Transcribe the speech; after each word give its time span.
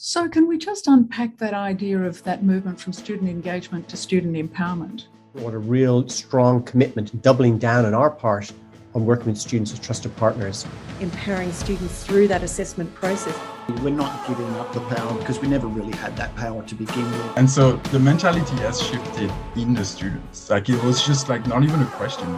So, 0.00 0.28
can 0.28 0.46
we 0.46 0.58
just 0.58 0.86
unpack 0.86 1.38
that 1.38 1.54
idea 1.54 2.00
of 2.00 2.22
that 2.22 2.44
movement 2.44 2.80
from 2.80 2.92
student 2.92 3.28
engagement 3.28 3.88
to 3.88 3.96
student 3.96 4.36
empowerment? 4.36 5.06
What 5.32 5.54
a 5.54 5.58
real 5.58 6.08
strong 6.08 6.62
commitment 6.62 7.20
doubling 7.20 7.58
down 7.58 7.84
on 7.84 7.94
our 7.94 8.08
part 8.08 8.52
on 8.94 9.04
working 9.04 9.26
with 9.26 9.38
students 9.38 9.72
as 9.72 9.80
trusted 9.80 10.14
partners. 10.14 10.64
Empowering 11.00 11.50
students 11.50 12.04
through 12.04 12.28
that 12.28 12.44
assessment 12.44 12.94
process. 12.94 13.36
We're 13.82 13.90
not 13.90 14.24
giving 14.28 14.48
up 14.54 14.72
the 14.72 14.82
power 14.82 15.18
because 15.18 15.40
we 15.40 15.48
never 15.48 15.66
really 15.66 15.96
had 15.96 16.16
that 16.16 16.32
power 16.36 16.62
to 16.62 16.74
begin 16.76 17.04
with. 17.10 17.36
And 17.36 17.50
so 17.50 17.72
the 17.90 17.98
mentality 17.98 18.54
has 18.58 18.80
shifted 18.80 19.32
in 19.56 19.74
the 19.74 19.84
students. 19.84 20.48
Like 20.48 20.68
it 20.68 20.80
was 20.84 21.04
just 21.04 21.28
like 21.28 21.44
not 21.48 21.64
even 21.64 21.82
a 21.82 21.86
question. 21.86 22.28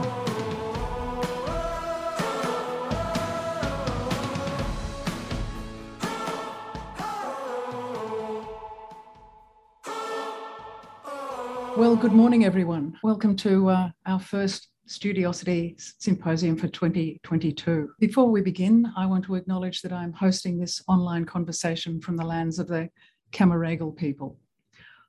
Well, 11.91 11.99
good 11.99 12.13
morning, 12.13 12.45
everyone. 12.45 12.97
Welcome 13.03 13.35
to 13.39 13.69
uh, 13.69 13.91
our 14.07 14.21
first 14.21 14.69
Studiosity 14.87 15.75
Symposium 15.99 16.57
for 16.57 16.69
2022. 16.69 17.89
Before 17.99 18.31
we 18.31 18.43
begin, 18.43 18.87
I 18.97 19.07
want 19.07 19.25
to 19.25 19.35
acknowledge 19.35 19.83
that 19.83 19.93
I'm 19.93 20.13
hosting 20.13 20.57
this 20.57 20.81
online 20.87 21.25
conversation 21.25 22.01
from 22.01 22.17
the 22.17 22.25
lands 22.25 22.61
of 22.61 22.69
the 22.69 22.91
Cammeraygal 23.33 23.97
people. 23.97 24.39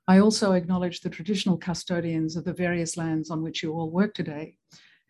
I 0.08 0.18
also 0.18 0.54
acknowledge 0.54 1.02
the 1.02 1.08
traditional 1.08 1.56
custodians 1.56 2.34
of 2.34 2.44
the 2.44 2.52
various 2.52 2.96
lands 2.96 3.30
on 3.30 3.44
which 3.44 3.62
you 3.62 3.72
all 3.72 3.88
work 3.88 4.12
today 4.12 4.56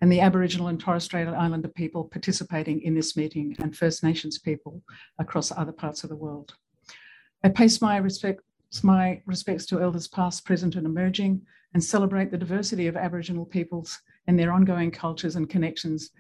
and 0.03 0.13
the 0.13 0.21
Aboriginal 0.21 0.69
and 0.69 0.79
Torres 0.79 1.05
Strait 1.05 1.27
Islander 1.27 1.69
people 1.69 2.05
participating 2.05 2.83
in 2.83 2.95
this 2.95 3.17
meeting 3.17 3.57
and 3.61 3.75
First 3.75 4.05
Nations 4.05 4.39
people 4.39 4.83
across 5.19 5.51
other 5.51 5.73
parts 5.73 6.05
of 6.05 6.11
the 6.11 6.17
world. 6.17 6.53
I 7.43 7.49
place 7.49 7.81
my 7.81 7.97
respect 7.97 8.43
my 8.83 9.21
respects 9.27 9.67
to 9.67 9.83
elders 9.83 10.09
past, 10.09 10.47
present, 10.47 10.77
and 10.77 10.87
emerging, 10.87 11.43
and 11.75 11.83
celebrate 11.83 12.31
the 12.31 12.39
diversity 12.39 12.87
of 12.87 12.97
Aboriginal 12.97 13.47
peoples 13.47 14.01
and 14.27 14.39
their 14.39 14.53
ongoing 14.53 14.91
cultures 14.91 15.37
and 15.37 15.49
connections 15.49 16.11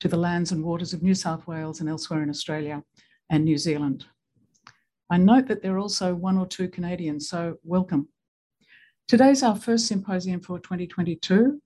to 0.00 0.08
the 0.08 0.16
lands 0.16 0.52
and 0.52 0.62
waters 0.64 0.92
of 0.92 1.02
New 1.02 1.14
South 1.14 1.46
Wales 1.46 1.80
and 1.80 1.88
elsewhere 1.88 2.22
in 2.22 2.30
Australia 2.30 2.82
and 3.30 3.44
New 3.44 3.58
Zealand. 3.58 4.06
I 5.10 5.16
note 5.16 5.46
that 5.48 5.62
there 5.62 5.74
are 5.74 5.78
also 5.78 6.14
one 6.14 6.36
or 6.36 6.46
two 6.46 6.68
Canadians, 6.68 7.28
so 7.28 7.56
welcome. 7.64 8.08
Today's 9.06 9.42
our 9.42 9.56
first 9.56 9.86
symposium 9.86 10.40
for 10.40 10.58
2022. 10.58 11.60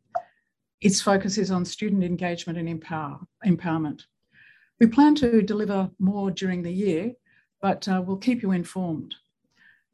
Its 0.81 1.01
focus 1.01 1.39
is 1.39 1.51
on 1.51 1.65
student 1.65 2.05
engagement 2.05 2.59
and 2.59 2.69
empower, 2.69 3.19
empowerment. 3.45 4.03
We 4.79 4.87
plan 4.87 5.15
to 5.17 5.43
deliver 5.43 5.91
more 5.99 6.31
during 6.31 6.63
the 6.63 6.73
year, 6.73 7.13
but 7.61 7.87
uh, 7.89 8.03
we'll 8.05 8.17
keep 8.17 8.43
you 8.43 8.53
informed. 8.53 9.15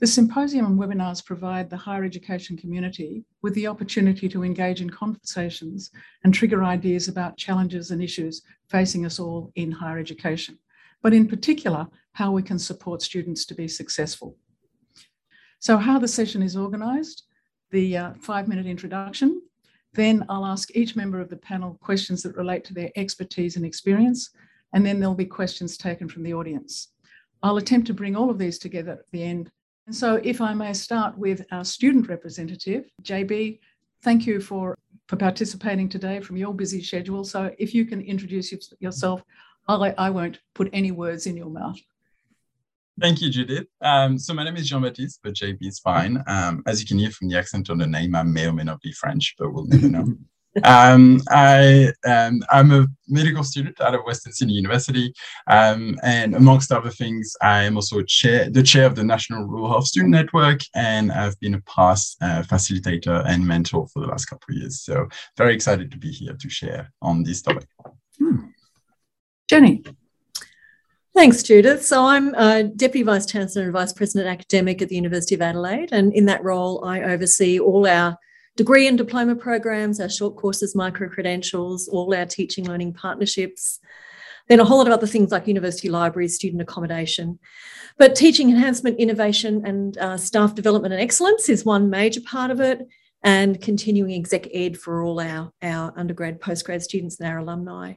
The 0.00 0.06
symposium 0.06 0.64
and 0.64 0.78
webinars 0.78 1.24
provide 1.24 1.68
the 1.68 1.76
higher 1.76 2.04
education 2.04 2.56
community 2.56 3.24
with 3.42 3.54
the 3.54 3.66
opportunity 3.66 4.28
to 4.28 4.44
engage 4.44 4.80
in 4.80 4.90
conversations 4.90 5.90
and 6.22 6.32
trigger 6.32 6.62
ideas 6.62 7.08
about 7.08 7.36
challenges 7.36 7.90
and 7.90 8.00
issues 8.00 8.42
facing 8.68 9.04
us 9.04 9.18
all 9.18 9.50
in 9.56 9.72
higher 9.72 9.98
education, 9.98 10.56
but 11.02 11.12
in 11.12 11.26
particular, 11.26 11.88
how 12.12 12.30
we 12.30 12.42
can 12.42 12.60
support 12.60 13.02
students 13.02 13.44
to 13.46 13.56
be 13.56 13.66
successful. 13.66 14.36
So, 15.58 15.78
how 15.78 15.98
the 15.98 16.06
session 16.06 16.42
is 16.42 16.56
organised 16.56 17.24
the 17.70 17.96
uh, 17.96 18.12
five 18.20 18.46
minute 18.46 18.66
introduction. 18.66 19.42
Then 19.94 20.24
I'll 20.28 20.46
ask 20.46 20.74
each 20.76 20.96
member 20.96 21.20
of 21.20 21.28
the 21.28 21.36
panel 21.36 21.76
questions 21.82 22.22
that 22.22 22.36
relate 22.36 22.64
to 22.66 22.74
their 22.74 22.90
expertise 22.94 23.56
and 23.56 23.64
experience, 23.64 24.30
and 24.72 24.86
then 24.86 25.00
there'll 25.00 25.14
be 25.14 25.26
questions 25.26 25.76
taken 25.76 26.08
from 26.08 26.22
the 26.22 26.34
audience. 26.34 26.92
I'll 27.42 27.56
attempt 27.56 27.86
to 27.88 27.94
bring 27.94 28.14
all 28.14 28.30
of 28.30 28.38
these 28.38 28.58
together 28.58 28.92
at 28.92 29.10
the 29.10 29.24
end 29.24 29.50
and 29.88 29.96
so, 29.96 30.20
if 30.22 30.42
I 30.42 30.52
may 30.52 30.74
start 30.74 31.16
with 31.16 31.46
our 31.50 31.64
student 31.64 32.10
representative, 32.10 32.90
JB, 33.02 33.58
thank 34.02 34.26
you 34.26 34.38
for, 34.38 34.76
for 35.06 35.16
participating 35.16 35.88
today 35.88 36.20
from 36.20 36.36
your 36.36 36.52
busy 36.52 36.82
schedule. 36.82 37.24
So, 37.24 37.54
if 37.58 37.74
you 37.74 37.86
can 37.86 38.02
introduce 38.02 38.52
yourself, 38.80 39.24
I'll, 39.66 39.82
I 39.96 40.10
won't 40.10 40.40
put 40.54 40.68
any 40.74 40.90
words 40.90 41.26
in 41.26 41.38
your 41.38 41.48
mouth. 41.48 41.78
Thank 43.00 43.22
you, 43.22 43.30
Judyth. 43.30 43.64
Um, 43.80 44.18
so 44.18 44.34
my 44.34 44.44
name 44.44 44.56
is 44.56 44.68
Jean-Baptiste, 44.68 45.20
but 45.22 45.32
JB 45.32 45.56
is 45.62 45.78
fine. 45.78 46.22
Um, 46.26 46.62
as 46.66 46.82
you 46.82 46.86
can 46.86 46.98
hear 46.98 47.10
from 47.10 47.28
the 47.28 47.38
accent 47.38 47.70
on 47.70 47.78
the 47.78 47.86
name, 47.86 48.14
I 48.14 48.24
may 48.24 48.46
or 48.46 48.52
may 48.52 48.64
not 48.64 48.82
be 48.82 48.92
French, 48.92 49.36
but 49.38 49.54
we'll 49.54 49.64
never 49.64 49.88
know. 49.88 50.04
um, 50.64 51.20
I, 51.30 51.92
um, 52.06 52.42
I'm 52.50 52.72
a 52.72 52.86
medical 53.08 53.42
student 53.42 53.80
out 53.80 53.94
of 53.94 54.02
Western 54.04 54.32
Sydney 54.32 54.54
University, 54.54 55.12
um, 55.46 55.96
and 56.02 56.34
amongst 56.34 56.72
other 56.72 56.90
things, 56.90 57.34
I 57.42 57.62
am 57.64 57.76
also 57.76 58.02
chair, 58.02 58.50
the 58.50 58.62
chair 58.62 58.86
of 58.86 58.94
the 58.94 59.04
National 59.04 59.44
Rural 59.44 59.68
Health 59.68 59.86
Student 59.86 60.12
Network, 60.12 60.60
and 60.74 61.10
I've 61.12 61.38
been 61.40 61.54
a 61.54 61.60
past 61.62 62.16
uh, 62.20 62.42
facilitator 62.42 63.24
and 63.26 63.46
mentor 63.46 63.86
for 63.88 64.00
the 64.00 64.08
last 64.08 64.26
couple 64.26 64.46
of 64.50 64.56
years. 64.56 64.80
So 64.82 65.08
very 65.36 65.54
excited 65.54 65.90
to 65.90 65.98
be 65.98 66.10
here 66.10 66.34
to 66.34 66.48
share 66.48 66.92
on 67.02 67.22
this 67.22 67.42
topic. 67.42 67.68
Hmm. 68.18 68.48
Jennie. 69.48 69.82
Thanks, 71.14 71.42
Judyth. 71.42 71.82
So 71.82 72.04
I'm 72.06 72.32
uh, 72.36 72.62
Deputy 72.76 73.02
Vice 73.02 73.26
Chancellor 73.26 73.64
and 73.64 73.72
Vice 73.72 73.92
President 73.92 74.28
Academic 74.28 74.80
at 74.82 74.88
the 74.88 74.94
University 74.94 75.34
of 75.34 75.42
Adelaide, 75.42 75.88
and 75.90 76.12
in 76.12 76.26
that 76.26 76.44
role, 76.44 76.84
I 76.84 77.02
oversee 77.02 77.58
all 77.58 77.88
our 77.88 78.16
degree 78.58 78.88
and 78.88 78.98
diploma 78.98 79.36
programs, 79.36 80.00
our 80.00 80.08
short 80.08 80.34
courses, 80.34 80.74
micro 80.74 81.08
credentials, 81.08 81.88
all 81.88 82.12
our 82.12 82.26
teaching 82.26 82.66
learning 82.66 82.92
partnerships, 82.92 83.78
then 84.48 84.58
a 84.58 84.64
whole 84.64 84.78
lot 84.78 84.88
of 84.88 84.92
other 84.92 85.06
things 85.06 85.30
like 85.30 85.46
university 85.46 85.88
libraries, 85.88 86.34
student 86.34 86.60
accommodation. 86.60 87.38
But 87.98 88.16
teaching 88.16 88.50
enhancement, 88.50 88.98
innovation, 88.98 89.62
and 89.64 89.96
uh, 89.96 90.16
staff 90.16 90.56
development 90.56 90.92
and 90.92 91.00
excellence 91.00 91.48
is 91.48 91.64
one 91.64 91.88
major 91.88 92.20
part 92.20 92.50
of 92.50 92.60
it, 92.60 92.80
and 93.22 93.60
continuing 93.60 94.12
exec 94.12 94.48
ed 94.52 94.76
for 94.76 95.02
all 95.02 95.20
our, 95.20 95.52
our 95.62 95.92
undergrad, 95.96 96.40
postgrad 96.40 96.82
students 96.82 97.20
and 97.20 97.28
our 97.28 97.38
alumni. 97.38 97.94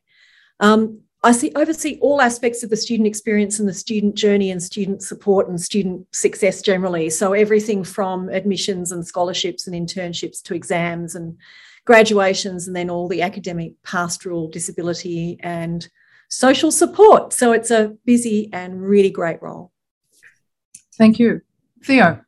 Um, 0.59 1.01
I 1.23 1.31
see 1.33 1.51
oversee 1.55 1.99
all 2.01 2.19
aspects 2.19 2.63
of 2.63 2.71
the 2.71 2.77
student 2.77 3.05
experience 3.05 3.59
and 3.59 3.69
the 3.69 3.73
student 3.73 4.15
journey 4.15 4.49
and 4.49 4.61
student 4.61 5.03
support 5.03 5.47
and 5.47 5.61
student 5.61 6.07
success 6.15 6.63
generally. 6.63 7.11
So 7.11 7.33
everything 7.33 7.83
from 7.83 8.29
admissions 8.29 8.91
and 8.91 9.05
scholarships 9.05 9.67
and 9.67 9.75
internships 9.75 10.41
to 10.43 10.55
exams 10.55 11.13
and 11.13 11.37
graduations 11.85 12.65
and 12.67 12.75
then 12.75 12.89
all 12.89 13.07
the 13.07 13.21
academic 13.21 13.73
pastoral 13.83 14.47
disability 14.47 15.37
and 15.41 15.87
social 16.29 16.71
support. 16.71 17.33
So 17.33 17.51
it's 17.51 17.69
a 17.69 17.95
busy 18.05 18.49
and 18.51 18.81
really 18.81 19.11
great 19.11 19.41
role. 19.43 19.71
Thank 20.97 21.19
you. 21.19 21.41
Theo. 21.83 22.21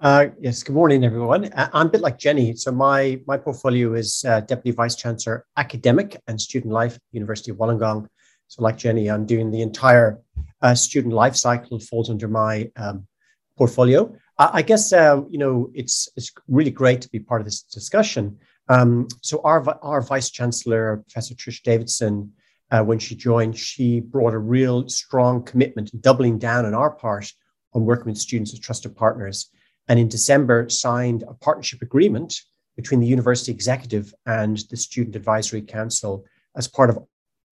Uh, 0.00 0.26
yes, 0.40 0.62
good 0.62 0.74
morning, 0.74 1.02
everyone. 1.02 1.50
I'm 1.56 1.88
a 1.88 1.90
bit 1.90 2.02
like 2.02 2.20
Jennie. 2.20 2.54
So 2.54 2.70
my 2.70 3.20
my 3.26 3.36
portfolio 3.36 3.94
is 3.94 4.24
uh, 4.24 4.38
Deputy 4.42 4.70
Vice 4.70 4.94
Chancellor, 4.94 5.44
Academic 5.56 6.16
and 6.28 6.40
Student 6.40 6.72
Life, 6.72 7.00
University 7.10 7.50
of 7.50 7.56
Wollongong. 7.56 8.06
So 8.46 8.62
like 8.62 8.76
Jennie, 8.76 9.10
I'm 9.10 9.26
doing 9.26 9.50
the 9.50 9.60
entire 9.60 10.20
uh, 10.62 10.76
student 10.76 11.14
life 11.14 11.34
cycle 11.34 11.80
falls 11.80 12.10
under 12.10 12.28
my 12.28 12.70
um, 12.76 13.08
portfolio. 13.56 14.14
I, 14.38 14.50
I 14.52 14.62
guess 14.62 14.92
uh, 14.92 15.22
you 15.28 15.38
know 15.38 15.68
it's 15.74 16.08
it's 16.16 16.30
really 16.46 16.70
great 16.70 17.00
to 17.00 17.08
be 17.08 17.18
part 17.18 17.40
of 17.40 17.44
this 17.44 17.62
discussion. 17.62 18.38
Um, 18.68 19.08
so 19.20 19.40
our 19.42 19.68
our 19.82 20.00
Vice 20.00 20.30
Chancellor, 20.30 20.98
Professor 21.08 21.34
Trish 21.34 21.60
Davidson, 21.64 22.34
uh, 22.70 22.84
when 22.84 23.00
she 23.00 23.16
joined, 23.16 23.58
she 23.58 23.98
brought 23.98 24.32
a 24.32 24.38
real 24.38 24.88
strong 24.88 25.42
commitment, 25.42 25.90
doubling 26.00 26.38
down 26.38 26.66
on 26.66 26.72
our 26.74 26.92
part 26.92 27.32
on 27.72 27.84
working 27.84 28.06
with 28.06 28.18
students 28.18 28.52
as 28.52 28.60
trusted 28.60 28.94
partners 28.94 29.50
and 29.88 29.98
in 29.98 30.08
December 30.08 30.68
signed 30.68 31.24
a 31.28 31.34
partnership 31.34 31.82
agreement 31.82 32.42
between 32.76 33.00
the 33.00 33.06
university 33.06 33.50
executive 33.50 34.14
and 34.26 34.58
the 34.70 34.76
Student 34.76 35.16
Advisory 35.16 35.62
Council 35.62 36.24
as 36.56 36.68
part 36.68 36.90
of 36.90 36.98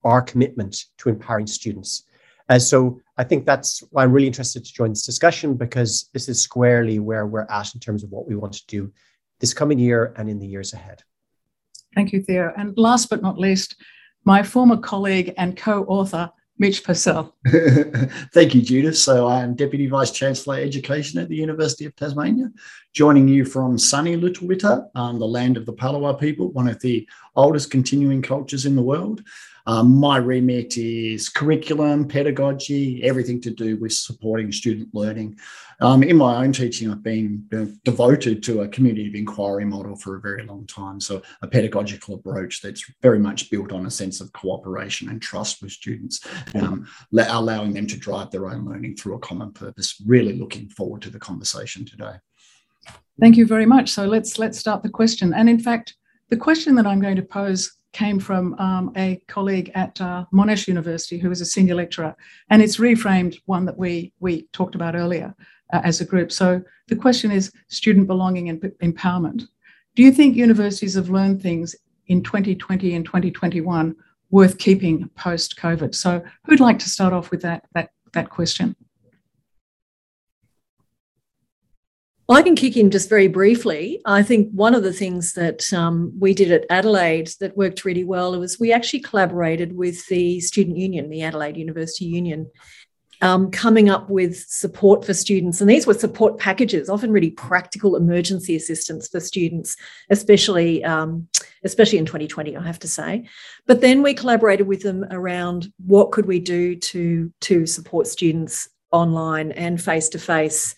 our 0.05 0.23
commitment 0.23 0.85
to 0.99 1.09
empowering 1.09 1.47
students. 1.47 2.05
Uh, 2.49 2.59
so 2.59 3.01
I 3.17 3.25
think 3.25 3.45
that's 3.45 3.83
why 3.91 4.05
I'm 4.05 4.13
really 4.13 4.29
interested 4.29 4.65
to 4.65 4.73
join 4.73 4.91
this 4.91 5.05
discussion 5.05 5.55
because 5.55 6.09
this 6.13 6.29
is 6.29 6.41
squarely 6.41 7.01
where 7.01 7.27
we're 7.27 7.47
at 7.51 7.75
in 7.75 7.81
terms 7.81 8.05
of 8.05 8.11
what 8.11 8.29
we 8.29 8.37
want 8.37 8.53
to 8.53 8.67
do 8.67 8.93
this 9.41 9.53
coming 9.53 9.79
year 9.79 10.15
and 10.17 10.29
in 10.29 10.39
the 10.39 10.47
years 10.47 10.73
ahead. 10.73 11.03
Thank 11.95 12.13
you, 12.13 12.23
Theo. 12.23 12.53
And 12.57 12.77
last 12.79 13.11
but 13.11 13.23
not 13.23 13.39
least, 13.39 13.77
my 14.25 14.43
former 14.43 14.77
colleague 14.77 15.35
and 15.37 15.57
co 15.57 15.85
author, 15.85 16.31
Mitch 16.59 16.83
Parsell. 16.85 17.33
Thank 18.33 18.55
you, 18.55 18.63
Judyth. 18.63 18.97
So 18.97 19.27
I 19.27 19.43
am 19.43 19.55
Deputy 19.55 19.87
Vice 19.89 20.11
Chancellor 20.11 20.57
Education 20.57 21.21
at 21.21 21.29
the 21.29 21.37
University 21.37 21.85
of 21.85 21.95
Tasmania, 21.97 22.51
joining 22.95 23.29
you 23.29 23.45
from 23.45 23.77
sunny 23.77 24.17
Lutruwita, 24.17 24.89
um, 24.95 25.19
the 25.19 25.27
land 25.27 25.59
of 25.59 25.67
the 25.67 25.75
Palawa 25.75 26.19
people, 26.19 26.51
one 26.53 26.69
of 26.69 26.81
the 26.81 27.07
oldest 27.35 27.71
continuing 27.71 28.23
cultures 28.23 28.65
in 28.65 28.75
the 28.75 28.83
world. 28.83 29.23
Um, 29.67 29.97
my 29.97 30.19
remit 30.19 30.77
is 30.77 31.29
curriculum, 31.29 32.07
pedagogy, 32.07 33.03
everything 33.03 33.41
to 33.43 33.51
do 33.51 33.77
with 33.77 33.93
supporting 33.93 34.53
student 34.53 34.95
learning. 34.95 35.39
Um, 35.81 36.03
in 36.03 36.17
my 36.17 36.43
own 36.43 36.53
teaching, 36.53 36.91
I've 36.91 37.03
been 37.03 37.47
you 37.51 37.59
know, 37.59 37.73
devoted 37.85 38.43
to 38.45 38.63
a 38.63 38.69
community 38.69 39.09
of 39.09 39.15
inquiry 39.15 39.65
model 39.65 39.97
for 39.97 40.17
a 40.17 40.21
very 40.21 40.45
long 40.45 40.67
time. 40.67 41.01
So, 41.01 41.21
a 41.43 41.49
pedagogical 41.49 42.15
approach 42.15 42.63
that's 42.63 42.85
very 43.03 43.19
much 43.19 43.51
built 43.51 43.73
on 43.73 43.87
a 43.87 43.91
sense 43.91 44.21
of 44.21 44.33
cooperation 44.33 45.09
and 45.09 45.21
trust 45.21 45.63
with 45.63 45.73
students, 45.73 46.27
um, 46.55 46.87
allowing 47.13 47.75
them 47.75 47.87
to 47.89 47.99
drive 47.99 48.31
their 48.31 48.49
own 48.49 48.65
learning 48.65 48.97
through 48.97 49.17
a 49.17 49.21
common 49.21 49.53
purpose. 49.53 50.01
Really 50.07 50.33
looking 50.35 50.69
forward 50.71 51.03
to 51.03 51.11
the 51.11 51.19
conversation 51.19 51.85
today. 51.85 52.15
Thank 53.21 53.37
you 53.37 53.47
very 53.47 53.67
much. 53.67 53.91
So 53.91 54.05
let's 54.05 54.39
let's 54.39 54.59
start 54.59 54.83
the 54.83 54.89
question. 54.89 55.35
And 55.35 55.49
in 55.49 55.59
fact, 55.59 55.95
the 56.31 56.37
question 56.37 56.75
that 56.77 56.87
I'm 56.87 57.01
going 57.01 57.17
to 57.17 57.23
pose 57.23 57.76
came 57.97 58.21
from 58.21 58.55
um, 58.59 58.93
a 58.95 59.19
colleague 59.27 59.71
at 59.75 59.99
uh, 60.03 60.27
Monash 60.31 60.69
University 60.69 61.19
who 61.19 61.31
is 61.31 61.41
a 61.41 61.47
senior 61.47 61.75
lecturer, 61.75 62.15
and 62.51 62.61
it's 62.61 62.77
reframed 62.77 63.39
one 63.47 63.65
that 63.65 63.79
we 63.79 64.13
we 64.21 64.43
talked 64.53 64.75
about 64.75 64.95
earlier 64.95 65.35
uh, 65.73 65.81
as 65.83 66.03
a 66.03 66.05
group. 66.05 66.31
So 66.31 66.63
the 66.89 66.97
question 66.97 67.31
is 67.31 67.53
student 67.69 68.07
belonging 68.07 68.51
and 68.51 68.61
empowerment. 68.83 69.45
Do 69.95 70.03
you 70.03 70.13
think 70.13 70.37
universities 70.37 70.95
have 70.95 71.09
learned 71.09 71.41
things 71.41 71.75
in 72.09 72.23
2020 72.23 72.95
and 72.95 73.05
2021 73.05 73.97
worth 74.31 74.59
keeping 74.59 75.09
post 75.17 75.57
COVID? 75.57 75.95
So 75.95 76.23
who'd 76.45 76.61
like 76.61 76.79
to 76.81 76.91
start 76.91 77.15
off 77.15 77.31
with 77.31 77.41
that 77.43 77.65
that 77.73 77.89
that 78.13 78.29
question? 78.29 78.77
I 82.29 82.43
can 82.43 82.57
kick 82.57 82.77
in 82.77 82.91
just 82.91 83.09
very 83.09 83.29
briefly. 83.29 84.01
I 84.05 84.23
think 84.23 84.51
one 84.51 84.75
of 84.75 84.83
the 84.83 84.93
things 84.93 85.35
that 85.35 85.73
um, 85.73 86.13
we 86.19 86.35
did 86.35 86.51
at 86.51 86.67
Adelaide 86.71 87.31
that 87.39 87.57
worked 87.57 87.85
really 87.85 88.03
well 88.03 88.39
was 88.39 88.59
we 88.59 88.73
actually 88.73 89.01
collaborated 89.01 89.77
with 89.77 90.05
the 90.09 90.41
student 90.41 90.77
union, 90.77 91.09
the 91.09 91.23
Adelaide 91.23 91.57
University 91.57 92.07
Union, 92.07 92.51
um, 93.23 93.51
coming 93.53 93.89
up 93.89 94.11
with 94.11 94.37
support 94.49 95.05
for 95.05 95.15
students. 95.15 95.61
And 95.61 95.71
these 95.71 95.87
were 95.87 95.95
support 95.95 96.39
packages, 96.39 96.91
often 96.91 97.13
really 97.13 97.31
practical 97.31 97.95
emergency 97.95 98.57
assistance 98.57 99.09
for 99.09 99.21
students, 99.21 99.77
especially, 100.11 100.85
um, 100.85 101.29
especially 101.65 101.99
in 101.99 102.07
2020, 102.07 102.57
I 102.57 102.63
have 102.63 102.81
to 102.81 102.89
say. 102.89 103.29
But 103.67 103.81
then 103.81 104.03
we 104.03 104.15
collaborated 104.15 104.67
with 104.67 104.83
them 104.83 105.05
around 105.13 105.73
what 105.87 106.11
could 106.11 106.27
we 106.27 106.41
do 106.41 106.75
to, 106.75 107.33
to 107.43 107.67
support 107.67 108.09
students 108.09 108.69
online 108.91 109.53
and 109.53 109.81
face 109.81 110.09
to 110.11 110.19
face 110.19 110.75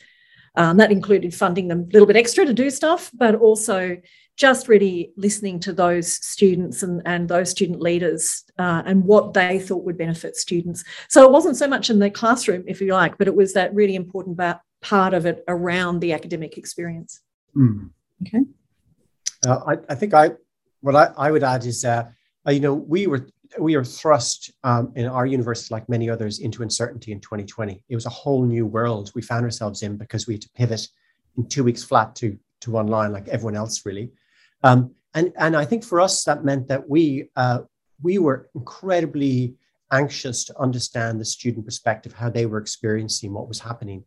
um, 0.59 0.77
that 0.77 0.91
included 0.91 1.33
funding 1.33 1.69
them 1.69 1.87
a 1.89 1.93
little 1.93 2.07
bit 2.07 2.17
extra 2.17 2.45
to 2.45 2.53
do 2.53 2.69
stuff, 2.69 3.11
but 3.15 3.37
also 3.37 3.97
just 4.37 4.67
really 4.67 5.13
listening 5.17 5.61
to 5.61 5.73
those 5.73 6.13
students 6.13 6.83
and, 6.83 7.01
and 7.07 7.29
those 7.29 7.51
student 7.51 7.81
leaders 7.81 8.45
uh, 8.59 8.83
and 8.85 9.05
what 9.05 9.35
they 9.35 9.61
thought 9.61 9.85
would 9.85 9.97
benefit 9.97 10.37
students. 10.37 10.85
So 11.09 11.25
it 11.25 11.31
wasn't 11.31 11.57
so 11.57 11.69
much 11.69 11.91
in 11.91 12.01
the 12.01 12.11
classroom, 12.11 12.65
if 12.67 12.81
you 12.81 12.93
like, 12.93 13.19
but 13.19 13.29
it 13.29 13.37
was 13.37 13.53
that 13.55 13.73
really 13.73 13.95
important 13.95 14.41
part 14.81 15.15
of 15.15 15.27
it 15.27 15.45
around 15.47 16.01
the 16.01 16.13
academic 16.13 16.59
experience. 16.59 17.21
Mm. 17.57 17.91
Okay. 18.27 18.43
Uh, 19.47 19.61
I, 19.65 19.77
I, 19.89 19.95
think 19.95 20.13
I 20.13 20.31
what 20.81 20.97
I, 20.97 21.13
I 21.17 21.31
would 21.31 21.45
add 21.45 21.65
is 21.65 21.85
uh, 21.85 22.05
you 22.49 22.61
know 22.61 22.75
we 22.75 23.07
were 23.07 23.29
we 23.59 23.75
are 23.75 23.85
thrust 23.85 24.51
um, 24.65 24.93
in 24.97 25.07
our 25.07 25.27
university, 25.27 25.73
like 25.73 25.89
many 25.89 26.11
others, 26.11 26.41
into 26.41 26.63
uncertainty 26.63 27.13
in 27.13 27.21
2020. 27.21 27.83
It 27.89 27.95
was 27.95 28.07
a 28.07 28.11
whole 28.11 28.45
new 28.45 28.67
world 28.67 29.11
we 29.15 29.23
found 29.23 29.45
ourselves 29.45 29.83
in 29.83 29.97
because 29.97 30.27
we 30.27 30.35
had 30.35 30.43
to 30.43 30.51
pivot 30.51 30.89
in 31.37 31.49
two 31.49 31.65
weeks 31.65 31.83
flat 31.83 32.15
to 32.17 32.39
to 32.61 32.77
online, 32.77 33.13
like 33.13 33.29
everyone 33.29 33.55
else, 33.57 33.87
really. 33.87 34.11
Um, 34.63 34.95
and 35.15 35.33
and 35.39 35.57
I 35.57 35.65
think 35.65 35.85
for 35.85 36.01
us 36.01 36.25
that 36.25 36.45
meant 36.45 36.69
that 36.69 36.89
we 36.89 37.31
uh, 37.37 37.61
we 38.03 38.19
were 38.19 38.51
incredibly 38.55 39.55
anxious 39.93 40.45
to 40.45 40.59
understand 40.61 41.19
the 41.19 41.25
student 41.25 41.65
perspective, 41.65 42.13
how 42.13 42.29
they 42.29 42.47
were 42.47 42.59
experiencing 42.59 43.33
what 43.33 43.49
was 43.49 43.59
happening. 43.59 44.05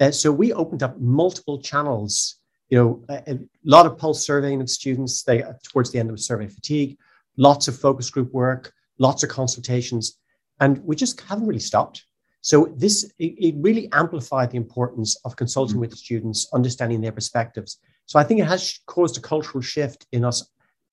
Uh, 0.00 0.10
so 0.10 0.30
we 0.30 0.52
opened 0.52 0.82
up 0.82 0.98
multiple 1.00 1.58
channels. 1.60 2.36
You 2.70 2.78
know, 2.78 3.04
a, 3.08 3.32
a 3.32 3.38
lot 3.64 3.86
of 3.86 3.98
pulse 3.98 4.24
surveying 4.24 4.60
of 4.60 4.70
students. 4.70 5.22
They 5.22 5.42
towards 5.62 5.90
the 5.90 5.98
end 5.98 6.10
of 6.10 6.20
survey 6.20 6.48
fatigue, 6.48 6.98
lots 7.36 7.68
of 7.68 7.78
focus 7.78 8.10
group 8.10 8.32
work, 8.32 8.72
lots 8.98 9.22
of 9.22 9.30
consultations, 9.30 10.18
and 10.60 10.78
we 10.84 10.96
just 10.96 11.20
haven't 11.20 11.46
really 11.46 11.60
stopped. 11.60 12.04
So 12.40 12.74
this 12.76 13.04
it, 13.18 13.34
it 13.38 13.54
really 13.58 13.88
amplified 13.92 14.50
the 14.50 14.56
importance 14.56 15.16
of 15.24 15.36
consulting 15.36 15.74
mm-hmm. 15.74 15.80
with 15.80 15.90
the 15.90 15.96
students, 15.96 16.48
understanding 16.52 17.00
their 17.00 17.12
perspectives. 17.12 17.78
So 18.06 18.18
I 18.18 18.24
think 18.24 18.40
it 18.40 18.46
has 18.46 18.80
caused 18.86 19.16
a 19.16 19.20
cultural 19.20 19.62
shift 19.62 20.06
in 20.12 20.24
us 20.24 20.46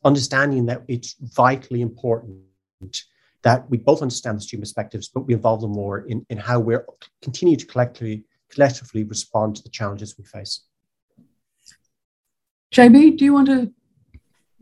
understanding 0.03 0.65
that 0.65 0.83
it's 0.87 1.15
vitally 1.19 1.81
important 1.81 2.41
that 3.43 3.69
we 3.69 3.77
both 3.77 4.01
understand 4.01 4.37
the 4.37 4.41
student 4.41 4.63
perspectives, 4.63 5.09
but 5.09 5.21
we 5.21 5.33
involve 5.33 5.61
them 5.61 5.71
more 5.71 5.99
in, 6.07 6.25
in 6.29 6.37
how 6.37 6.59
we're 6.59 6.85
continue 7.21 7.55
to 7.55 7.65
collectively 7.65 8.23
collectively 8.49 9.03
respond 9.03 9.55
to 9.55 9.63
the 9.63 9.69
challenges 9.69 10.17
we 10.17 10.25
face. 10.25 10.61
JB, 12.73 13.17
do 13.17 13.25
you 13.25 13.33
want 13.33 13.47
to 13.47 13.71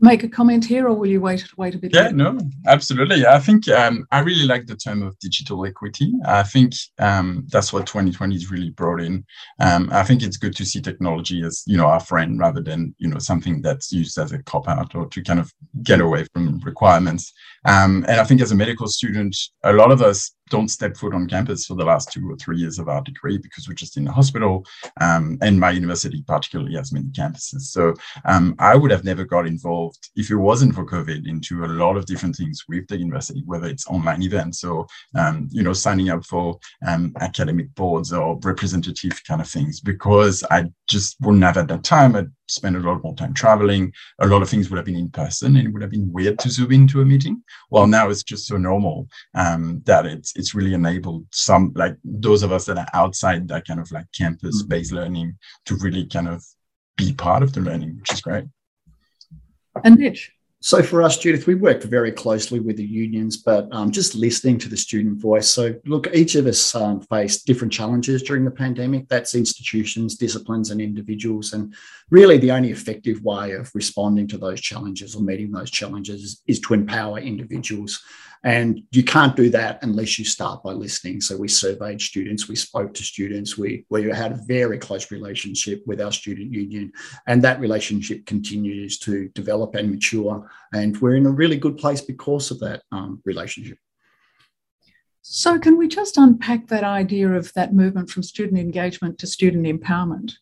make 0.00 0.24
a 0.24 0.28
comment 0.28 0.64
here, 0.64 0.88
or 0.88 0.94
will 0.94 1.06
you 1.06 1.20
wait 1.20 1.44
wait 1.56 1.74
a 1.74 1.78
bit? 1.78 1.94
Yeah, 1.94 2.04
later? 2.04 2.16
no, 2.16 2.38
absolutely. 2.66 3.26
I 3.26 3.38
think 3.38 3.68
um, 3.68 4.06
I 4.10 4.20
really 4.20 4.46
like 4.46 4.66
the 4.66 4.76
term 4.76 5.02
of 5.02 5.18
digital 5.18 5.64
equity. 5.66 6.12
I 6.26 6.42
think 6.42 6.72
um, 6.98 7.46
that's 7.50 7.72
what 7.72 7.86
2020 7.86 8.34
is 8.34 8.50
really 8.50 8.70
brought 8.70 9.00
in. 9.00 9.24
Um, 9.60 9.90
I 9.92 10.02
think 10.02 10.22
it's 10.22 10.36
good 10.36 10.56
to 10.56 10.64
see 10.64 10.80
technology 10.80 11.42
as 11.44 11.62
you 11.66 11.76
know 11.76 11.86
our 11.86 12.00
friend 12.00 12.38
rather 12.38 12.60
than 12.60 12.94
you 12.98 13.08
know 13.08 13.18
something 13.18 13.62
that's 13.62 13.92
used 13.92 14.18
as 14.18 14.32
a 14.32 14.42
cop 14.42 14.68
out 14.68 14.94
or 14.94 15.06
to 15.08 15.22
kind 15.22 15.40
of 15.40 15.52
get 15.82 16.00
away 16.00 16.26
from 16.32 16.60
requirements. 16.60 17.32
Um, 17.66 18.04
and 18.08 18.20
I 18.20 18.24
think 18.24 18.40
as 18.40 18.52
a 18.52 18.56
medical 18.56 18.88
student, 18.88 19.36
a 19.64 19.72
lot 19.72 19.90
of 19.90 20.00
us 20.00 20.32
don't 20.50 20.68
step 20.68 20.96
foot 20.96 21.14
on 21.14 21.28
campus 21.28 21.64
for 21.64 21.74
the 21.74 21.84
last 21.84 22.12
two 22.12 22.30
or 22.30 22.36
three 22.36 22.58
years 22.58 22.78
of 22.78 22.88
our 22.88 23.00
degree 23.02 23.38
because 23.38 23.66
we're 23.66 23.74
just 23.74 23.96
in 23.96 24.04
the 24.04 24.12
hospital. 24.12 24.64
Um, 25.00 25.38
and 25.40 25.58
my 25.58 25.70
university 25.70 26.22
particularly 26.26 26.74
has 26.74 26.92
many 26.92 27.08
campuses. 27.08 27.62
So 27.62 27.94
um, 28.24 28.54
I 28.58 28.74
would 28.76 28.90
have 28.90 29.04
never 29.04 29.24
got 29.24 29.46
involved 29.46 30.10
if 30.16 30.30
it 30.30 30.36
wasn't 30.36 30.74
for 30.74 30.84
COVID 30.84 31.26
into 31.26 31.64
a 31.64 31.66
lot 31.66 31.96
of 31.96 32.06
different 32.06 32.36
things 32.36 32.64
with 32.68 32.86
the 32.88 32.98
university, 32.98 33.42
whether 33.46 33.66
it's 33.66 33.86
online 33.86 34.22
events 34.22 34.64
or, 34.64 34.86
um, 35.16 35.48
you 35.50 35.62
know, 35.62 35.72
signing 35.72 36.10
up 36.10 36.24
for 36.24 36.58
um, 36.86 37.14
academic 37.20 37.74
boards 37.74 38.12
or 38.12 38.38
representative 38.42 39.22
kind 39.26 39.40
of 39.40 39.48
things, 39.48 39.80
because 39.80 40.44
I 40.50 40.70
just 40.88 41.16
wouldn't 41.20 41.44
have 41.44 41.56
at 41.56 41.68
that 41.68 41.84
time. 41.84 42.16
I'd 42.16 42.30
spend 42.50 42.76
a 42.76 42.80
lot 42.80 43.02
more 43.02 43.14
time 43.14 43.32
traveling. 43.32 43.92
A 44.20 44.26
lot 44.26 44.42
of 44.42 44.48
things 44.48 44.68
would 44.68 44.76
have 44.76 44.86
been 44.86 44.96
in 44.96 45.10
person 45.10 45.56
and 45.56 45.66
it 45.66 45.70
would 45.70 45.82
have 45.82 45.90
been 45.90 46.12
weird 46.12 46.38
to 46.40 46.50
zoom 46.50 46.72
into 46.72 47.00
a 47.00 47.04
meeting. 47.04 47.42
Well, 47.70 47.86
now 47.86 48.10
it's 48.10 48.22
just 48.22 48.46
so 48.46 48.56
normal 48.56 49.08
um, 49.34 49.82
that 49.86 50.06
it's 50.06 50.32
it's 50.40 50.54
really 50.54 50.74
enabled 50.74 51.24
some 51.30 51.72
like 51.76 51.96
those 52.02 52.42
of 52.42 52.50
us 52.50 52.64
that 52.66 52.78
are 52.78 52.88
outside 52.94 53.46
that 53.46 53.66
kind 53.68 53.78
of 53.78 53.92
like 53.92 54.06
campus-based 54.12 54.90
mm-hmm. 54.90 55.00
learning 55.00 55.38
to 55.66 55.76
really 55.76 56.06
kind 56.06 56.28
of 56.28 56.44
be 56.96 57.12
part 57.12 57.42
of 57.42 57.52
the 57.52 57.60
learning, 57.60 57.96
which 57.98 58.12
is 58.12 58.20
great. 58.20 58.44
And 59.84 59.98
Mitch. 59.98 60.32
So 60.62 60.82
for 60.82 61.02
us, 61.02 61.16
Judyth, 61.16 61.46
we 61.46 61.54
worked 61.54 61.84
very 61.84 62.12
closely 62.12 62.60
with 62.60 62.76
the 62.76 62.84
unions, 62.84 63.38
but 63.38 63.66
um, 63.72 63.90
just 63.90 64.14
listening 64.14 64.58
to 64.58 64.68
the 64.68 64.76
student 64.76 65.16
voice. 65.18 65.48
So 65.48 65.74
look, 65.86 66.06
each 66.12 66.34
of 66.34 66.46
us 66.46 66.74
um, 66.74 67.00
faced 67.00 67.46
different 67.46 67.72
challenges 67.72 68.22
during 68.22 68.44
the 68.44 68.50
pandemic. 68.50 69.08
That's 69.08 69.34
institutions, 69.34 70.16
disciplines, 70.16 70.70
and 70.70 70.78
individuals. 70.78 71.54
And 71.54 71.74
really, 72.10 72.36
the 72.36 72.52
only 72.52 72.72
effective 72.72 73.22
way 73.22 73.52
of 73.52 73.70
responding 73.74 74.28
to 74.28 74.38
those 74.38 74.60
challenges 74.60 75.16
or 75.16 75.22
meeting 75.22 75.50
those 75.50 75.70
challenges 75.70 76.42
is 76.46 76.60
to 76.60 76.74
empower 76.74 77.18
individuals 77.18 78.02
and 78.42 78.82
you 78.90 79.04
can't 79.04 79.36
do 79.36 79.50
that 79.50 79.80
unless 79.82 80.18
you 80.18 80.24
start 80.24 80.62
by 80.62 80.72
listening. 80.72 81.20
So 81.20 81.36
we 81.36 81.48
surveyed 81.48 82.00
students, 82.00 82.48
we 82.48 82.56
spoke 82.56 82.94
to 82.94 83.02
students, 83.02 83.58
we, 83.58 83.84
we 83.90 84.04
had 84.04 84.32
a 84.32 84.40
very 84.46 84.78
close 84.78 85.10
relationship 85.10 85.82
with 85.86 86.00
our 86.00 86.12
student 86.12 86.50
union. 86.52 86.92
And 87.26 87.42
that 87.42 87.60
relationship 87.60 88.24
continues 88.24 88.98
to 89.00 89.28
develop 89.30 89.74
and 89.74 89.90
mature. 89.90 90.50
And 90.72 90.98
we're 91.00 91.16
in 91.16 91.26
a 91.26 91.30
really 91.30 91.58
good 91.58 91.76
place 91.76 92.00
because 92.00 92.50
of 92.50 92.60
that 92.60 92.82
um, 92.92 93.20
relationship. 93.26 93.76
So, 95.22 95.58
can 95.58 95.76
we 95.76 95.86
just 95.86 96.16
unpack 96.16 96.68
that 96.68 96.82
idea 96.82 97.30
of 97.30 97.52
that 97.52 97.74
movement 97.74 98.08
from 98.08 98.22
student 98.22 98.58
engagement 98.58 99.18
to 99.18 99.26
student 99.26 99.66
empowerment? 99.66 100.32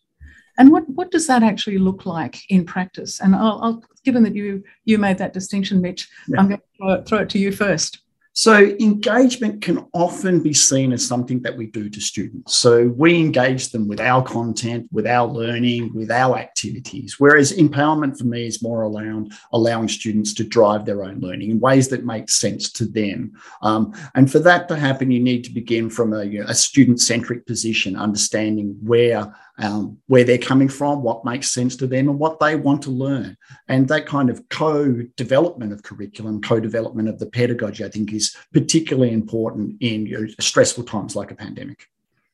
And 0.59 0.73
what, 0.73 0.89
what 0.89 1.11
does 1.11 1.27
that 1.29 1.43
actually 1.43 1.79
look 1.79 2.05
like 2.05 2.41
in 2.51 2.65
practice? 2.65 3.21
And 3.21 3.35
I'll, 3.35 3.61
I'll 3.63 3.83
given 4.05 4.23
that 4.25 4.35
you 4.35 4.65
you 4.85 4.99
made 4.99 5.19
that 5.19 5.33
distinction, 5.33 5.81
Mitch, 5.81 6.09
yeah. 6.29 6.41
I'm 6.41 6.49
going 6.49 6.61
to 6.61 6.67
throw 6.77 6.93
it, 6.95 7.07
throw 7.07 7.19
it 7.19 7.31
to 7.31 7.39
you 7.39 7.53
first. 7.53 8.03
So, 8.33 8.77
engagement 8.79 9.63
can 9.63 9.85
often 9.93 10.41
be 10.41 10.55
seen 10.55 10.93
as 10.93 11.05
something 11.05 11.43
that 11.43 11.57
we 11.57 11.67
do 11.67 11.91
to 11.91 12.01
students. 12.01 12.55
So, 12.55 12.87
we 12.97 13.19
engage 13.19 13.71
them 13.71 13.89
with 13.89 14.01
our 14.01 14.23
content, 14.23 14.87
with 14.93 15.09
our 15.09 15.27
learning, 15.27 15.93
with 15.93 16.13
our 16.13 16.39
activities. 16.39 17.17
Whereas 17.19 17.51
empowerment 17.51 18.17
for 18.17 18.27
me 18.27 18.47
is 18.47 18.63
more 18.63 18.85
around 18.85 19.33
allowing 19.53 19.89
students 19.89 20.33
to 20.35 20.45
drive 20.45 20.85
their 20.85 21.03
own 21.03 21.19
learning 21.19 21.51
in 21.51 21.59
ways 21.59 21.89
that 21.89 22.07
make 22.07 22.31
sense 22.31 22.71
to 22.75 22.85
them. 22.85 23.33
Um, 23.61 23.93
and 24.15 24.31
for 24.31 24.39
that 24.39 24.69
to 24.69 24.77
happen, 24.77 25.11
you 25.11 25.19
need 25.19 25.43
to 25.43 25.51
begin 25.53 25.91
from 25.91 26.13
a, 26.13 26.23
you 26.23 26.39
know, 26.39 26.47
a 26.47 26.55
student 26.55 27.01
centric 27.01 27.45
position, 27.45 27.97
understanding 27.97 28.79
where 28.85 29.35
um, 29.59 29.99
where 30.07 30.25
they're 30.25 30.39
coming 30.39 30.69
from, 30.69 31.03
what 31.03 31.25
makes 31.25 31.51
sense 31.51 31.77
to 31.77 31.87
them, 31.87 32.09
and 32.09 32.19
what 32.19 32.39
they 32.39 32.57
want 32.57 32.83
to 32.83 32.91
learn. 32.91 33.37
And 33.67 33.89
that 33.89 34.07
kind 34.07 34.31
of 34.31 34.49
co 34.49 35.03
development 35.17 35.73
of 35.73 35.83
curriculum, 35.83 36.41
co 36.41 36.61
development 36.61 37.09
of 37.09 37.19
the 37.19 37.27
pedagogy, 37.27 37.85
I 37.85 37.89
think 37.89 38.13
is 38.13 38.37
particularly 38.53 39.13
important 39.13 39.77
in 39.81 40.07
you 40.07 40.21
know, 40.21 40.27
stressful 40.41 40.85
times 40.85 41.17
like 41.17 41.31
a 41.31 41.35
pandemic. 41.35 41.87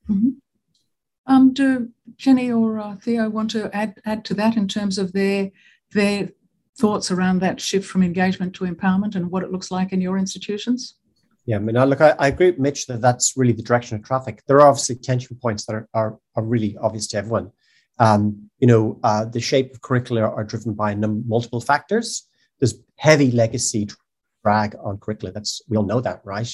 Mm-hmm. 0.08 0.30
Um, 1.26 1.54
do 1.54 1.88
Jennie 2.16 2.52
or 2.52 2.78
uh, 2.78 2.96
Theo 2.96 3.30
want 3.30 3.50
to 3.52 3.74
add, 3.74 3.98
add 4.04 4.24
to 4.26 4.34
that 4.34 4.56
in 4.56 4.68
terms 4.68 4.98
of 4.98 5.12
their, 5.12 5.50
their 5.92 6.28
thoughts 6.76 7.10
around 7.10 7.38
that 7.38 7.60
shift 7.60 7.88
from 7.88 8.02
engagement 8.02 8.54
to 8.56 8.64
empowerment 8.64 9.14
and 9.14 9.30
what 9.30 9.42
it 9.42 9.50
looks 9.50 9.70
like 9.70 9.92
in 9.92 10.02
your 10.02 10.18
institutions? 10.18 10.96
Yeah, 11.46 11.56
I 11.56 11.58
mean, 11.58 11.76
look, 11.76 12.00
I, 12.00 12.14
I, 12.18 12.28
agree 12.28 12.50
with 12.50 12.58
Mitch 12.58 12.86
that 12.86 13.02
that's 13.02 13.36
really 13.36 13.52
the 13.52 13.62
direction 13.62 13.96
of 13.96 14.04
traffic. 14.04 14.42
There 14.46 14.60
are 14.60 14.68
obviously 14.68 14.96
tension 14.96 15.36
points 15.36 15.66
that 15.66 15.74
are, 15.74 15.88
are, 15.92 16.18
are 16.36 16.42
really 16.42 16.76
obvious 16.78 17.06
to 17.08 17.18
everyone. 17.18 17.50
Um, 17.98 18.50
you 18.58 18.66
know, 18.66 18.98
uh, 19.04 19.26
the 19.26 19.40
shape 19.40 19.72
of 19.74 19.82
curricula 19.82 20.22
are 20.22 20.44
driven 20.44 20.72
by 20.72 20.94
num- 20.94 21.24
multiple 21.28 21.60
factors. 21.60 22.26
There's 22.60 22.74
heavy 22.96 23.30
legacy 23.30 23.88
drag 24.42 24.74
on 24.82 24.98
curricula. 24.98 25.32
That's 25.32 25.60
we 25.68 25.76
all 25.76 25.84
know 25.84 26.00
that, 26.00 26.22
right? 26.24 26.50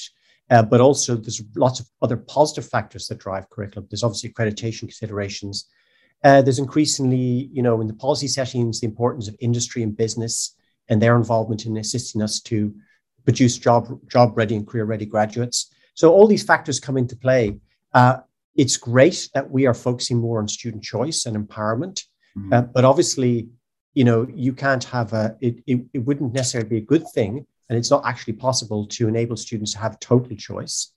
Uh, 0.49 0.63
but 0.63 0.81
also 0.81 1.15
there's 1.15 1.41
lots 1.55 1.79
of 1.79 1.87
other 2.01 2.17
positive 2.17 2.69
factors 2.69 3.07
that 3.07 3.19
drive 3.19 3.49
curriculum. 3.49 3.87
There's 3.89 4.03
obviously 4.03 4.31
accreditation 4.31 4.81
considerations. 4.81 5.69
Uh, 6.23 6.41
there's 6.41 6.59
increasingly, 6.59 7.49
you 7.53 7.63
know, 7.63 7.79
in 7.79 7.87
the 7.87 7.93
policy 7.93 8.27
settings, 8.27 8.81
the 8.81 8.87
importance 8.87 9.29
of 9.29 9.35
industry 9.39 9.81
and 9.81 9.95
business 9.95 10.55
and 10.89 11.01
their 11.01 11.15
involvement 11.15 11.65
in 11.65 11.77
assisting 11.77 12.21
us 12.21 12.41
to 12.41 12.75
produce 13.23 13.57
job 13.57 13.87
job 14.09 14.37
ready 14.37 14.55
and 14.55 14.67
career 14.67 14.85
ready 14.85 15.05
graduates. 15.05 15.71
So 15.93 16.11
all 16.13 16.27
these 16.27 16.43
factors 16.43 16.79
come 16.79 16.97
into 16.97 17.15
play. 17.15 17.57
Uh, 17.93 18.17
it's 18.55 18.77
great 18.77 19.29
that 19.33 19.49
we 19.49 19.65
are 19.65 19.73
focusing 19.73 20.17
more 20.17 20.39
on 20.39 20.47
student 20.47 20.83
choice 20.83 21.25
and 21.25 21.35
empowerment, 21.35 22.03
mm-hmm. 22.37 22.53
uh, 22.53 22.61
but 22.61 22.83
obviously, 22.85 23.49
you 23.93 24.03
know, 24.03 24.27
you 24.33 24.53
can't 24.53 24.83
have 24.85 25.13
a. 25.13 25.35
It, 25.41 25.63
it, 25.67 25.85
it 25.93 25.99
wouldn't 25.99 26.33
necessarily 26.33 26.69
be 26.69 26.77
a 26.77 26.81
good 26.81 27.05
thing, 27.13 27.45
and 27.69 27.77
it's 27.77 27.91
not 27.91 28.05
actually 28.05 28.33
possible 28.33 28.85
to 28.87 29.07
enable 29.07 29.37
students 29.37 29.73
to 29.73 29.79
have 29.79 29.99
total 29.99 30.35
choice. 30.35 30.93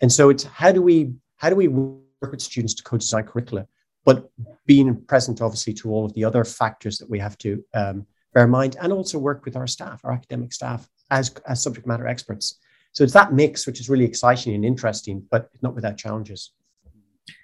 And 0.00 0.12
so 0.12 0.30
it's 0.30 0.44
how 0.44 0.72
do 0.72 0.82
we 0.82 1.12
how 1.36 1.50
do 1.50 1.56
we 1.56 1.68
work 1.68 2.30
with 2.30 2.40
students 2.40 2.74
to 2.74 2.82
co-design 2.82 3.24
curricula, 3.24 3.66
but 4.04 4.30
being 4.66 4.94
present 5.06 5.40
obviously 5.40 5.72
to 5.74 5.90
all 5.90 6.04
of 6.04 6.12
the 6.14 6.24
other 6.24 6.44
factors 6.44 6.98
that 6.98 7.08
we 7.08 7.18
have 7.18 7.38
to 7.38 7.64
um, 7.74 8.06
bear 8.34 8.44
in 8.44 8.50
mind, 8.50 8.76
and 8.80 8.92
also 8.92 9.18
work 9.18 9.44
with 9.44 9.56
our 9.56 9.66
staff, 9.66 10.00
our 10.04 10.12
academic 10.12 10.52
staff, 10.52 10.88
as, 11.10 11.34
as 11.46 11.62
subject 11.62 11.86
matter 11.86 12.06
experts. 12.06 12.58
So 12.92 13.04
it's 13.04 13.12
that 13.12 13.32
mix 13.32 13.66
which 13.66 13.80
is 13.80 13.88
really 13.88 14.04
exciting 14.04 14.54
and 14.54 14.64
interesting, 14.64 15.24
but 15.30 15.50
not 15.62 15.74
without 15.74 15.96
challenges. 15.96 16.52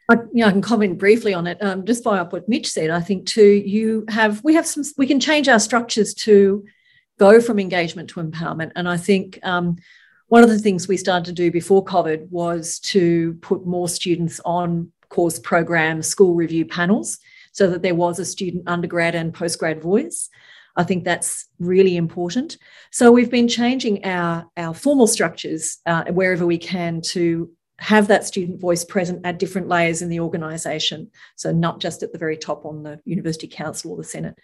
I, 0.08 0.14
you 0.32 0.42
know, 0.42 0.48
I 0.48 0.50
can 0.50 0.62
comment 0.62 0.98
briefly 0.98 1.32
on 1.32 1.46
it. 1.46 1.62
Um, 1.62 1.84
just 1.86 2.04
follow 2.04 2.18
up 2.18 2.32
what 2.32 2.48
Mitch 2.48 2.70
said. 2.70 2.90
I 2.90 3.00
think 3.00 3.26
too, 3.26 3.62
you 3.64 4.04
have 4.08 4.42
we 4.44 4.54
have 4.54 4.66
some 4.66 4.84
we 4.98 5.06
can 5.06 5.20
change 5.20 5.48
our 5.48 5.58
structures 5.58 6.12
to 6.14 6.64
go 7.18 7.40
from 7.40 7.58
engagement 7.58 8.10
to 8.10 8.22
empowerment, 8.22 8.72
and 8.76 8.88
I 8.88 8.96
think 8.96 9.38
um, 9.42 9.76
one 10.28 10.42
of 10.42 10.50
the 10.50 10.58
things 10.58 10.88
we 10.88 10.96
started 10.96 11.24
to 11.26 11.32
do 11.32 11.50
before 11.50 11.84
COVID 11.84 12.30
was 12.30 12.78
to 12.80 13.34
put 13.40 13.66
more 13.66 13.88
students 13.88 14.40
on 14.44 14.92
course 15.08 15.38
programs, 15.38 16.06
school 16.06 16.34
review 16.34 16.66
panels, 16.66 17.18
so 17.52 17.70
that 17.70 17.82
there 17.82 17.94
was 17.94 18.18
a 18.18 18.24
student 18.24 18.64
undergrad 18.66 19.14
and 19.14 19.32
postgrad 19.32 19.80
voice. 19.80 20.28
I 20.76 20.84
think 20.84 21.04
that's 21.04 21.46
really 21.58 21.96
important. 21.96 22.58
So 22.90 23.12
we've 23.12 23.30
been 23.30 23.48
changing 23.48 24.04
our, 24.04 24.46
our 24.56 24.74
formal 24.74 25.06
structures 25.06 25.78
uh, 25.86 26.04
wherever 26.06 26.46
we 26.46 26.58
can 26.58 27.00
to 27.12 27.50
have 27.78 28.08
that 28.08 28.24
student 28.24 28.60
voice 28.60 28.84
present 28.84 29.24
at 29.24 29.38
different 29.38 29.68
layers 29.68 30.02
in 30.02 30.08
the 30.08 30.20
organisation. 30.20 31.10
So 31.36 31.52
not 31.52 31.80
just 31.80 32.02
at 32.02 32.12
the 32.12 32.18
very 32.18 32.36
top 32.36 32.64
on 32.64 32.82
the 32.82 33.00
University 33.04 33.48
Council 33.48 33.92
or 33.92 33.96
the 33.96 34.04
Senate. 34.04 34.38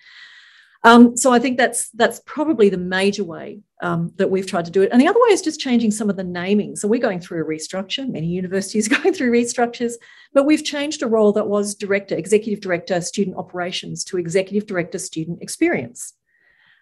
Um, 0.83 1.15
so 1.17 1.31
I 1.31 1.39
think 1.39 1.59
that's 1.59 1.91
that's 1.91 2.23
probably 2.25 2.71
the 2.71 2.79
major 2.79 3.23
way 3.23 3.61
um, 3.83 4.13
that 4.17 4.31
we've 4.31 4.47
tried 4.47 4.65
to 4.65 4.71
do 4.71 4.81
it. 4.81 4.89
And 4.91 5.01
the 5.01 5.09
other 5.09 5.21
way 5.21 5.29
is 5.29 5.43
just 5.43 5.61
changing 5.61 5.91
some 5.91 6.09
of 6.09 6.17
the 6.17 6.25
naming. 6.25 6.75
So 6.75 6.89
we're 6.89 7.01
going 7.01 7.21
through 7.21 7.43
a 7.43 7.47
restructure. 7.47 8.09
Many 8.09 8.29
universities 8.29 8.87
are 8.91 9.01
going 9.01 9.13
through 9.13 9.31
restructures, 9.31 9.93
but 10.33 10.47
we've 10.47 10.65
changed 10.65 11.03
a 11.03 11.07
role 11.07 11.33
that 11.33 11.49
was 11.49 11.75
director, 11.75 12.17
executive 12.17 12.61
director, 12.61 13.01
student 13.03 13.37
operations 13.37 14.05
to 14.05 14.17
executive 14.17 14.67
director, 14.67 14.99
student 14.99 15.43
experience. 15.43 16.15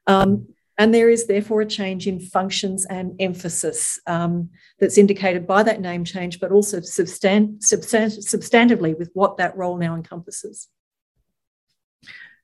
Um, 0.08 0.48
and 0.78 0.94
there 0.94 1.10
is 1.10 1.26
therefore 1.26 1.60
a 1.60 1.66
change 1.66 2.06
in 2.06 2.20
functions 2.20 2.86
and 2.86 3.14
emphasis 3.20 4.00
um, 4.06 4.48
that's 4.78 4.96
indicated 4.96 5.46
by 5.46 5.64
that 5.64 5.80
name 5.80 6.04
change, 6.04 6.40
but 6.40 6.52
also 6.52 6.78
substan- 6.78 7.58
substan- 7.58 8.24
substantively 8.24 8.96
with 8.96 9.10
what 9.12 9.36
that 9.36 9.56
role 9.56 9.76
now 9.76 9.94
encompasses. 9.94 10.68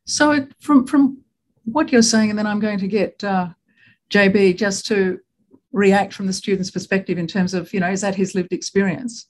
So, 0.04 0.46
from 0.60 0.86
from 0.86 1.18
what 1.64 1.90
you're 1.90 2.02
saying, 2.02 2.30
and 2.30 2.38
then 2.38 2.46
I'm 2.46 2.60
going 2.60 2.78
to 2.80 2.88
get 2.88 3.22
uh, 3.24 3.48
JB 4.10 4.58
just 4.58 4.84
to 4.86 5.20
react 5.72 6.12
from 6.12 6.26
the 6.26 6.32
student's 6.32 6.70
perspective 6.70 7.18
in 7.18 7.26
terms 7.26 7.54
of, 7.54 7.72
you 7.72 7.80
know, 7.80 7.90
is 7.90 8.02
that 8.02 8.14
his 8.14 8.34
lived 8.34 8.52
experience? 8.52 9.26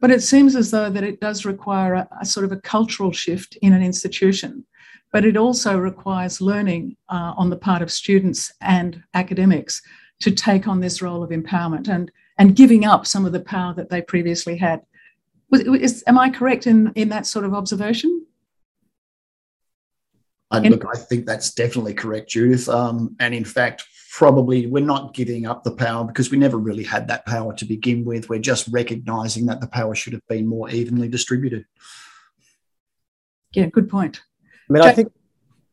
But 0.00 0.10
it 0.10 0.22
seems 0.22 0.56
as 0.56 0.70
though 0.70 0.90
that 0.90 1.04
it 1.04 1.20
does 1.20 1.44
require 1.44 1.94
a, 1.94 2.08
a 2.20 2.24
sort 2.24 2.44
of 2.44 2.52
a 2.52 2.60
cultural 2.60 3.12
shift 3.12 3.56
in 3.62 3.72
an 3.72 3.82
institution 3.82 4.66
but 5.12 5.24
it 5.24 5.36
also 5.36 5.78
requires 5.78 6.40
learning 6.40 6.96
uh, 7.08 7.34
on 7.36 7.50
the 7.50 7.56
part 7.56 7.82
of 7.82 7.90
students 7.90 8.52
and 8.60 9.02
academics 9.14 9.82
to 10.20 10.30
take 10.30 10.66
on 10.66 10.80
this 10.80 11.02
role 11.02 11.22
of 11.22 11.30
empowerment 11.30 11.88
and, 11.88 12.10
and 12.38 12.56
giving 12.56 12.84
up 12.84 13.06
some 13.06 13.24
of 13.24 13.32
the 13.32 13.40
power 13.40 13.74
that 13.74 13.90
they 13.90 14.02
previously 14.02 14.56
had. 14.56 14.82
Is, 15.52 16.02
am 16.06 16.18
I 16.18 16.30
correct 16.30 16.66
in, 16.66 16.92
in 16.94 17.08
that 17.10 17.26
sort 17.26 17.44
of 17.44 17.54
observation? 17.54 18.26
And 20.50 20.70
look, 20.70 20.84
I 20.86 20.98
think 20.98 21.26
that's 21.26 21.52
definitely 21.52 21.94
correct, 21.94 22.30
Judyth. 22.30 22.72
Um, 22.72 23.16
and 23.18 23.34
in 23.34 23.44
fact, 23.44 23.84
probably 24.12 24.66
we're 24.66 24.84
not 24.84 25.12
giving 25.12 25.46
up 25.46 25.64
the 25.64 25.72
power 25.72 26.04
because 26.04 26.30
we 26.30 26.38
never 26.38 26.56
really 26.56 26.84
had 26.84 27.08
that 27.08 27.26
power 27.26 27.52
to 27.54 27.64
begin 27.64 28.04
with. 28.04 28.28
We're 28.28 28.38
just 28.38 28.68
recognizing 28.68 29.46
that 29.46 29.60
the 29.60 29.66
power 29.66 29.94
should 29.94 30.12
have 30.12 30.26
been 30.28 30.46
more 30.46 30.70
evenly 30.70 31.08
distributed. 31.08 31.66
Yeah, 33.52 33.66
good 33.66 33.88
point. 33.88 34.22
I 34.68 34.72
mean, 34.72 34.82
I 34.82 34.92
think. 34.92 35.12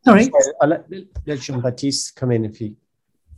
Sorry. 0.06 0.26
sorry 0.26 0.54
I'll 0.62 0.70
let, 0.70 0.86
let 1.26 1.40
Jean-Baptiste 1.40 2.16
come 2.16 2.32
in 2.32 2.46
if 2.46 2.58
he. 2.58 2.76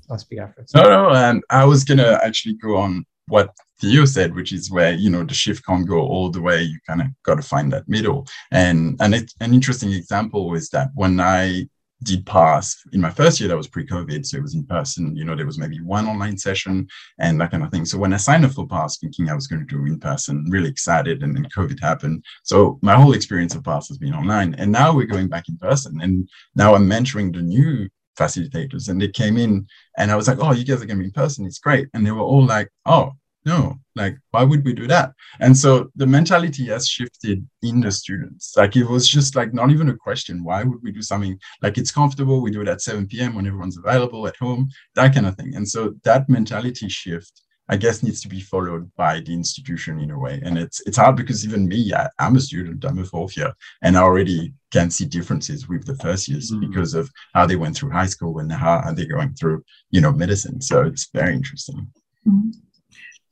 I'll 0.09 0.17
speak 0.17 0.39
after. 0.39 0.65
No, 0.75 0.83
no. 0.83 1.09
Um, 1.09 1.41
I 1.49 1.65
was 1.65 1.83
going 1.83 1.97
to 1.97 2.23
actually 2.23 2.55
go 2.55 2.77
on 2.77 3.05
what 3.27 3.55
Theo 3.79 4.05
said, 4.05 4.35
which 4.35 4.53
is 4.53 4.71
where 4.71 4.93
you 4.93 5.09
know 5.09 5.23
the 5.23 5.33
shift 5.33 5.65
can't 5.65 5.87
go 5.87 5.99
all 5.99 6.29
the 6.29 6.41
way. 6.41 6.63
You 6.63 6.79
kind 6.87 7.01
of 7.01 7.07
got 7.23 7.35
to 7.35 7.41
find 7.41 7.71
that 7.73 7.87
middle. 7.87 8.27
And 8.51 8.97
and 8.99 9.15
it, 9.15 9.31
an 9.41 9.53
interesting 9.53 9.91
example 9.91 10.53
is 10.53 10.69
that 10.69 10.89
when 10.93 11.19
I 11.19 11.67
did 12.05 12.25
PASS. 12.25 12.81
In 12.93 13.01
my 13.01 13.09
first 13.09 13.39
year 13.39 13.49
that 13.49 13.57
was 13.57 13.67
pre-covid 13.67 14.25
so 14.25 14.37
it 14.37 14.43
was 14.43 14.55
in 14.55 14.65
person. 14.65 15.15
You 15.15 15.25
know 15.25 15.35
there 15.35 15.45
was 15.45 15.57
maybe 15.57 15.81
one 15.81 16.07
online 16.07 16.37
session 16.37 16.87
and 17.19 17.39
that 17.41 17.51
kind 17.51 17.63
of 17.63 17.71
thing. 17.71 17.85
So 17.85 17.97
when 17.97 18.13
i 18.13 18.17
signed 18.17 18.45
up 18.45 18.51
for 18.51 18.67
PASS 18.67 18.99
thinking 18.99 19.29
i 19.29 19.35
was 19.35 19.47
going 19.47 19.65
to 19.65 19.75
do 19.75 19.85
in 19.85 19.99
person 19.99 20.45
really 20.49 20.69
excited 20.69 21.23
and 21.23 21.35
then 21.35 21.45
covid 21.55 21.79
happened. 21.81 22.23
So 22.43 22.79
my 22.81 22.95
whole 22.95 23.13
experience 23.13 23.55
of 23.55 23.63
PASS 23.63 23.89
has 23.89 23.97
been 23.97 24.13
online 24.13 24.53
and 24.55 24.71
now 24.71 24.93
we're 24.95 25.13
going 25.15 25.27
back 25.27 25.49
in 25.49 25.57
person 25.57 25.99
and 26.01 26.29
now 26.55 26.75
i'm 26.75 26.89
mentoring 26.89 27.33
the 27.33 27.41
new 27.41 27.89
facilitators 28.17 28.87
and 28.87 29.01
they 29.01 29.09
came 29.09 29.35
in 29.37 29.67
and 29.97 30.09
i 30.09 30.15
was 30.15 30.27
like 30.27 30.39
oh 30.39 30.53
you 30.53 30.63
guys 30.63 30.81
are 30.81 30.85
going 30.85 30.97
to 30.97 31.03
be 31.03 31.05
in 31.05 31.11
person. 31.11 31.45
It's 31.45 31.59
great. 31.59 31.89
And 31.93 32.05
they 32.05 32.11
were 32.11 32.21
all 32.21 32.45
like 32.45 32.69
oh 32.85 33.11
no 33.45 33.77
like 33.95 34.17
why 34.31 34.43
would 34.43 34.65
we 34.65 34.73
do 34.73 34.87
that? 34.87 35.13
And 35.39 35.57
so 35.57 35.89
the 35.95 36.05
mentality 36.05 36.65
has 36.65 36.87
shifted 36.87 37.47
in 37.61 37.79
the 37.79 37.91
students. 37.91 38.53
Like 38.57 38.75
it 38.75 38.85
was 38.85 39.07
just 39.07 39.35
like 39.35 39.53
not 39.53 39.71
even 39.71 39.89
a 39.89 39.95
question 39.95 40.43
why 40.43 40.63
would 40.63 40.83
we 40.83 40.91
do 40.91 41.01
something? 41.01 41.39
Like 41.61 41.77
it's 41.77 41.91
comfortable 41.91 42.41
we 42.41 42.51
do 42.51 42.61
it 42.61 42.67
at 42.67 42.81
7 42.81 43.07
p.m 43.07 43.35
when 43.35 43.47
everyone's 43.47 43.77
available 43.77 44.27
at 44.27 44.35
home 44.37 44.69
that 44.95 45.13
kind 45.13 45.25
of 45.25 45.35
thing. 45.35 45.55
And 45.55 45.67
so 45.67 45.95
that 46.03 46.29
mentality 46.29 46.89
shift 46.89 47.41
i 47.67 47.75
guess 47.75 48.03
needs 48.03 48.21
to 48.21 48.27
be 48.27 48.39
followed 48.39 48.91
by 48.95 49.19
the 49.21 49.33
institution 49.33 49.99
in 49.99 50.11
a 50.11 50.19
way. 50.19 50.39
And 50.43 50.57
it's 50.57 50.81
it's 50.85 50.97
hard 50.97 51.15
because 51.15 51.45
even 51.45 51.67
me 51.67 51.93
I, 51.93 52.09
am 52.19 52.35
a 52.35 52.39
student 52.39 52.85
i'm 52.85 52.99
a 52.99 53.05
fourth 53.05 53.35
year 53.37 53.53
and 53.81 53.97
i 53.97 54.01
already 54.01 54.53
can 54.71 54.91
see 54.91 55.05
differences 55.05 55.67
with 55.67 55.85
the 55.85 55.95
first 55.95 56.27
years 56.27 56.51
mm. 56.51 56.59
because 56.59 56.93
of 56.93 57.09
how 57.33 57.45
they 57.45 57.55
went 57.55 57.75
through 57.75 57.91
high 57.91 58.05
school 58.15 58.39
and 58.39 58.51
how 58.51 58.79
are 58.79 58.93
they 58.93 59.05
going 59.05 59.33
through 59.33 59.63
you 59.89 60.01
know 60.01 60.11
medicine. 60.11 60.61
So 60.61 60.83
it's 60.83 61.09
very 61.13 61.33
interesting. 61.33 61.87
Mm. 62.27 62.51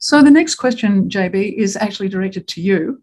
So 0.03 0.21
the 0.21 0.29
next 0.29 0.55
question, 0.55 1.07
JB, 1.07 1.53
is 1.53 1.77
actually 1.77 2.09
directed 2.09 2.45
to 2.49 2.61
you. 2.61 3.01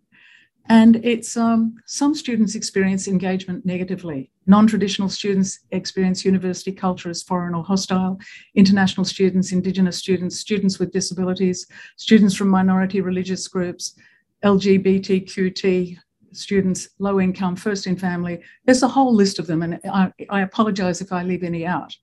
And 0.69 0.97
it's 0.97 1.35
um, 1.35 1.77
some 1.87 2.15
students 2.15 2.55
experience 2.55 3.09
engagement 3.09 3.65
negatively. 3.65 4.31
Non 4.47 4.67
traditional 4.67 5.09
students 5.09 5.61
experience 5.71 6.27
university 6.27 6.73
culture 6.73 7.09
as 7.09 7.23
foreign 7.23 7.55
or 7.55 7.65
hostile. 7.65 8.21
International 8.55 9.07
students, 9.07 9.51
Indigenous 9.51 9.97
students, 9.97 10.41
students 10.41 10.79
with 10.79 10.93
disabilities, 10.93 11.67
students 11.97 12.35
from 12.35 12.49
minority 12.49 13.01
religious 13.01 13.49
groups, 13.49 13.99
LGBTQT 14.45 15.97
students, 16.33 16.91
low 16.99 17.19
income, 17.19 17.57
first 17.57 17.87
in 17.87 17.97
family. 17.97 18.43
There's 18.67 18.83
a 18.83 18.89
whole 18.89 19.15
list 19.15 19.39
of 19.39 19.47
them, 19.47 19.63
and 19.63 19.81
I, 19.91 20.13
I 20.29 20.43
apologize 20.43 21.01
if 21.01 21.15
I 21.15 21.23
leave 21.23 21.45
any 21.45 21.65
out. 21.65 21.97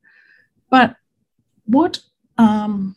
But 0.72 0.96
what 1.66 2.00
um, 2.40 2.97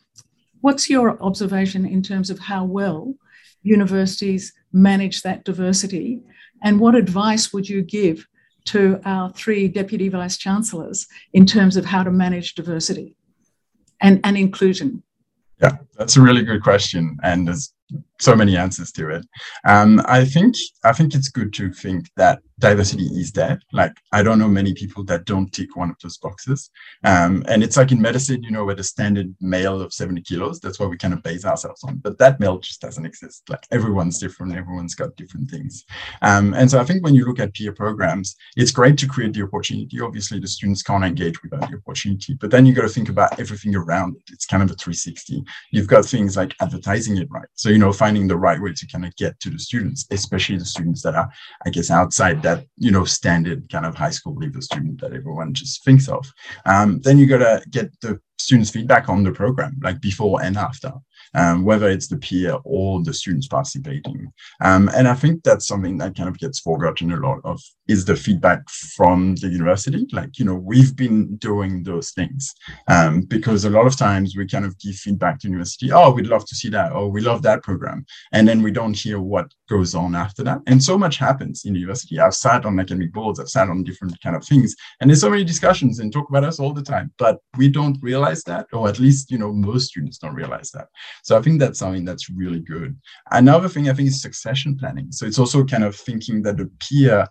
What's 0.61 0.89
your 0.89 1.21
observation 1.21 1.85
in 1.85 2.01
terms 2.01 2.29
of 2.29 2.39
how 2.39 2.65
well 2.65 3.15
universities 3.63 4.53
manage 4.71 5.21
that 5.21 5.43
diversity 5.43 6.21
And 6.63 6.79
what 6.79 6.95
advice 6.95 7.51
would 7.53 7.67
you 7.67 7.81
give 7.81 8.27
to 8.65 8.99
our 9.05 9.31
three 9.33 9.67
deputy 9.67 10.09
vice 10.09 10.37
chancellors 10.37 11.07
in 11.33 11.45
terms 11.45 11.75
of 11.75 11.85
how 11.85 12.03
to 12.03 12.11
manage 12.11 12.53
diversity 12.53 13.15
and, 13.99 14.19
and 14.23 14.37
inclusion? 14.37 15.01
Yeah, 15.61 15.77
that's 15.97 16.17
a 16.17 16.21
really 16.21 16.43
good 16.43 16.61
question. 16.61 17.17
And 17.23 17.47
there's 17.47 17.73
so 18.19 18.35
many 18.35 18.57
answers 18.57 18.91
to 18.93 19.09
it. 19.09 19.25
Um, 19.67 20.01
I 20.05 20.25
think 20.25 20.55
I 20.83 20.93
think 20.93 21.13
it's 21.13 21.29
good 21.29 21.53
to 21.53 21.71
think 21.73 22.09
that 22.17 22.39
diversity 22.61 23.05
is 23.07 23.31
there. 23.31 23.59
Like 23.73 23.93
I 24.11 24.23
don't 24.23 24.39
know 24.39 24.47
many 24.47 24.73
people 24.73 25.03
that 25.05 25.25
don't 25.25 25.51
tick 25.51 25.75
one 25.75 25.89
of 25.89 25.97
those 26.01 26.17
boxes. 26.17 26.69
Um, 27.03 27.43
and 27.47 27.63
it's 27.63 27.75
like 27.75 27.91
in 27.91 28.01
medicine, 28.01 28.43
you 28.43 28.51
know, 28.51 28.63
where 28.63 28.75
the 28.75 28.83
standard 28.83 29.35
male 29.41 29.81
of 29.81 29.93
70 29.93 30.21
kilos, 30.21 30.59
that's 30.59 30.79
what 30.79 30.89
we 30.89 30.97
kind 30.97 31.13
of 31.13 31.23
base 31.23 31.43
ourselves 31.43 31.83
on. 31.83 31.97
But 31.97 32.17
that 32.19 32.39
male 32.39 32.59
just 32.59 32.81
doesn't 32.81 33.05
exist. 33.05 33.43
Like 33.49 33.65
everyone's 33.71 34.19
different, 34.19 34.55
everyone's 34.55 34.95
got 34.95 35.15
different 35.15 35.49
things. 35.49 35.85
Um, 36.21 36.53
and 36.53 36.69
so 36.69 36.79
I 36.79 36.83
think 36.83 37.03
when 37.03 37.15
you 37.15 37.25
look 37.25 37.39
at 37.39 37.53
peer 37.53 37.73
programs, 37.73 38.35
it's 38.55 38.71
great 38.71 38.97
to 38.99 39.07
create 39.07 39.33
the 39.33 39.43
opportunity. 39.43 39.99
Obviously, 39.99 40.39
the 40.39 40.47
students 40.47 40.83
can't 40.83 41.03
engage 41.03 41.41
without 41.41 41.69
the 41.69 41.77
opportunity, 41.77 42.35
but 42.35 42.51
then 42.51 42.65
you 42.65 42.73
got 42.73 42.83
to 42.83 42.89
think 42.89 43.09
about 43.09 43.39
everything 43.39 43.75
around 43.75 44.15
it. 44.15 44.31
It's 44.31 44.45
kind 44.45 44.61
of 44.61 44.69
a 44.69 44.75
360. 44.75 45.43
You've 45.71 45.87
got 45.87 46.05
things 46.05 46.37
like 46.37 46.55
advertising 46.61 47.17
it 47.17 47.27
right. 47.31 47.47
So, 47.55 47.69
you 47.69 47.79
know, 47.79 47.91
finding 47.91 48.27
the 48.27 48.37
right 48.37 48.61
way 48.61 48.73
to 48.73 48.87
kind 48.87 49.05
of 49.05 49.15
get 49.15 49.39
to 49.39 49.49
the 49.49 49.59
students, 49.59 50.05
especially 50.11 50.57
the 50.57 50.65
students 50.65 51.01
that 51.03 51.15
are, 51.15 51.29
I 51.65 51.69
guess, 51.69 51.89
outside 51.89 52.41
that, 52.43 52.50
you 52.77 52.91
know, 52.91 53.05
standard 53.05 53.69
kind 53.69 53.85
of 53.85 53.95
high 53.95 54.09
school 54.09 54.35
level 54.35 54.61
student 54.61 55.01
that 55.01 55.13
everyone 55.13 55.53
just 55.53 55.83
thinks 55.83 56.07
of. 56.07 56.31
Um, 56.65 56.99
then 57.01 57.17
you 57.17 57.25
got 57.25 57.39
to 57.39 57.63
get 57.69 57.89
the 58.01 58.19
students' 58.39 58.71
feedback 58.71 59.09
on 59.09 59.23
the 59.23 59.31
program, 59.31 59.79
like 59.83 60.01
before 60.01 60.41
and 60.41 60.57
after 60.57 60.93
um, 61.33 61.63
whether 61.63 61.89
it's 61.89 62.07
the 62.07 62.17
peer 62.17 62.57
or 62.63 63.01
the 63.03 63.13
students 63.13 63.47
participating. 63.47 64.31
Um, 64.61 64.89
and 64.95 65.07
I 65.07 65.15
think 65.15 65.43
that's 65.43 65.67
something 65.67 65.97
that 65.97 66.15
kind 66.15 66.29
of 66.29 66.37
gets 66.37 66.59
forgotten 66.59 67.11
a 67.11 67.17
lot 67.17 67.39
of 67.43 67.61
is 67.87 68.05
the 68.05 68.15
feedback 68.15 68.69
from 68.95 69.35
the 69.35 69.49
university. 69.49 70.07
Like, 70.11 70.39
you 70.39 70.45
know, 70.45 70.55
we've 70.55 70.95
been 70.95 71.35
doing 71.37 71.83
those 71.83 72.11
things 72.11 72.53
um, 72.87 73.21
because 73.21 73.65
a 73.65 73.69
lot 73.69 73.85
of 73.85 73.97
times 73.97 74.35
we 74.35 74.47
kind 74.47 74.65
of 74.65 74.77
give 74.79 74.95
feedback 74.95 75.39
to 75.39 75.47
university, 75.47 75.91
oh, 75.91 76.11
we'd 76.11 76.27
love 76.27 76.45
to 76.45 76.55
see 76.55 76.69
that, 76.69 76.91
Oh, 76.93 77.07
we 77.07 77.21
love 77.21 77.41
that 77.43 77.63
program. 77.63 78.05
And 78.31 78.47
then 78.47 78.61
we 78.61 78.71
don't 78.71 78.95
hear 78.97 79.19
what 79.19 79.51
goes 79.69 79.95
on 79.95 80.15
after 80.15 80.43
that. 80.43 80.59
And 80.67 80.83
so 80.83 80.97
much 80.97 81.17
happens 81.17 81.65
in 81.65 81.75
university. 81.75 82.19
I've 82.19 82.35
sat 82.35 82.65
on 82.65 82.79
academic 82.79 83.13
boards, 83.13 83.39
I've 83.39 83.49
sat 83.49 83.69
on 83.69 83.83
different 83.83 84.19
kind 84.21 84.35
of 84.35 84.45
things, 84.45 84.75
and 84.99 85.09
there's 85.09 85.21
so 85.21 85.29
many 85.29 85.43
discussions 85.43 85.99
and 85.99 86.11
talk 86.11 86.29
about 86.29 86.43
us 86.43 86.59
all 86.59 86.73
the 86.73 86.81
time, 86.81 87.13
but 87.17 87.39
we 87.57 87.69
don't 87.69 87.97
realize 88.01 88.43
that, 88.43 88.67
or 88.73 88.89
at 88.89 88.99
least, 88.99 89.31
you 89.31 89.37
know, 89.37 89.51
most 89.51 89.87
students 89.87 90.17
don't 90.17 90.35
realize 90.35 90.71
that. 90.71 90.87
So 91.23 91.37
I 91.37 91.41
think 91.41 91.59
that's 91.59 91.79
something 91.79 92.05
that's 92.05 92.29
really 92.29 92.59
good. 92.59 92.99
Another 93.31 93.69
thing 93.69 93.89
I 93.89 93.93
think 93.93 94.09
is 94.09 94.21
succession 94.21 94.77
planning. 94.77 95.11
So 95.11 95.25
it's 95.25 95.39
also 95.39 95.63
kind 95.63 95.83
of 95.83 95.95
thinking 95.95 96.41
that 96.43 96.57
the 96.57 96.69
peer 96.79 97.27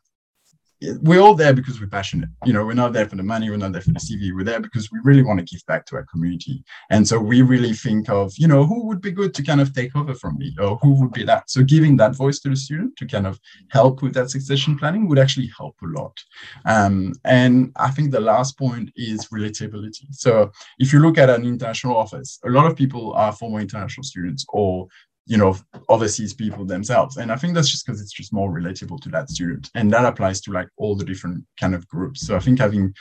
we're 1.00 1.20
all 1.20 1.34
there 1.34 1.52
because 1.52 1.80
we're 1.80 1.86
passionate. 1.86 2.28
You 2.44 2.52
know, 2.52 2.64
we're 2.64 2.72
not 2.72 2.92
there 2.92 3.06
for 3.06 3.16
the 3.16 3.22
money, 3.22 3.50
we're 3.50 3.56
not 3.56 3.72
there 3.72 3.82
for 3.82 3.90
the 3.90 4.00
CV, 4.00 4.34
we're 4.34 4.44
there 4.44 4.60
because 4.60 4.90
we 4.90 4.98
really 5.02 5.22
want 5.22 5.38
to 5.38 5.44
give 5.44 5.64
back 5.66 5.84
to 5.86 5.96
our 5.96 6.04
community. 6.04 6.64
And 6.90 7.06
so 7.06 7.18
we 7.18 7.42
really 7.42 7.74
think 7.74 8.08
of, 8.08 8.32
you 8.36 8.48
know, 8.48 8.64
who 8.64 8.86
would 8.86 9.00
be 9.00 9.10
good 9.10 9.34
to 9.34 9.42
kind 9.42 9.60
of 9.60 9.74
take 9.74 9.94
over 9.94 10.14
from 10.14 10.38
me 10.38 10.54
or 10.58 10.76
who 10.76 10.98
would 11.00 11.12
be 11.12 11.24
that. 11.24 11.50
So 11.50 11.62
giving 11.62 11.96
that 11.98 12.16
voice 12.16 12.40
to 12.40 12.48
the 12.48 12.56
student 12.56 12.96
to 12.96 13.06
kind 13.06 13.26
of 13.26 13.38
help 13.70 14.02
with 14.02 14.14
that 14.14 14.30
succession 14.30 14.78
planning 14.78 15.08
would 15.08 15.18
actually 15.18 15.50
help 15.56 15.76
a 15.82 16.00
lot. 16.00 16.16
Um, 16.64 17.12
and 17.24 17.72
I 17.76 17.90
think 17.90 18.10
the 18.10 18.20
last 18.20 18.58
point 18.58 18.90
is 18.96 19.28
relatability. 19.28 20.06
So 20.12 20.50
if 20.78 20.92
you 20.92 21.00
look 21.00 21.18
at 21.18 21.30
an 21.30 21.44
international 21.44 21.96
office, 21.96 22.38
a 22.44 22.50
lot 22.50 22.66
of 22.66 22.76
people 22.76 23.12
are 23.14 23.32
former 23.32 23.60
international 23.60 24.04
students 24.04 24.46
or 24.48 24.88
you 25.26 25.36
know 25.36 25.56
overseas 25.88 26.34
people 26.34 26.64
themselves. 26.64 27.16
And 27.16 27.30
i 27.30 27.36
think 27.36 27.54
that's 27.54 27.70
just 27.70 27.86
because 27.86 28.00
it's 28.00 28.12
just 28.12 28.32
more 28.32 28.50
relatable 28.50 29.00
to 29.02 29.08
that 29.10 29.30
student. 29.30 29.70
And 29.74 29.92
that 29.92 30.04
applies 30.04 30.40
to 30.42 30.52
like 30.52 30.68
all 30.76 30.94
the 30.96 31.04
different 31.04 31.44
kind 31.58 31.74
of 31.74 31.86
groups. 31.88 32.26
So 32.26 32.36
i 32.36 32.40
think 32.40 32.58
having 32.58 32.94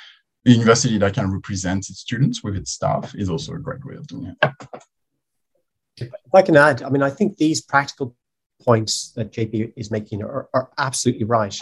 a 0.45 0.51
university 0.51 0.97
that 0.97 1.13
can 1.13 1.31
represent 1.31 1.89
its 1.89 1.99
students 1.99 2.43
with 2.43 2.55
its 2.55 2.71
staff 2.71 3.13
is 3.15 3.29
also 3.29 3.53
a 3.53 3.59
great 3.59 3.83
way 3.85 3.95
of 3.95 4.07
doing 4.07 4.35
it. 4.41 4.51
If 5.97 6.33
i 6.33 6.41
can 6.41 6.55
add 6.55 6.83
i 6.83 6.89
mean 6.89 7.03
i 7.03 7.09
think 7.09 7.37
these 7.37 7.61
practical 7.61 8.15
points 8.61 9.11
that 9.15 9.31
JB 9.31 9.73
is 9.77 9.89
making 9.89 10.21
are, 10.21 10.49
are 10.53 10.69
absolutely 10.77 11.23
right. 11.23 11.57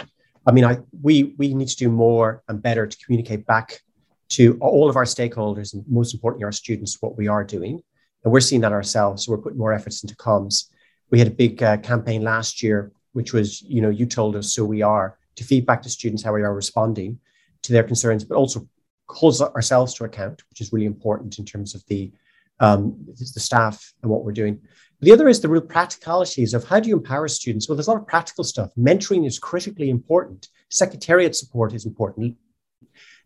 I 0.45 0.51
mean 0.51 0.65
i 0.65 0.77
we 1.01 1.35
we 1.37 1.53
need 1.53 1.69
to 1.69 1.75
do 1.77 1.89
more 1.89 2.43
and 2.47 2.61
better 2.61 2.87
to 2.87 2.97
communicate 3.03 3.45
back 3.45 3.81
to 4.29 4.57
all 4.59 4.89
of 4.89 4.95
our 4.95 5.05
stakeholders 5.05 5.73
and 5.73 5.83
most 5.87 6.13
importantly 6.13 6.43
our 6.43 6.51
students 6.51 6.97
what 7.01 7.17
we 7.17 7.27
are 7.27 7.43
doing 7.43 7.81
and 8.27 8.33
we're 8.33 8.41
seeing 8.41 8.59
that 8.59 8.73
ourselves. 8.73 9.23
So 9.23 9.31
we're 9.31 9.37
putting 9.37 9.57
more 9.57 9.71
efforts 9.71 10.03
into 10.03 10.13
comms. 10.17 10.65
We 11.11 11.17
had 11.17 11.29
a 11.29 11.31
big 11.31 11.63
uh, 11.63 11.77
campaign 11.77 12.23
last 12.23 12.61
year, 12.61 12.91
which 13.13 13.31
was, 13.31 13.61
you 13.61 13.79
know, 13.79 13.89
you 13.89 14.05
told 14.05 14.35
us, 14.35 14.53
so 14.53 14.65
we 14.65 14.81
are, 14.81 15.17
to 15.37 15.45
feedback 15.45 15.81
to 15.83 15.89
students 15.89 16.23
how 16.23 16.33
we 16.33 16.41
are 16.41 16.53
responding 16.53 17.19
to 17.61 17.71
their 17.71 17.83
concerns, 17.83 18.25
but 18.25 18.35
also 18.35 18.67
holds 19.07 19.41
ourselves 19.41 19.93
to 19.93 20.03
account, 20.03 20.43
which 20.49 20.59
is 20.59 20.73
really 20.73 20.87
important 20.87 21.39
in 21.39 21.45
terms 21.45 21.73
of 21.73 21.85
the 21.87 22.11
um, 22.59 22.97
the 23.07 23.39
staff 23.39 23.93
and 24.01 24.11
what 24.11 24.25
we're 24.25 24.33
doing. 24.33 24.59
The 24.99 25.13
other 25.13 25.29
is 25.29 25.39
the 25.39 25.47
real 25.47 25.61
practicalities 25.61 26.53
of 26.53 26.65
how 26.65 26.81
do 26.81 26.89
you 26.89 26.97
empower 26.97 27.29
students? 27.29 27.69
Well, 27.69 27.77
there's 27.77 27.87
a 27.87 27.91
lot 27.91 28.01
of 28.01 28.07
practical 28.07 28.43
stuff. 28.43 28.71
Mentoring 28.77 29.25
is 29.25 29.39
critically 29.39 29.89
important. 29.89 30.49
Secretariat 30.69 31.33
support 31.33 31.73
is 31.73 31.85
important. 31.85 32.35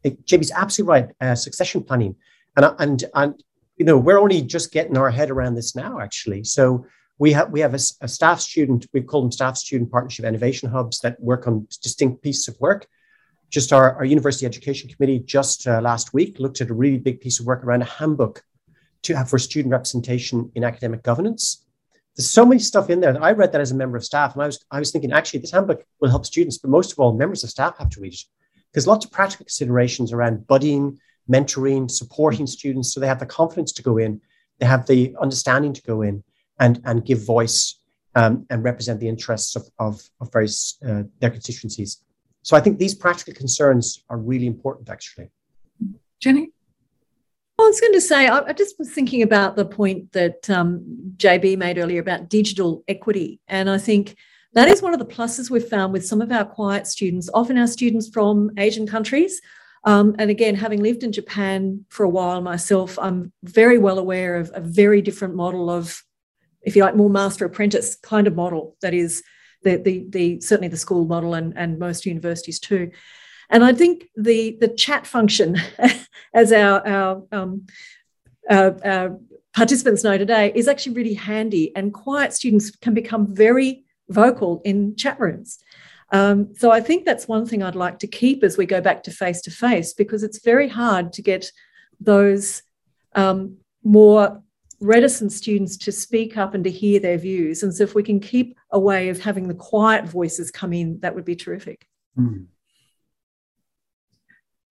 JB's 0.05 0.51
absolutely 0.51 0.91
right. 0.91 1.09
Uh, 1.21 1.33
succession 1.33 1.81
planning, 1.81 2.15
and 2.55 2.75
and 2.77 3.03
and 3.15 3.43
you 3.81 3.85
know, 3.85 3.97
we're 3.97 4.19
only 4.19 4.43
just 4.43 4.71
getting 4.71 4.95
our 4.95 5.09
head 5.09 5.31
around 5.31 5.55
this 5.55 5.75
now, 5.75 5.99
actually. 5.99 6.43
So 6.43 6.85
we 7.17 7.31
have 7.31 7.49
we 7.49 7.61
have 7.61 7.73
a, 7.73 7.79
a 8.01 8.07
staff 8.07 8.39
student, 8.39 8.85
we 8.93 9.01
call 9.01 9.23
them 9.23 9.31
staff 9.31 9.57
student 9.57 9.89
partnership 9.89 10.23
innovation 10.23 10.69
hubs 10.69 10.99
that 10.99 11.19
work 11.19 11.47
on 11.47 11.65
distinct 11.81 12.21
pieces 12.21 12.47
of 12.47 12.59
work. 12.59 12.85
Just 13.49 13.73
our, 13.73 13.95
our 13.95 14.05
university 14.05 14.45
education 14.45 14.87
committee 14.87 15.17
just 15.17 15.65
uh, 15.65 15.81
last 15.81 16.13
week 16.13 16.39
looked 16.39 16.61
at 16.61 16.69
a 16.69 16.75
really 16.75 16.99
big 16.99 17.21
piece 17.21 17.39
of 17.39 17.47
work 17.47 17.63
around 17.63 17.81
a 17.81 17.85
handbook 17.85 18.43
to 19.01 19.15
have 19.15 19.31
for 19.31 19.39
student 19.39 19.71
representation 19.71 20.51
in 20.53 20.63
academic 20.63 21.01
governance. 21.01 21.65
There's 22.15 22.29
so 22.29 22.45
many 22.45 22.59
stuff 22.59 22.91
in 22.91 22.99
there. 22.99 23.19
I 23.19 23.31
read 23.31 23.51
that 23.53 23.61
as 23.61 23.71
a 23.71 23.75
member 23.75 23.97
of 23.97 24.05
staff, 24.05 24.35
and 24.35 24.43
I 24.43 24.45
was 24.45 24.63
I 24.69 24.77
was 24.77 24.91
thinking 24.91 25.11
actually 25.11 25.39
this 25.39 25.49
handbook 25.49 25.83
will 25.99 26.11
help 26.11 26.27
students, 26.27 26.59
but 26.59 26.69
most 26.69 26.91
of 26.91 26.99
all, 26.99 27.13
members 27.13 27.43
of 27.43 27.49
staff 27.49 27.79
have 27.79 27.89
to 27.89 27.99
read 27.99 28.13
it 28.13 28.25
because 28.71 28.85
lots 28.85 29.05
of 29.05 29.11
practical 29.11 29.45
considerations 29.45 30.13
around 30.13 30.45
buddying, 30.45 30.99
mentoring, 31.29 31.89
supporting 31.89 32.47
students 32.47 32.93
so 32.93 32.99
they 32.99 33.07
have 33.07 33.19
the 33.19 33.25
confidence 33.25 33.71
to 33.73 33.83
go 33.83 33.97
in, 33.97 34.21
they 34.59 34.65
have 34.65 34.85
the 34.87 35.15
understanding 35.21 35.73
to 35.73 35.81
go 35.81 36.01
in 36.01 36.23
and, 36.59 36.81
and 36.85 37.05
give 37.05 37.25
voice 37.25 37.79
um, 38.15 38.45
and 38.49 38.63
represent 38.63 38.99
the 38.99 39.07
interests 39.07 39.55
of, 39.55 39.67
of, 39.79 40.01
of 40.19 40.31
various 40.31 40.77
uh, 40.87 41.03
their 41.19 41.29
constituencies. 41.29 42.03
So 42.43 42.57
I 42.57 42.59
think 42.59 42.79
these 42.79 42.95
practical 42.95 43.33
concerns 43.33 44.03
are 44.09 44.17
really 44.17 44.47
important, 44.47 44.89
actually. 44.89 45.29
Jennie? 46.19 46.51
Well, 47.57 47.67
I 47.67 47.69
was 47.69 47.81
going 47.81 47.93
to 47.93 48.01
say, 48.01 48.27
I 48.27 48.53
just 48.53 48.79
was 48.79 48.91
thinking 48.91 49.21
about 49.21 49.55
the 49.55 49.65
point 49.65 50.13
that 50.13 50.49
um, 50.49 50.83
JB 51.17 51.57
made 51.57 51.77
earlier 51.77 52.01
about 52.01 52.29
digital 52.29 52.83
equity. 52.87 53.39
And 53.47 53.69
I 53.69 53.77
think 53.77 54.15
that 54.53 54.67
is 54.67 54.81
one 54.81 54.93
of 54.93 54.99
the 54.99 55.05
pluses 55.05 55.49
we've 55.49 55.67
found 55.67 55.93
with 55.93 56.05
some 56.05 56.21
of 56.21 56.31
our 56.31 56.43
quiet 56.43 56.87
students, 56.87 57.29
often 57.33 57.57
our 57.57 57.67
students 57.67 58.09
from 58.09 58.51
Asian 58.57 58.87
countries 58.87 59.41
um, 59.83 60.15
and 60.19 60.29
again, 60.29 60.55
having 60.55 60.81
lived 60.81 61.03
in 61.03 61.11
Japan 61.11 61.85
for 61.89 62.03
a 62.03 62.09
while 62.09 62.41
myself, 62.41 62.99
I'm 62.99 63.31
very 63.43 63.77
well 63.77 63.97
aware 63.97 64.35
of 64.35 64.51
a 64.53 64.61
very 64.61 65.01
different 65.01 65.35
model 65.35 65.69
of, 65.69 66.03
if 66.61 66.75
you 66.75 66.83
like, 66.83 66.95
more 66.95 67.09
master 67.09 67.45
apprentice 67.45 67.95
kind 67.95 68.27
of 68.27 68.35
model 68.35 68.77
that 68.81 68.93
is 68.93 69.23
the, 69.63 69.77
the, 69.77 70.05
the 70.09 70.41
certainly 70.41 70.67
the 70.67 70.77
school 70.77 71.05
model 71.05 71.33
and, 71.33 71.57
and 71.57 71.79
most 71.79 72.05
universities 72.05 72.59
too. 72.59 72.91
And 73.49 73.63
I 73.63 73.73
think 73.73 74.07
the, 74.15 74.57
the 74.61 74.67
chat 74.67 75.07
function, 75.07 75.57
as 76.33 76.51
our, 76.53 76.87
our, 76.87 77.23
um, 77.31 77.65
our, 78.49 78.77
our 78.85 79.19
participants 79.53 80.03
know 80.03 80.17
today, 80.17 80.51
is 80.53 80.67
actually 80.67 80.93
really 80.93 81.15
handy. 81.15 81.75
And 81.75 81.93
quiet 81.93 82.33
students 82.33 82.69
can 82.69 82.93
become 82.93 83.33
very 83.33 83.83
vocal 84.09 84.61
in 84.63 84.95
chat 84.95 85.19
rooms. 85.19 85.59
Um, 86.11 86.53
so 86.55 86.71
I 86.71 86.81
think 86.81 87.05
that's 87.05 87.27
one 87.27 87.45
thing 87.45 87.63
I'd 87.63 87.75
like 87.75 87.99
to 87.99 88.07
keep 88.07 88.43
as 88.43 88.57
we 88.57 88.65
go 88.65 88.81
back 88.81 89.03
to 89.03 89.11
face 89.11 89.41
to 89.43 89.51
face 89.51 89.93
because 89.93 90.23
it's 90.23 90.43
very 90.43 90.67
hard 90.67 91.13
to 91.13 91.21
get 91.21 91.51
those 91.99 92.63
um, 93.15 93.57
more 93.83 94.41
reticent 94.81 95.31
students 95.31 95.77
to 95.77 95.91
speak 95.91 96.37
up 96.37 96.53
and 96.53 96.63
to 96.63 96.71
hear 96.71 96.99
their 96.99 97.17
views. 97.17 97.63
And 97.63 97.73
so 97.73 97.83
if 97.83 97.95
we 97.95 98.03
can 98.03 98.19
keep 98.19 98.57
a 98.71 98.79
way 98.79 99.09
of 99.09 99.21
having 99.21 99.47
the 99.47 99.53
quiet 99.53 100.05
voices 100.05 100.51
come 100.51 100.73
in, 100.73 100.99
that 101.01 101.15
would 101.15 101.25
be 101.25 101.35
terrific. 101.35 101.87
Mm. 102.17 102.47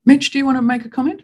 Mitch, 0.05 0.31
do 0.31 0.38
you 0.38 0.44
want 0.44 0.59
to 0.59 0.62
make 0.62 0.85
a 0.85 0.88
comment? 0.88 1.22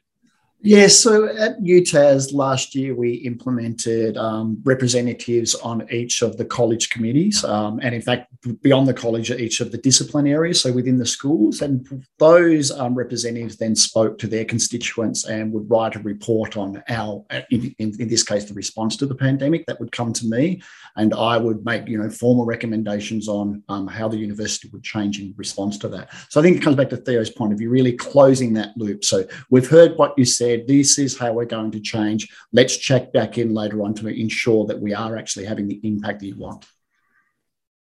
Yeah, 0.62 0.88
so 0.88 1.26
at 1.36 1.60
UTAS 1.60 2.32
last 2.32 2.74
year, 2.74 2.94
we 2.94 3.14
implemented 3.16 4.16
um, 4.16 4.60
representatives 4.64 5.54
on 5.54 5.86
each 5.92 6.22
of 6.22 6.38
the 6.38 6.46
college 6.46 6.88
committees, 6.90 7.44
um, 7.44 7.78
and 7.82 7.94
in 7.94 8.00
fact, 8.00 8.32
beyond 8.62 8.88
the 8.88 8.94
college, 8.94 9.30
each 9.30 9.60
of 9.60 9.70
the 9.70 9.78
discipline 9.78 10.26
areas, 10.26 10.62
so 10.62 10.72
within 10.72 10.96
the 10.96 11.06
schools. 11.06 11.60
And 11.60 12.04
those 12.18 12.70
um, 12.70 12.94
representatives 12.94 13.58
then 13.58 13.76
spoke 13.76 14.18
to 14.18 14.26
their 14.26 14.46
constituents 14.46 15.26
and 15.26 15.52
would 15.52 15.70
write 15.70 15.94
a 15.94 16.00
report 16.00 16.56
on 16.56 16.82
our, 16.88 17.24
in, 17.50 17.74
in, 17.78 17.94
in, 18.00 18.08
this 18.08 18.22
case, 18.22 18.46
the 18.46 18.54
response 18.54 18.96
to 18.96 19.06
the 19.06 19.14
pandemic. 19.14 19.66
That 19.66 19.78
would 19.78 19.92
come 19.92 20.12
to 20.14 20.26
me, 20.26 20.62
and 20.96 21.12
I 21.12 21.36
would 21.36 21.64
make 21.66 21.86
you 21.86 21.98
know 21.98 22.08
formal 22.08 22.46
recommendations 22.46 23.28
on 23.28 23.62
um, 23.68 23.86
how 23.86 24.08
the 24.08 24.16
university 24.16 24.68
would 24.72 24.82
change 24.82 25.20
in 25.20 25.34
response 25.36 25.76
to 25.78 25.88
that. 25.88 26.08
So 26.30 26.40
I 26.40 26.42
think 26.42 26.56
it 26.56 26.62
comes 26.62 26.76
back 26.76 26.88
to 26.90 26.96
Theo's 26.96 27.30
point 27.30 27.52
of 27.52 27.58
view, 27.58 27.68
really 27.68 27.92
closing 27.92 28.54
that 28.54 28.76
loop. 28.76 29.04
So 29.04 29.26
we've 29.50 29.68
heard 29.68 29.96
what 29.96 30.14
you 30.16 30.24
said 30.24 30.45
said, 30.46 30.66
this 30.66 30.98
is 30.98 31.18
how 31.18 31.32
we're 31.32 31.44
going 31.44 31.72
to 31.72 31.80
change. 31.80 32.28
Let's 32.52 32.76
check 32.76 33.12
back 33.12 33.38
in 33.38 33.54
later 33.54 33.82
on 33.82 33.94
to 33.94 34.08
ensure 34.08 34.66
that 34.66 34.80
we 34.80 34.94
are 34.94 35.16
actually 35.16 35.46
having 35.46 35.68
the 35.68 35.80
impact 35.82 36.20
that 36.20 36.26
you 36.26 36.36
want. 36.36 36.64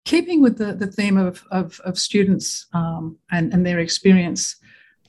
Keeping 0.05 0.41
with 0.41 0.57
the, 0.59 0.73
the 0.73 0.87
theme 0.87 1.19
of, 1.19 1.45
of, 1.51 1.81
of 1.85 1.99
students 1.99 2.67
um, 2.73 3.19
and, 3.31 3.53
and 3.53 3.65
their 3.65 3.81
experience, 3.81 4.57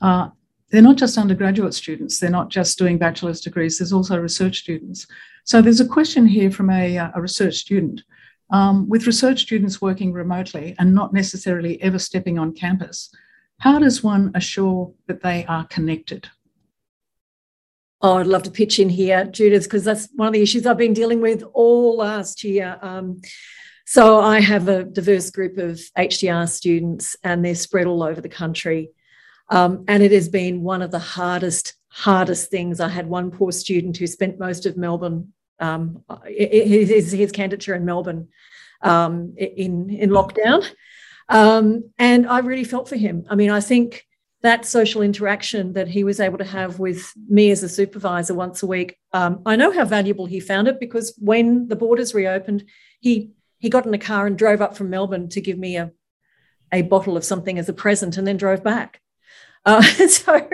uh, 0.01 0.29
they're 0.69 0.89
not 0.89 0.97
just 0.97 1.17
undergraduate 1.17 1.73
students, 1.73 2.19
they're 2.19 2.29
not 2.29 2.49
just 2.49 2.77
doing 2.77 2.97
bachelor's 2.97 3.41
degrees, 3.41 3.77
there's 3.77 3.93
also 3.93 4.17
research 4.19 4.59
students. 4.59 5.07
So 5.45 5.61
there's 5.61 5.79
a 5.79 5.87
question 5.87 6.27
here 6.27 6.51
from 6.51 6.69
a, 6.69 6.97
uh, 6.97 7.11
a 7.15 7.21
research 7.21 7.55
student. 7.55 8.03
Um, 8.51 8.89
with 8.89 9.07
research 9.07 9.41
students 9.41 9.81
working 9.81 10.11
remotely 10.11 10.75
and 10.79 10.93
not 10.93 11.13
necessarily 11.13 11.81
ever 11.81 11.99
stepping 11.99 12.37
on 12.37 12.53
campus, 12.53 13.09
how 13.59 13.79
does 13.79 14.03
one 14.03 14.31
assure 14.35 14.91
that 15.07 15.21
they 15.21 15.45
are 15.45 15.65
connected? 15.67 16.29
Oh, 18.01 18.17
I'd 18.17 18.27
love 18.27 18.43
to 18.43 18.51
pitch 18.51 18.79
in 18.79 18.87
here, 18.87 19.25
Judyth, 19.25 19.63
because 19.63 19.83
that's 19.83 20.07
one 20.15 20.29
of 20.29 20.33
the 20.33 20.41
issues 20.41 20.65
I've 20.65 20.77
been 20.77 20.93
dealing 20.93 21.19
with 21.19 21.43
all 21.53 21.97
last 21.97 22.45
year. 22.45 22.77
Um, 22.81 23.21
so 23.85 24.21
I 24.21 24.39
have 24.39 24.69
a 24.69 24.85
diverse 24.85 25.31
group 25.31 25.57
of 25.57 25.81
HDR 25.97 26.47
students, 26.47 27.17
and 27.23 27.43
they're 27.43 27.55
spread 27.55 27.87
all 27.87 28.03
over 28.03 28.21
the 28.21 28.29
country. 28.29 28.91
Um, 29.49 29.83
and 29.87 30.01
it 30.01 30.11
has 30.11 30.29
been 30.29 30.61
one 30.61 30.81
of 30.81 30.91
the 30.91 30.99
hardest, 30.99 31.73
hardest 31.89 32.49
things. 32.49 32.79
I 32.79 32.87
had 32.87 33.07
one 33.07 33.31
poor 33.31 33.51
student 33.51 33.97
who 33.97 34.07
spent 34.07 34.39
most 34.39 34.65
of 34.65 34.77
Melbourne, 34.77 35.33
um, 35.59 36.03
his, 36.25 37.11
his 37.11 37.31
candidature 37.31 37.75
in 37.75 37.83
Melbourne 37.83 38.29
um, 38.81 39.33
in, 39.37 39.89
in 39.89 40.09
lockdown. 40.09 40.65
Um, 41.27 41.91
and 41.97 42.27
I 42.27 42.39
really 42.39 42.63
felt 42.63 42.87
for 42.87 42.95
him. 42.95 43.25
I 43.29 43.35
mean, 43.35 43.49
I 43.49 43.59
think 43.59 44.05
that 44.41 44.65
social 44.65 45.01
interaction 45.01 45.73
that 45.73 45.89
he 45.89 46.03
was 46.03 46.19
able 46.19 46.37
to 46.37 46.45
have 46.45 46.79
with 46.79 47.11
me 47.27 47.51
as 47.51 47.61
a 47.61 47.69
supervisor 47.69 48.33
once 48.33 48.63
a 48.63 48.67
week, 48.67 48.97
um, 49.11 49.41
I 49.45 49.55
know 49.55 49.71
how 49.71 49.85
valuable 49.85 50.25
he 50.25 50.39
found 50.39 50.67
it 50.67 50.79
because 50.79 51.13
when 51.17 51.67
the 51.67 51.75
borders 51.75 52.13
reopened, 52.13 52.63
he 52.99 53.31
he 53.57 53.69
got 53.69 53.85
in 53.85 53.93
a 53.93 53.97
car 53.97 54.25
and 54.25 54.37
drove 54.37 54.61
up 54.61 54.77
from 54.77 54.89
Melbourne 54.89 55.27
to 55.29 55.41
give 55.41 55.57
me 55.57 55.75
a 55.75 55.91
a 56.71 56.83
bottle 56.83 57.17
of 57.17 57.25
something 57.25 57.57
as 57.57 57.67
a 57.67 57.73
present, 57.73 58.17
and 58.17 58.27
then 58.27 58.37
drove 58.37 58.63
back. 58.63 59.01
Uh, 59.65 59.81
so, 60.07 60.49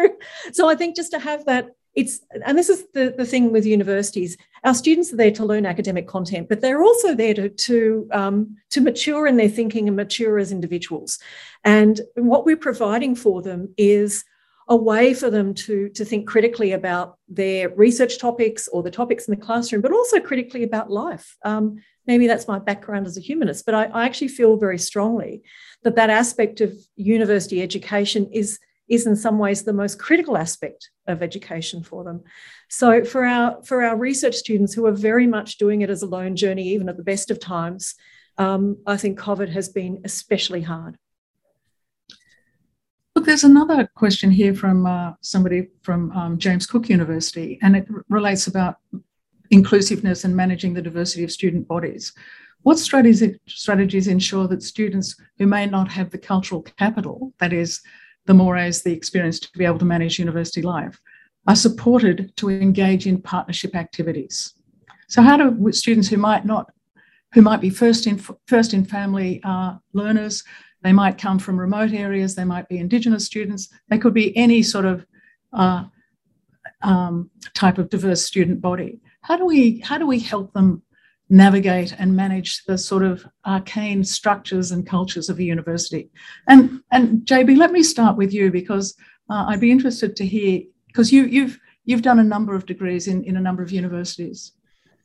so 0.52 0.70
I 0.70 0.76
think 0.76 0.96
just 0.96 1.12
to 1.12 1.20
have 1.20 1.46
that 1.46 1.70
it's 1.96 2.20
and 2.46 2.58
this 2.58 2.70
is 2.70 2.86
the, 2.94 3.14
the 3.18 3.26
thing 3.26 3.52
with 3.52 3.66
universities. 3.66 4.38
Our 4.64 4.74
students 4.74 5.14
are 5.14 5.16
there 5.16 5.32
to 5.32 5.46
learn 5.46 5.66
academic 5.66 6.08
content 6.08 6.50
but 6.50 6.62
they're 6.62 6.84
also 6.84 7.16
there 7.16 7.34
to 7.34 7.50
to, 7.50 8.08
um, 8.12 8.58
to 8.72 8.82
mature 8.82 9.28
in 9.28 9.38
their 9.38 9.50
thinking 9.50 9.88
and 9.88 9.96
mature 9.96 10.38
as 10.38 10.52
individuals. 10.52 11.20
And 11.64 12.02
what 12.16 12.46
we're 12.46 12.58
providing 12.58 13.16
for 13.16 13.42
them 13.42 13.74
is 13.78 14.26
a 14.68 14.76
way 14.76 15.14
for 15.14 15.30
them 15.30 15.54
to, 15.54 15.90
to 15.90 16.04
think 16.04 16.28
critically 16.28 16.72
about 16.72 17.18
their 17.30 17.70
research 17.70 18.18
topics 18.20 18.68
or 18.68 18.82
the 18.82 18.92
topics 18.92 19.28
in 19.28 19.36
the 19.36 19.46
classroom 19.46 19.82
but 19.82 19.92
also 19.94 20.20
critically 20.20 20.64
about 20.64 20.92
life. 20.92 21.38
Um, 21.44 21.78
maybe 22.08 22.28
that's 22.28 22.48
my 22.48 22.60
background 22.60 23.08
as 23.08 23.18
a 23.18 23.22
humanist 23.22 23.66
but 23.66 23.76
I, 23.76 23.86
I 23.86 24.06
actually 24.06 24.30
feel 24.30 24.58
very 24.58 24.80
strongly 24.80 25.44
that 25.84 25.96
that 25.96 26.10
aspect 26.10 26.62
of 26.62 26.74
university 26.96 27.62
education 27.62 28.28
is 28.34 28.60
is 28.88 29.08
in 29.08 29.16
some 29.16 29.40
ways 29.40 29.64
the 29.64 29.74
most 29.74 30.00
critical 30.00 30.38
aspect 30.38 30.90
of 31.08 31.24
education 31.24 31.84
for 31.84 32.04
them. 32.04 32.24
So 32.70 33.04
for 33.04 33.26
our 33.26 33.64
for 33.64 33.84
our 33.84 33.98
research 33.98 34.36
students 34.36 34.74
who 34.74 34.86
are 34.86 34.92
very 34.92 35.28
much 35.28 35.58
doing 35.58 35.82
it 35.82 35.90
as 35.90 36.04
a 36.04 36.08
lone 36.08 36.36
journey, 36.36 36.68
even 36.70 36.90
at 36.90 36.98
the 36.98 37.04
best 37.04 37.32
of 37.32 37.40
times, 37.40 37.96
um, 38.38 38.78
I 38.86 38.98
think 38.98 39.20
COVID 39.20 39.50
has 39.50 39.70
been 39.70 40.02
especially 40.04 40.62
hard. 40.62 40.98
Look, 43.16 43.26
there's 43.26 43.46
another 43.46 43.90
question 43.96 44.30
here 44.30 44.54
from 44.54 44.86
uh, 44.86 45.14
somebody 45.22 45.70
from 45.84 46.12
um, 46.12 46.38
James 46.38 46.68
Cook 46.68 46.90
University, 46.90 47.58
and 47.62 47.76
it 47.76 47.88
r- 47.94 48.04
relates 48.10 48.48
about 48.48 48.76
inclusiveness 49.52 50.26
and 50.26 50.36
managing 50.36 50.74
the 50.74 50.82
diversity 50.82 51.24
of 51.24 51.32
student 51.32 51.68
bodies. 51.68 52.14
What 52.64 52.80
strategies, 52.80 53.38
strategies 53.48 54.08
ensure 54.08 54.48
that 54.48 54.64
students 54.64 55.16
who 55.38 55.48
may 55.48 55.66
not 55.66 55.88
have 55.92 56.10
the 56.10 56.18
cultural 56.18 56.64
capital, 56.64 57.34
that 57.40 57.54
is, 57.54 57.82
the 58.26 58.34
mores, 58.34 58.82
the 58.82 58.94
experience 58.94 59.40
to 59.40 59.58
be 59.58 59.66
able 59.66 59.80
to 59.80 59.86
manage 59.86 60.20
university 60.20 60.62
life, 60.62 61.00
are 61.48 61.56
supported 61.56 62.36
to 62.38 62.50
engage 62.50 63.06
in 63.08 63.22
partnership 63.22 63.76
activities. 63.76 64.54
So, 65.08 65.22
how 65.22 65.38
do 65.38 65.72
students 65.72 66.08
who 66.08 66.18
might 66.18 66.46
not, 66.46 66.72
who 67.34 67.42
might 67.42 67.62
be 67.62 67.70
first 67.70 68.08
in 68.08 68.18
first 68.48 68.74
in 68.74 68.86
family 68.86 69.42
uh, 69.44 69.76
learners, 69.94 70.44
they 70.82 70.94
might 70.94 71.18
come 71.18 71.40
from 71.40 71.60
remote 71.60 71.94
areas, 71.94 72.36
they 72.36 72.46
might 72.46 72.68
be 72.68 72.78
Indigenous 72.78 73.26
students, 73.26 73.70
they 73.90 73.98
could 73.98 74.14
be 74.14 74.36
any 74.36 74.64
sort 74.64 74.86
of 74.86 75.06
uh, 75.54 75.86
um, 76.82 77.30
type 77.54 77.78
of 77.78 77.90
diverse 77.90 78.26
student 78.26 78.62
body. 78.62 79.00
How 79.22 79.38
do 79.38 79.46
we 79.46 79.80
how 79.80 79.98
do 79.98 80.08
we 80.08 80.20
help 80.20 80.54
them 80.54 80.82
navigate 81.30 81.96
and 81.98 82.16
manage 82.16 82.64
the 82.66 82.78
sort 82.78 83.04
of 83.04 83.26
arcane 83.46 84.04
structures 84.04 84.72
and 84.72 84.86
cultures 84.86 85.30
of 85.30 85.40
a 85.40 85.44
university. 85.44 86.10
And 86.48 86.82
and 86.92 87.22
JB, 87.26 87.58
let 87.58 87.72
me 87.72 87.84
start 87.84 88.18
with 88.18 88.34
you 88.34 88.52
because 88.52 88.96
uh, 89.30 89.46
I'd 89.48 89.60
be 89.60 89.72
interested 89.72 90.16
to 90.18 90.26
hear 90.26 90.62
because 90.88 91.12
you 91.12 91.24
you've 91.26 91.60
you've 91.86 92.02
done 92.02 92.20
a 92.20 92.24
number 92.24 92.56
of 92.56 92.66
degrees 92.66 93.08
in, 93.08 93.24
in 93.24 93.38
a 93.38 93.42
number 93.42 93.64
of 93.64 93.72
universities. 93.72 94.54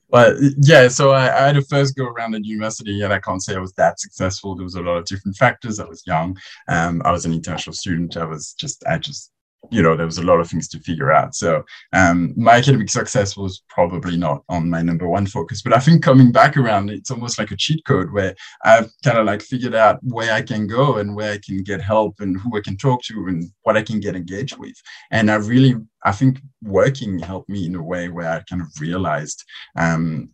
Well, 0.08 0.36
yeah, 0.58 0.88
so 0.88 1.12
I, 1.12 1.26
I, 1.26 1.46
had 1.46 1.54
to 1.54 1.62
first 1.62 1.96
go 1.96 2.06
around 2.06 2.34
at 2.34 2.44
university, 2.44 3.00
and 3.02 3.12
I 3.12 3.20
can't 3.20 3.40
say 3.40 3.54
I 3.54 3.60
was 3.60 3.72
that 3.74 4.00
successful. 4.00 4.56
There 4.56 4.64
was 4.64 4.74
a 4.74 4.80
lot 4.80 4.96
of 4.96 5.04
different 5.04 5.36
factors. 5.36 5.78
I 5.78 5.84
was 5.84 6.02
young. 6.04 6.36
Um, 6.68 7.00
I 7.04 7.12
was 7.12 7.26
an 7.26 7.32
international 7.32 7.74
student. 7.74 8.16
I 8.16 8.24
was 8.24 8.52
just, 8.54 8.84
I 8.88 8.98
just 8.98 9.30
you 9.70 9.82
know 9.82 9.96
there 9.96 10.06
was 10.06 10.18
a 10.18 10.22
lot 10.22 10.40
of 10.40 10.48
things 10.48 10.68
to 10.68 10.80
figure 10.80 11.12
out. 11.12 11.34
So 11.34 11.62
um, 11.92 12.32
my 12.36 12.56
academic 12.56 12.90
success 12.90 13.36
was 13.36 13.62
probably 13.68 14.16
not 14.16 14.42
on 14.48 14.70
my 14.70 14.82
number 14.82 15.08
one 15.08 15.26
focus 15.26 15.62
but 15.62 15.74
i 15.74 15.78
think 15.78 16.02
coming 16.02 16.32
back 16.32 16.56
around 16.56 16.90
it's 16.90 17.10
almost 17.10 17.38
like 17.38 17.50
a 17.50 17.56
cheat 17.56 17.84
code 17.84 18.12
where 18.12 18.34
i've 18.64 18.90
kind 19.04 19.18
of 19.18 19.26
like 19.26 19.42
figured 19.42 19.74
out 19.74 19.98
where 20.02 20.32
i 20.32 20.42
can 20.42 20.66
go 20.66 20.96
and 20.96 21.14
where 21.14 21.32
i 21.32 21.38
can 21.44 21.62
get 21.62 21.80
help 21.80 22.14
and 22.20 22.40
who 22.40 22.56
i 22.56 22.60
can 22.60 22.76
talk 22.76 23.02
to 23.02 23.26
and 23.26 23.44
what 23.62 23.76
i 23.76 23.82
can 23.82 24.00
get 24.00 24.16
engaged 24.16 24.58
with. 24.58 24.74
And 25.10 25.30
i 25.30 25.36
really 25.36 25.74
i 26.04 26.12
think 26.12 26.40
working 26.62 27.18
helped 27.18 27.48
me 27.48 27.66
in 27.66 27.74
a 27.74 27.82
way 27.82 28.08
where 28.08 28.30
i 28.30 28.42
kind 28.48 28.62
of 28.62 28.68
realized 28.80 29.44
um, 29.76 30.30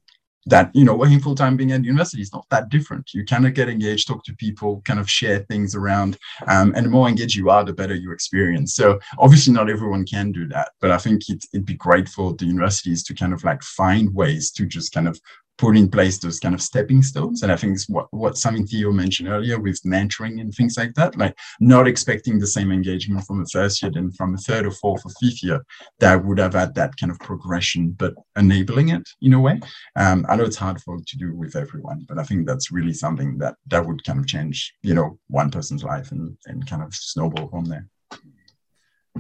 that 0.47 0.71
you 0.75 0.85
know 0.85 0.95
working 0.95 1.21
full 1.21 1.35
time 1.35 1.57
being 1.57 1.73
at 1.73 1.85
university 1.85 2.23
is 2.23 2.33
not 2.33 2.47
that 2.51 2.69
different. 2.69 3.13
You 3.13 3.25
kind 3.25 3.47
of 3.47 3.55
get 3.55 3.69
engaged 3.69 4.09
talk 4.09 4.25
to 4.25 4.35
people 4.35 4.83
kind 4.85 5.01
of 5.01 5.11
share 5.11 5.41
things 5.41 5.75
around 5.75 6.19
um, 6.47 6.73
and 6.77 6.87
the 6.87 6.91
more 6.91 7.09
engaged 7.09 7.37
you 7.37 7.51
are 7.51 7.65
the 7.65 7.73
better 7.73 7.95
you 7.95 8.13
experience. 8.13 8.75
So 8.75 8.99
obviously 9.19 9.53
not 9.53 9.71
everyone 9.71 10.05
can 10.05 10.33
do 10.33 10.47
that 10.49 10.71
but 10.81 10.91
i 10.91 10.99
think 10.99 11.29
it, 11.29 11.45
it'd 11.53 11.67
be 11.67 11.75
great 11.75 12.09
for 12.09 12.35
the 12.35 12.47
universities 12.47 13.03
to 13.05 13.15
kind 13.15 13.33
of 13.33 13.45
like 13.45 13.63
find 13.63 14.15
ways 14.15 14.51
to 14.53 14.67
just 14.67 14.93
kind 14.93 15.09
of 15.09 15.21
put 15.59 15.77
in 15.77 15.89
place 15.89 16.19
those 16.19 16.39
kind 16.39 16.55
of 16.55 16.61
stepping 16.61 17.03
stones. 17.03 17.43
And 17.43 17.51
I 17.51 17.57
think 17.57 17.75
it's 17.75 17.89
what, 17.89 18.07
what 18.13 18.37
something 18.37 18.67
Theo 18.67 18.93
mentioned 18.93 19.29
earlier 19.29 19.59
with 19.59 19.83
mentoring 19.83 20.41
and 20.41 20.53
things 20.55 20.77
like 20.77 20.95
that, 20.95 21.17
like 21.17 21.37
not 21.61 21.89
expecting 21.89 22.39
the 22.39 22.47
same 22.47 22.71
engagement 22.71 23.25
from 23.27 23.41
a 23.41 23.47
first 23.47 23.83
year 23.83 23.91
than 23.91 24.13
from 24.13 24.35
a 24.35 24.39
third 24.39 24.67
or 24.67 24.71
fourth 24.71 25.03
or 25.05 25.11
fifth 25.21 25.43
year 25.43 25.65
that 26.01 26.25
would 26.25 26.39
have 26.39 26.55
had 26.55 26.75
that 26.75 26.97
kind 26.99 27.11
of 27.11 27.19
progression, 27.21 27.91
but 27.93 28.15
enabling 28.37 28.91
it 28.91 29.09
in 29.23 29.33
a 29.33 29.41
way. 29.41 29.61
Um, 29.97 30.27
I 30.29 30.37
know 30.37 30.45
it's 30.45 30.57
hard 30.57 30.81
for 30.83 30.99
to 30.99 31.19
do 31.19 31.35
with 31.35 31.57
everyone, 31.57 32.05
but 32.09 32.19
I 32.19 32.23
think 32.23 32.47
that's 32.47 32.71
really 32.71 32.93
something 32.93 33.39
that 33.39 33.57
that 33.69 33.85
would 33.85 34.05
kind 34.05 34.19
of 34.19 34.27
change, 34.27 34.75
you 34.83 34.95
know, 34.95 35.19
one 35.29 35.51
person's 35.51 35.85
life 35.85 36.13
and, 36.13 36.37
and 36.47 36.67
kind 36.69 36.83
of 36.83 36.95
snowball 36.95 37.49
from 37.49 37.65
there. 37.65 37.89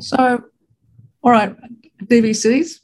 So, 0.01 0.44
all 1.22 1.31
right, 1.31 1.57
DVCs. 2.05 2.81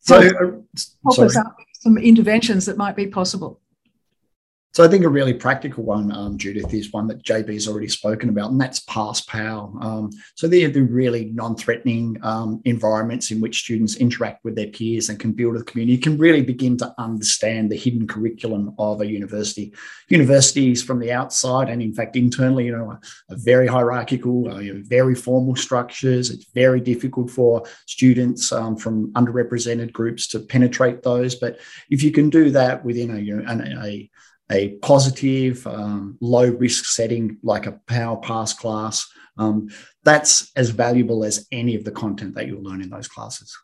So, 0.00 0.22
so 0.22 0.28
uh, 0.28 0.86
help 1.04 1.18
us 1.18 1.36
out 1.36 1.54
some 1.78 1.98
interventions 1.98 2.66
that 2.66 2.76
might 2.76 2.96
be 2.96 3.06
possible? 3.06 3.60
So 4.78 4.84
I 4.84 4.88
think 4.88 5.04
a 5.04 5.08
really 5.08 5.34
practical 5.34 5.82
one, 5.82 6.12
um, 6.12 6.38
Judyth, 6.38 6.72
is 6.72 6.92
one 6.92 7.08
that 7.08 7.24
JB 7.24 7.52
has 7.54 7.66
already 7.66 7.88
spoken 7.88 8.28
about, 8.28 8.52
and 8.52 8.60
that's 8.60 8.78
pass 8.78 9.20
POW. 9.22 9.76
Um, 9.80 10.10
so 10.36 10.46
they're 10.46 10.68
the 10.68 10.82
really 10.82 11.32
non-threatening 11.34 12.16
um, 12.22 12.62
environments 12.64 13.32
in 13.32 13.40
which 13.40 13.64
students 13.64 13.96
interact 13.96 14.44
with 14.44 14.54
their 14.54 14.68
peers 14.68 15.08
and 15.08 15.18
can 15.18 15.32
build 15.32 15.56
a 15.56 15.64
community, 15.64 15.98
can 15.98 16.16
really 16.16 16.42
begin 16.42 16.76
to 16.76 16.94
understand 16.96 17.72
the 17.72 17.76
hidden 17.76 18.06
curriculum 18.06 18.72
of 18.78 19.00
a 19.00 19.06
university. 19.06 19.74
Universities 20.10 20.80
from 20.80 21.00
the 21.00 21.10
outside 21.10 21.68
and 21.68 21.82
in 21.82 21.92
fact 21.92 22.14
internally, 22.14 22.66
you 22.66 22.76
know, 22.76 22.90
are, 22.90 23.00
very 23.30 23.66
hierarchical, 23.66 24.48
uh, 24.48 24.60
you 24.60 24.74
know, 24.74 24.82
very 24.84 25.16
formal 25.16 25.56
structures. 25.56 26.30
It's 26.30 26.52
very 26.54 26.80
difficult 26.80 27.32
for 27.32 27.64
students 27.86 28.52
um, 28.52 28.76
from 28.76 29.12
underrepresented 29.14 29.90
groups 29.90 30.28
to 30.28 30.38
penetrate 30.38 31.02
those. 31.02 31.34
But 31.34 31.58
if 31.90 32.04
you 32.04 32.12
can 32.12 32.30
do 32.30 32.50
that 32.50 32.84
within 32.84 33.16
a, 33.16 33.18
you 33.18 33.38
know, 33.38 33.50
an, 33.50 33.76
a 33.82 34.08
a 34.50 34.70
positive, 34.78 35.66
um, 35.66 36.16
low 36.20 36.50
risk 36.50 36.86
setting 36.86 37.38
like 37.42 37.66
a 37.66 37.80
power 37.86 38.16
pass 38.16 38.52
class, 38.54 39.06
um, 39.36 39.68
that's 40.04 40.50
as 40.56 40.70
valuable 40.70 41.24
as 41.24 41.46
any 41.52 41.74
of 41.74 41.84
the 41.84 41.92
content 41.92 42.34
that 42.34 42.46
you'll 42.46 42.62
learn 42.62 42.82
in 42.82 42.90
those 42.90 43.08
classes. 43.08 43.56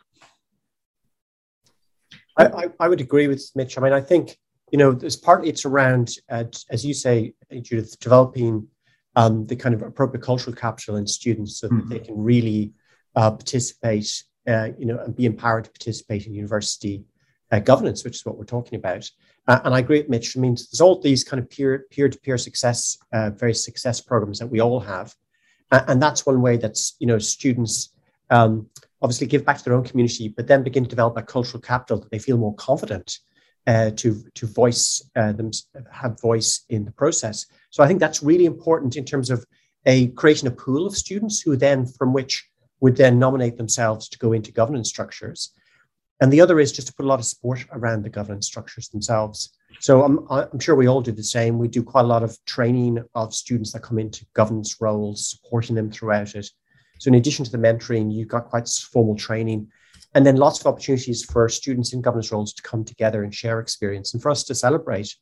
I, 2.37 2.47
I, 2.47 2.69
I 2.81 2.89
would 2.89 3.01
agree 3.01 3.29
with 3.29 3.51
Mitch. 3.55 3.79
I 3.79 3.81
mean, 3.81 3.93
I 3.93 4.01
think, 4.01 4.37
you 4.71 4.79
know, 4.79 4.93
there's 4.93 5.17
partly 5.17 5.49
it's 5.49 5.65
around, 5.65 6.17
uh, 6.29 6.45
as 6.71 6.85
you 6.85 6.95
say, 6.95 7.35
Judyth, 7.53 7.99
developing 7.99 8.69
um, 9.17 9.47
the 9.47 9.57
kind 9.57 9.75
of 9.75 9.83
appropriate 9.83 10.23
cultural 10.23 10.55
capital 10.55 10.97
in 10.97 11.07
students 11.07 11.61
so 11.61 11.69
that 11.69 11.75
mm-hmm. 11.75 11.89
they 11.89 12.01
can 12.01 12.17
really 12.17 12.73
uh, 13.15 13.31
participate, 13.31 14.25
uh, 14.49 14.71
you 14.79 14.87
know, 14.87 14.99
and 14.99 15.15
be 15.15 15.27
empowered 15.27 15.65
to 15.65 15.71
participate 15.71 16.27
in 16.27 16.35
university 16.35 17.05
uh, 17.53 17.59
governance, 17.59 18.05
which 18.05 18.17
is 18.17 18.27
what 18.27 18.37
we're 18.39 18.45
talking 18.45 18.79
about. 18.79 19.11
Uh, 19.47 19.61
and 19.65 19.75
I 19.75 19.81
agree 19.81 20.01
with 20.01 20.09
Mitch. 20.09 20.37
I 20.37 20.41
mean, 20.41 20.55
there's 20.55 20.81
all 20.81 21.01
these 21.01 21.25
kind 21.25 21.43
of 21.43 21.51
peer 21.51 21.87
peer 21.91 22.09
to 22.09 22.19
peer 22.19 22.39
success, 22.39 22.99
uh, 23.13 23.31
very 23.31 23.55
success 23.55 24.01
programs 24.01 24.39
that 24.39 24.47
we 24.47 24.61
all 24.61 24.81
have, 24.81 25.15
uh, 25.71 25.83
and 25.89 26.03
that's 26.03 26.27
one 26.27 26.41
way 26.41 26.57
that's 26.57 26.97
you 26.99 27.07
know 27.07 27.19
students 27.19 27.91
um, 28.31 28.69
obviously 29.03 29.27
give 29.27 29.45
back 29.45 29.59
to 29.59 29.65
their 29.65 29.75
own 29.75 29.85
community, 29.85 30.29
but 30.29 30.47
then 30.47 30.63
begin 30.63 30.85
to 30.85 30.91
develop 30.91 31.17
a 31.17 31.23
cultural 31.23 31.61
capital 31.61 31.99
that 31.99 32.11
they 32.11 32.19
feel 32.19 32.39
more 32.39 32.55
confident 32.55 33.19
uh, 33.67 33.91
to 33.97 34.23
to 34.35 34.47
voice 34.47 35.03
uh, 35.17 35.33
them 35.33 35.51
have 35.91 36.21
voice 36.21 36.65
in 36.71 36.85
the 36.85 36.93
process. 36.93 37.47
So 37.71 37.83
I 37.83 37.87
think 37.87 38.01
that's 38.01 38.23
really 38.23 38.47
important 38.47 38.97
in 38.97 39.05
terms 39.05 39.31
of 39.31 39.45
a 39.87 40.09
creating 40.09 40.49
a 40.49 40.51
pool 40.51 40.87
of 40.87 40.97
students 40.97 41.41
who 41.41 41.57
then 41.57 41.87
from 41.87 42.13
which 42.13 42.49
would 42.81 42.97
then 42.97 43.19
nominate 43.19 43.57
themselves 43.57 44.09
to 44.09 44.19
go 44.19 44.33
into 44.33 44.53
governance 44.53 44.89
structures. 44.89 45.53
And 46.21 46.33
the 46.33 46.41
other 46.41 46.61
is 46.61 46.73
just 46.73 46.89
to 46.89 46.95
put 46.95 47.05
a 47.05 47.09
lot 47.09 47.19
of 47.19 47.27
support 47.27 47.67
around 47.73 48.03
the 48.03 48.11
governance 48.11 48.47
structures 48.47 48.89
themselves. 48.89 49.57
So 49.81 50.03
I'm, 50.03 50.27
I'm 50.31 50.61
sure 50.61 50.77
we 50.77 50.87
all 50.87 51.01
do 51.01 51.13
the 51.13 51.25
same. 51.25 51.59
We 51.59 51.69
do 51.69 51.83
quite 51.83 52.05
a 52.05 52.09
lot 52.09 52.23
of 52.23 52.39
training 52.47 53.03
of 53.15 53.35
students 53.35 53.73
that 53.73 53.83
come 53.83 53.99
into 53.99 54.25
governance 54.33 54.81
roles, 54.81 55.31
supporting 55.31 55.75
them 55.75 55.91
throughout 55.91 56.35
it. 56.35 56.49
So 57.01 57.09
in 57.09 57.17
addition 57.17 57.45
to 57.45 57.51
the 57.51 57.59
mentoring, 57.59 58.13
you've 58.13 58.29
got 58.29 58.47
quite 58.47 58.69
formal 58.69 59.17
training 59.17 59.69
and 60.15 60.25
then 60.25 60.37
lots 60.37 60.61
of 60.61 60.67
opportunities 60.67 61.25
for 61.25 61.49
students 61.49 61.93
in 61.93 62.01
governance 62.01 62.31
roles 62.31 62.53
to 62.55 62.63
come 62.63 62.85
together 62.85 63.25
and 63.25 63.35
share 63.35 63.59
experience 63.59 64.15
and 64.15 64.23
for 64.23 64.31
us 64.31 64.45
to 64.45 64.55
celebrate 64.55 65.15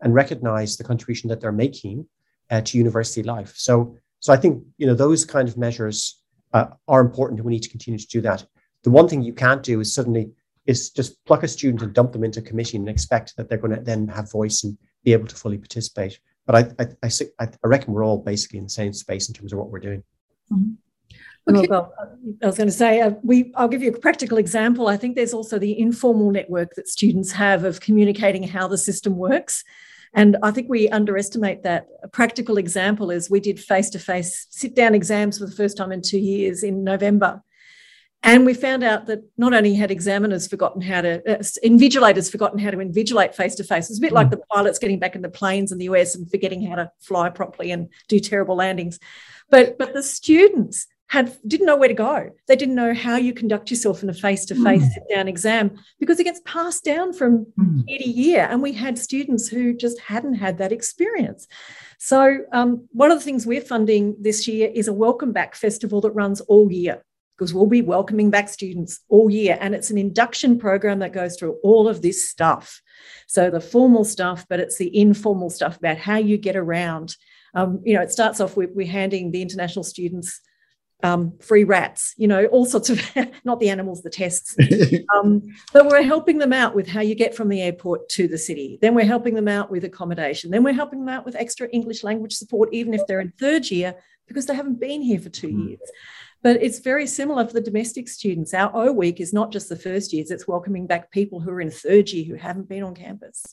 and 0.00 0.14
recognize 0.14 0.76
the 0.76 0.84
contribution 0.84 1.28
that 1.28 1.40
they're 1.40 1.52
making 1.52 2.06
uh, 2.50 2.62
to 2.62 2.78
university 2.78 3.22
life. 3.22 3.52
So, 3.56 3.96
so 4.20 4.32
I 4.32 4.36
think, 4.36 4.64
you 4.78 4.86
know, 4.86 4.94
those 4.94 5.24
kind 5.24 5.48
of 5.48 5.58
measures 5.58 6.20
uh, 6.54 6.68
are 6.86 7.02
important 7.02 7.40
and 7.40 7.46
we 7.46 7.52
need 7.52 7.62
to 7.64 7.68
continue 7.68 7.98
to 7.98 8.06
do 8.06 8.22
that. 8.22 8.46
The 8.84 8.90
one 8.90 9.06
thing 9.06 9.22
you 9.22 9.34
can't 9.34 9.62
do 9.62 9.80
is 9.80 9.92
suddenly 9.92 10.30
is 10.68 10.90
just 10.90 11.24
pluck 11.24 11.42
a 11.42 11.48
student 11.48 11.82
and 11.82 11.94
dump 11.94 12.12
them 12.12 12.22
into 12.22 12.40
a 12.40 12.42
committee 12.42 12.76
and 12.76 12.88
expect 12.88 13.34
that 13.36 13.48
they're 13.48 13.58
going 13.58 13.74
to 13.74 13.80
then 13.80 14.06
have 14.06 14.30
voice 14.30 14.62
and 14.62 14.76
be 15.02 15.14
able 15.14 15.26
to 15.26 15.34
fully 15.34 15.58
participate. 15.58 16.20
But 16.46 16.54
I, 16.78 16.84
I, 17.02 17.10
I, 17.40 17.48
I 17.64 17.66
reckon 17.66 17.94
we're 17.94 18.04
all 18.04 18.18
basically 18.18 18.58
in 18.58 18.64
the 18.64 18.70
same 18.70 18.92
space 18.92 19.28
in 19.28 19.34
terms 19.34 19.52
of 19.52 19.58
what 19.58 19.70
we're 19.70 19.80
doing. 19.80 20.04
Mm-hmm. 20.52 20.74
Okay. 21.56 21.66
Well, 21.70 21.94
I 22.42 22.46
was 22.46 22.58
going 22.58 22.68
to 22.68 22.74
say, 22.74 23.00
uh, 23.00 23.12
we. 23.22 23.52
I'll 23.56 23.68
give 23.68 23.82
you 23.82 23.90
a 23.90 23.98
practical 23.98 24.36
example. 24.36 24.88
I 24.88 24.98
think 24.98 25.16
there's 25.16 25.32
also 25.32 25.58
the 25.58 25.78
informal 25.78 26.30
network 26.30 26.74
that 26.74 26.88
students 26.88 27.32
have 27.32 27.64
of 27.64 27.80
communicating 27.80 28.42
how 28.42 28.68
the 28.68 28.76
system 28.76 29.16
works. 29.16 29.64
And 30.12 30.36
I 30.42 30.50
think 30.50 30.68
we 30.68 30.90
underestimate 30.90 31.62
that. 31.62 31.86
A 32.02 32.08
practical 32.08 32.58
example 32.58 33.10
is 33.10 33.30
we 33.30 33.40
did 33.40 33.58
face 33.58 33.88
to 33.90 33.98
face 33.98 34.46
sit 34.50 34.74
down 34.74 34.94
exams 34.94 35.38
for 35.38 35.46
the 35.46 35.52
first 35.52 35.78
time 35.78 35.90
in 35.90 36.02
two 36.02 36.18
years 36.18 36.62
in 36.62 36.84
November. 36.84 37.42
And 38.22 38.44
we 38.44 38.52
found 38.52 38.82
out 38.82 39.06
that 39.06 39.22
not 39.36 39.54
only 39.54 39.74
had 39.74 39.90
examiners 39.90 40.48
forgotten 40.48 40.82
how 40.82 41.02
to, 41.02 41.18
uh, 41.30 41.42
invigilators 41.64 42.30
forgotten 42.30 42.58
how 42.58 42.70
to 42.70 42.78
invigilate 42.78 43.34
face 43.34 43.54
to 43.56 43.64
face. 43.64 43.90
It's 43.90 43.98
a 43.98 44.02
bit 44.02 44.12
like 44.12 44.30
the 44.30 44.40
pilots 44.52 44.78
getting 44.78 44.98
back 44.98 45.14
in 45.14 45.22
the 45.22 45.28
planes 45.28 45.70
in 45.70 45.78
the 45.78 45.84
US 45.84 46.14
and 46.14 46.28
forgetting 46.28 46.62
how 46.62 46.76
to 46.76 46.90
fly 47.00 47.30
properly 47.30 47.70
and 47.70 47.88
do 48.08 48.18
terrible 48.18 48.56
landings. 48.56 48.98
But 49.50 49.78
but 49.78 49.94
the 49.94 50.02
students 50.02 50.86
had 51.06 51.34
didn't 51.46 51.66
know 51.66 51.76
where 51.76 51.88
to 51.88 51.94
go. 51.94 52.30
They 52.48 52.56
didn't 52.56 52.74
know 52.74 52.92
how 52.92 53.16
you 53.16 53.32
conduct 53.32 53.70
yourself 53.70 54.02
in 54.02 54.10
a 54.10 54.14
face 54.14 54.44
to 54.46 54.54
face 54.62 54.82
sit 54.82 55.04
down 55.08 55.26
exam 55.26 55.78
because 55.98 56.20
it 56.20 56.24
gets 56.24 56.42
passed 56.44 56.84
down 56.84 57.14
from 57.14 57.46
mm. 57.58 57.84
year 57.86 57.98
to 57.98 58.08
year. 58.08 58.48
And 58.50 58.60
we 58.60 58.72
had 58.72 58.98
students 58.98 59.48
who 59.48 59.72
just 59.72 59.98
hadn't 60.00 60.34
had 60.34 60.58
that 60.58 60.72
experience. 60.72 61.46
So 61.98 62.40
um, 62.52 62.86
one 62.92 63.10
of 63.10 63.18
the 63.18 63.24
things 63.24 63.46
we're 63.46 63.62
funding 63.62 64.16
this 64.20 64.46
year 64.46 64.70
is 64.74 64.86
a 64.86 64.92
welcome 64.92 65.32
back 65.32 65.54
festival 65.54 66.00
that 66.02 66.10
runs 66.10 66.42
all 66.42 66.70
year 66.70 67.02
because 67.38 67.54
we'll 67.54 67.66
be 67.66 67.82
welcoming 67.82 68.30
back 68.30 68.48
students 68.48 69.00
all 69.08 69.30
year. 69.30 69.56
And 69.60 69.74
it's 69.74 69.90
an 69.90 69.98
induction 69.98 70.58
program 70.58 70.98
that 70.98 71.12
goes 71.12 71.36
through 71.36 71.58
all 71.62 71.88
of 71.88 72.02
this 72.02 72.28
stuff. 72.28 72.82
So 73.28 73.48
the 73.48 73.60
formal 73.60 74.04
stuff, 74.04 74.44
but 74.48 74.58
it's 74.58 74.76
the 74.76 74.96
informal 74.96 75.48
stuff 75.48 75.76
about 75.76 75.98
how 75.98 76.16
you 76.16 76.36
get 76.36 76.56
around. 76.56 77.16
Um, 77.54 77.80
you 77.84 77.94
know, 77.94 78.02
it 78.02 78.10
starts 78.10 78.40
off 78.40 78.56
with 78.56 78.70
we're 78.74 78.88
handing 78.88 79.30
the 79.30 79.40
international 79.40 79.84
students 79.84 80.40
um, 81.04 81.38
free 81.38 81.62
rats, 81.62 82.12
you 82.16 82.26
know, 82.26 82.46
all 82.46 82.66
sorts 82.66 82.90
of, 82.90 83.00
not 83.44 83.60
the 83.60 83.70
animals, 83.70 84.02
the 84.02 84.10
tests. 84.10 84.56
Um, 85.16 85.42
but 85.72 85.86
we're 85.86 86.02
helping 86.02 86.38
them 86.38 86.52
out 86.52 86.74
with 86.74 86.86
how 86.86 87.00
you 87.00 87.14
get 87.14 87.34
from 87.34 87.48
the 87.48 87.62
airport 87.62 88.08
to 88.10 88.28
the 88.28 88.36
city. 88.36 88.78
Then 88.82 88.94
we're 88.94 89.06
helping 89.06 89.34
them 89.34 89.48
out 89.48 89.70
with 89.70 89.84
accommodation. 89.84 90.50
Then 90.50 90.62
we're 90.62 90.74
helping 90.74 91.00
them 91.00 91.08
out 91.08 91.24
with 91.24 91.34
extra 91.34 91.68
English 91.72 92.04
language 92.04 92.34
support, 92.34 92.68
even 92.72 92.94
if 92.94 93.06
they're 93.06 93.20
in 93.20 93.32
third 93.32 93.70
year, 93.70 93.94
because 94.26 94.46
they 94.46 94.54
haven't 94.54 94.80
been 94.80 95.00
here 95.00 95.18
for 95.18 95.30
two 95.30 95.48
mm. 95.48 95.68
years. 95.68 95.90
But 96.42 96.62
it's 96.62 96.78
very 96.78 97.06
similar 97.06 97.46
for 97.46 97.52
the 97.52 97.60
domestic 97.60 98.08
students. 98.08 98.54
Our 98.54 98.70
O 98.74 98.92
week 98.92 99.20
is 99.20 99.32
not 99.32 99.50
just 99.50 99.68
the 99.68 99.76
first 99.76 100.12
years, 100.12 100.30
it's 100.30 100.46
welcoming 100.46 100.86
back 100.86 101.10
people 101.10 101.40
who 101.40 101.50
are 101.50 101.60
in 101.60 101.70
third 101.70 102.10
year 102.10 102.24
who 102.24 102.34
haven't 102.34 102.68
been 102.68 102.84
on 102.84 102.94
campus. 102.94 103.44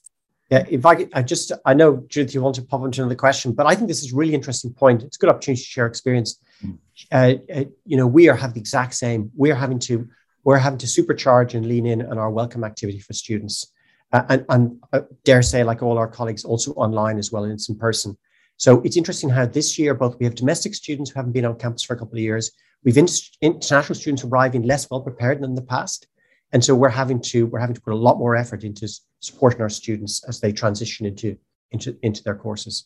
Yeah, 0.51 0.63
if 0.69 0.85
I, 0.85 1.07
I 1.11 1.23
just, 1.23 1.51
I 1.65 1.73
know, 1.73 1.97
Judyth, 1.97 2.35
you 2.35 2.41
want 2.43 2.55
to 2.55 2.61
pop 2.61 2.85
into 2.85 3.01
another 3.01 3.15
question, 3.15 3.53
but 3.53 3.65
I 3.65 3.73
think 3.73 3.87
this 3.87 4.03
is 4.03 4.13
a 4.13 4.15
really 4.15 4.35
interesting 4.35 4.71
point. 4.71 5.01
It's 5.01 5.17
a 5.17 5.19
good 5.19 5.29
opportunity 5.29 5.63
to 5.63 5.67
share 5.67 5.87
experience. 5.87 6.39
Mm. 6.63 6.77
Uh, 7.11 7.33
uh, 7.51 7.63
you 7.85 7.97
know, 7.97 8.05
we 8.05 8.29
are 8.29 8.35
have 8.35 8.53
the 8.53 8.59
exact 8.59 8.93
same. 8.93 9.31
We're 9.35 9.55
having 9.55 9.79
to, 9.79 10.07
we're 10.43 10.59
having 10.59 10.77
to 10.77 10.85
supercharge 10.85 11.55
and 11.55 11.65
lean 11.65 11.87
in 11.87 12.05
on 12.05 12.19
our 12.19 12.29
welcome 12.29 12.63
activity 12.63 12.99
for 12.99 13.13
students, 13.13 13.73
uh, 14.13 14.21
and, 14.29 14.45
and 14.49 14.83
uh, 14.93 15.01
dare 15.23 15.41
say, 15.41 15.63
like 15.63 15.81
all 15.81 15.97
our 15.97 16.07
colleagues, 16.07 16.45
also 16.45 16.73
online 16.73 17.17
as 17.17 17.31
well, 17.31 17.45
and 17.45 17.53
it's 17.53 17.67
in 17.67 17.75
person. 17.75 18.15
So 18.57 18.81
it's 18.81 18.97
interesting 18.97 19.31
how 19.31 19.47
this 19.47 19.79
year 19.79 19.95
both 19.95 20.17
we 20.19 20.25
have 20.25 20.35
domestic 20.35 20.75
students 20.75 21.09
who 21.09 21.15
haven't 21.15 21.33
been 21.33 21.45
on 21.45 21.57
campus 21.57 21.81
for 21.81 21.95
a 21.95 21.97
couple 21.97 22.13
of 22.13 22.21
years, 22.21 22.51
We've 22.85 22.97
international 23.41 23.95
students 23.95 24.23
arriving 24.23 24.61
less 24.61 24.89
well 24.89 25.01
prepared 25.01 25.41
than 25.41 25.49
in 25.49 25.55
the 25.55 25.63
past, 25.63 26.07
and 26.53 26.63
so 26.63 26.75
we're 26.75 26.89
having 26.89 27.19
to 27.23 27.47
we're 27.47 27.59
having 27.59 27.73
to 27.73 27.81
put 27.81 27.93
a 27.93 27.97
lot 27.97 28.19
more 28.19 28.35
effort 28.35 28.63
into 28.63 28.87
supporting 29.19 29.61
our 29.61 29.69
students 29.69 30.23
as 30.29 30.39
they 30.39 30.51
transition 30.51 31.07
into 31.07 31.35
into 31.71 31.97
into 32.03 32.23
their 32.23 32.35
courses. 32.35 32.85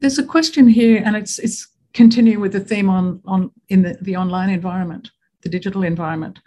There's 0.00 0.18
a 0.18 0.24
question 0.24 0.68
here, 0.68 1.02
and 1.02 1.16
it's 1.16 1.38
it's 1.38 1.66
continuing 1.94 2.40
with 2.40 2.52
the 2.52 2.60
theme 2.60 2.90
on 2.90 3.22
on 3.24 3.50
in 3.70 3.82
the, 3.82 3.96
the 4.02 4.16
online 4.16 4.50
environment, 4.50 5.10
the 5.40 5.48
digital 5.48 5.82
environment. 5.82 6.38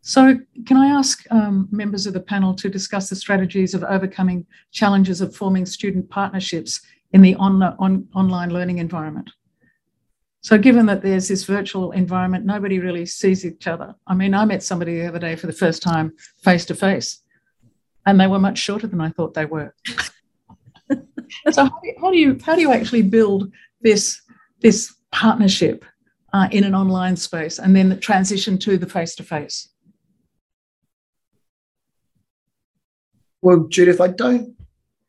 So, 0.00 0.38
can 0.64 0.78
I 0.78 0.86
ask 0.86 1.30
um, 1.30 1.68
members 1.70 2.06
of 2.06 2.14
the 2.14 2.20
panel 2.20 2.54
to 2.54 2.70
discuss 2.70 3.10
the 3.10 3.16
strategies 3.16 3.74
of 3.74 3.84
overcoming 3.84 4.46
challenges 4.72 5.20
of 5.20 5.36
forming 5.36 5.66
student 5.66 6.08
partnerships 6.08 6.80
in 7.12 7.20
the 7.20 7.34
on, 7.34 7.62
on, 7.62 8.08
online 8.14 8.50
learning 8.50 8.78
environment? 8.78 9.28
So, 10.48 10.56
given 10.56 10.86
that 10.86 11.02
there's 11.02 11.28
this 11.28 11.44
virtual 11.44 11.92
environment, 11.92 12.46
nobody 12.46 12.78
really 12.78 13.04
sees 13.04 13.44
each 13.44 13.66
other. 13.66 13.94
I 14.06 14.14
mean, 14.14 14.32
I 14.32 14.46
met 14.46 14.62
somebody 14.62 14.98
the 14.98 15.06
other 15.06 15.18
day 15.18 15.36
for 15.36 15.46
the 15.46 15.52
first 15.52 15.82
time 15.82 16.14
face 16.42 16.64
to 16.64 16.74
face, 16.74 17.22
and 18.06 18.18
they 18.18 18.26
were 18.26 18.38
much 18.38 18.56
shorter 18.56 18.86
than 18.86 19.02
I 19.02 19.10
thought 19.10 19.34
they 19.34 19.44
were. 19.44 19.74
so, 21.50 21.64
how 21.64 21.80
do, 21.82 21.86
you, 21.86 21.94
how 22.00 22.10
do, 22.10 22.16
you 22.16 22.38
how 22.42 22.54
do 22.54 22.62
you 22.62 22.72
actually 22.72 23.02
build 23.02 23.52
this 23.82 24.22
this 24.62 24.94
partnership 25.12 25.84
uh, 26.32 26.48
in 26.50 26.64
an 26.64 26.74
online 26.74 27.16
space, 27.16 27.58
and 27.58 27.76
then 27.76 27.90
the 27.90 27.96
transition 27.96 28.56
to 28.60 28.78
the 28.78 28.88
face 28.88 29.14
to 29.16 29.24
face? 29.24 29.68
Well, 33.42 33.66
Judyth, 33.68 34.00
I 34.00 34.08
don't 34.08 34.57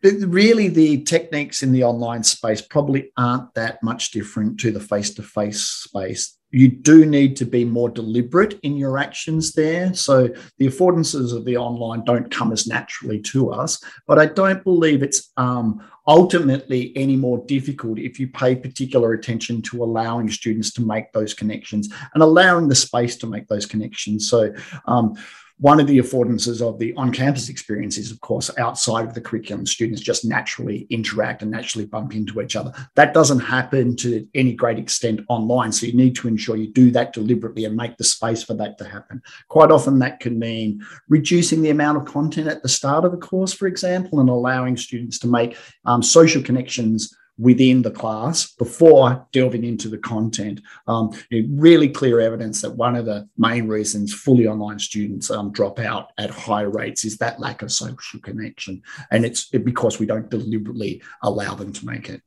really 0.03 0.67
the 0.67 1.03
techniques 1.03 1.63
in 1.63 1.71
the 1.71 1.83
online 1.83 2.23
space 2.23 2.61
probably 2.61 3.11
aren't 3.17 3.53
that 3.53 3.81
much 3.83 4.11
different 4.11 4.59
to 4.59 4.71
the 4.71 4.79
face-to-face 4.79 5.61
space 5.61 6.39
you 6.51 6.67
do 6.67 7.05
need 7.05 7.35
to 7.37 7.45
be 7.45 7.63
more 7.63 7.89
deliberate 7.89 8.59
in 8.63 8.75
your 8.75 8.97
actions 8.97 9.53
there. 9.53 9.93
So 9.93 10.29
the 10.57 10.67
affordances 10.67 11.35
of 11.35 11.45
the 11.45 11.57
online 11.57 12.03
don't 12.05 12.31
come 12.31 12.51
as 12.51 12.65
naturally 12.65 13.19
to 13.21 13.51
us, 13.51 13.81
but 14.07 14.17
I 14.17 14.25
don't 14.25 14.63
believe 14.63 15.03
it's 15.03 15.31
um, 15.37 15.81
ultimately 16.07 16.91
any 16.95 17.15
more 17.15 17.43
difficult 17.45 17.99
if 17.99 18.19
you 18.19 18.27
pay 18.29 18.55
particular 18.55 19.13
attention 19.13 19.61
to 19.63 19.83
allowing 19.83 20.29
students 20.29 20.73
to 20.73 20.81
make 20.81 21.11
those 21.11 21.35
connections 21.35 21.89
and 22.13 22.23
allowing 22.23 22.67
the 22.67 22.75
space 22.75 23.15
to 23.17 23.27
make 23.27 23.47
those 23.47 23.67
connections. 23.67 24.27
So 24.27 24.51
um, 24.85 25.15
one 25.59 25.79
of 25.79 25.87
the 25.87 25.97
affordances 25.97 26.61
of 26.61 26.79
the 26.79 26.93
on-campus 26.95 27.49
experience 27.49 27.97
is, 27.97 28.11
of 28.11 28.21
course, 28.21 28.49
outside 28.57 29.05
of 29.05 29.13
the 29.13 29.19
curriculum, 29.19 29.65
students 29.65 30.01
just 30.01 30.23
naturally 30.23 30.87
interact 30.89 31.41
and 31.41 31.51
naturally 31.51 31.85
bump 31.85 32.15
into 32.15 32.41
each 32.41 32.55
other. 32.55 32.73
That 32.95 33.13
doesn't 33.13 33.41
happen 33.41 33.97
to 33.97 34.25
any 34.33 34.53
great 34.53 34.79
extent 34.79 35.19
online. 35.27 35.73
So 35.73 35.85
you 35.85 35.93
need 35.93 36.15
to 36.15 36.29
ensure 36.29 36.55
you 36.55 36.71
do 36.71 36.91
that 36.91 37.11
deliberately 37.11 37.65
and 37.65 37.75
make 37.75 37.97
the 37.97 38.05
space 38.05 38.41
for 38.41 38.53
that 38.53 38.77
to 38.77 38.85
happen. 38.85 39.21
Quite 39.49 39.69
often 39.69 39.99
that 39.99 40.21
can 40.21 40.39
mean 40.39 40.81
reducing 41.09 41.61
the 41.61 41.71
amount 41.71 41.97
of 41.97 42.05
content 42.05 42.47
at 42.47 42.63
the 42.63 42.69
start 42.69 43.03
of 43.03 43.13
a 43.13 43.17
course, 43.17 43.51
for 43.51 43.67
example, 43.67 44.21
and 44.21 44.29
allowing 44.29 44.77
students 44.77 45.19
to 45.19 45.27
make 45.27 45.57
um, 45.83 46.01
social 46.01 46.41
connections 46.41 47.13
within 47.39 47.81
the 47.81 47.91
class 47.91 48.51
before 48.53 49.25
delving 49.31 49.63
into 49.63 49.87
the 49.87 49.97
content. 49.97 50.61
Um, 50.87 51.11
really 51.31 51.87
clear 51.87 52.19
evidence 52.19 52.61
that 52.61 52.75
one 52.75 52.95
of 52.95 53.05
the 53.05 53.27
main 53.37 53.67
reasons 53.67 54.13
fully 54.13 54.45
online 54.45 54.77
students 54.77 55.31
um, 55.31 55.51
drop 55.51 55.79
out 55.79 56.11
at 56.17 56.29
high 56.29 56.63
rates 56.63 57.05
is 57.05 57.17
that 57.17 57.39
lack 57.39 57.61
of 57.61 57.71
social 57.71 58.19
connection. 58.19 58.81
And 59.09 59.25
it's 59.25 59.45
because 59.45 59.99
we 59.99 60.05
don't 60.05 60.29
deliberately 60.29 61.01
allow 61.23 61.55
them 61.55 61.71
to 61.73 61.85
make 61.85 62.09
it. 62.09 62.21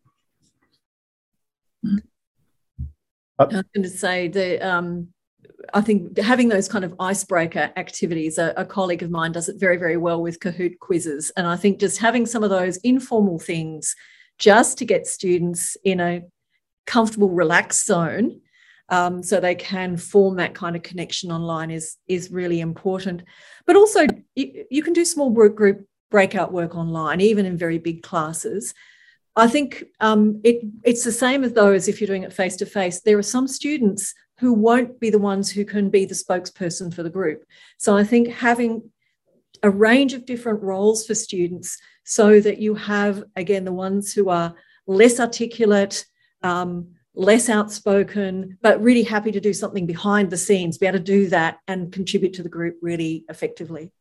I 3.39 3.45
was 3.45 3.65
going 3.75 3.83
to 3.83 3.89
say 3.89 4.29
that 4.29 4.63
um, 4.67 5.09
I 5.75 5.81
think 5.81 6.17
having 6.19 6.49
those 6.49 6.69
kind 6.69 6.85
of 6.85 6.95
icebreaker 7.01 7.71
activities, 7.77 8.39
a, 8.39 8.55
a, 8.57 8.65
colleague 8.65 9.03
of 9.03 9.11
mine 9.11 9.33
does 9.33 9.49
it 9.49 9.59
very, 9.59 9.77
very 9.77 9.97
well 9.97 10.23
with 10.23 10.39
Kahoot 10.39 10.79
quizzes. 10.79 11.31
And 11.37 11.47
I 11.47 11.57
think 11.57 11.81
just 11.81 11.99
having 11.99 12.25
some 12.25 12.45
of 12.45 12.51
those 12.51 12.77
informal 12.79 13.39
things 13.39 13.95
just 14.39 14.79
to 14.79 14.85
get 14.85 15.07
students 15.07 15.77
in 15.85 16.01
a 16.01 16.23
comfortable, 16.87 17.31
relaxed 17.31 17.87
zone 17.87 18.41
um, 18.89 19.23
so 19.23 19.41
they 19.41 19.55
can 19.55 19.97
form 19.97 20.37
that 20.37 20.55
kind 20.55 20.77
of 20.77 20.83
connection 20.83 21.33
online 21.33 21.71
is, 21.71 21.97
is 22.09 22.31
really 22.31 22.61
important. 22.61 23.23
But 23.67 23.77
also, 23.77 24.07
you, 24.35 24.65
you 24.71 24.83
can 24.83 24.93
do 24.93 25.05
small 25.05 25.31
group 25.31 25.87
breakout 26.11 26.53
work 26.53 26.75
online, 26.75 27.21
even 27.21 27.47
in 27.47 27.57
very 27.57 27.79
big 27.79 28.03
classes. 28.03 28.75
I 29.35 29.49
think 29.49 29.85
um, 30.01 30.41
it, 30.45 30.63
it's 30.85 31.05
the 31.05 31.13
same 31.13 31.43
as 31.43 31.55
though 31.55 31.73
as 31.73 31.89
if 31.89 32.01
you're 32.01 32.07
doing 32.07 32.25
it 32.25 32.33
face 32.33 32.57
to 32.57 32.67
face. 32.67 33.01
There 33.01 33.19
are 33.19 33.23
some 33.23 33.49
students 33.49 34.15
who 34.39 34.53
won't 34.53 35.01
be 35.01 35.09
the 35.09 35.19
ones 35.19 35.51
who 35.51 35.65
can 35.65 35.89
be 35.89 36.05
the 36.05 36.15
spokesperson 36.15 36.93
for 36.93 37.03
the 37.03 37.11
group. 37.11 37.45
So 37.79 37.97
I 37.97 38.05
think 38.05 38.29
having 38.29 38.91
a 39.63 39.71
range 39.71 40.13
of 40.13 40.27
different 40.27 40.63
roles 40.63 41.07
for 41.07 41.15
students 41.15 41.79
so 42.05 42.41
that 42.41 42.59
you 42.59 42.75
have, 42.75 43.25
again, 43.37 43.65
the 43.65 43.73
ones 43.73 44.13
who 44.13 44.29
are 44.29 44.55
less 44.87 45.21
articulate, 45.21 46.05
um, 46.43 46.89
less 47.15 47.49
outspoken, 47.49 48.59
but 48.63 48.83
really 48.83 49.03
happy 49.03 49.31
to 49.31 49.41
do 49.41 49.53
something 49.53 49.87
behind 49.87 50.31
the 50.31 50.37
scenes, 50.37 50.79
be 50.79 50.87
able 50.87 50.99
to 50.99 51.05
do 51.05 51.29
that 51.29 51.59
and 51.69 51.93
contribute 51.93 52.33
to 52.35 52.43
the 52.43 52.49
group 52.49 52.77
really 52.83 53.25
effectively. 53.29 53.93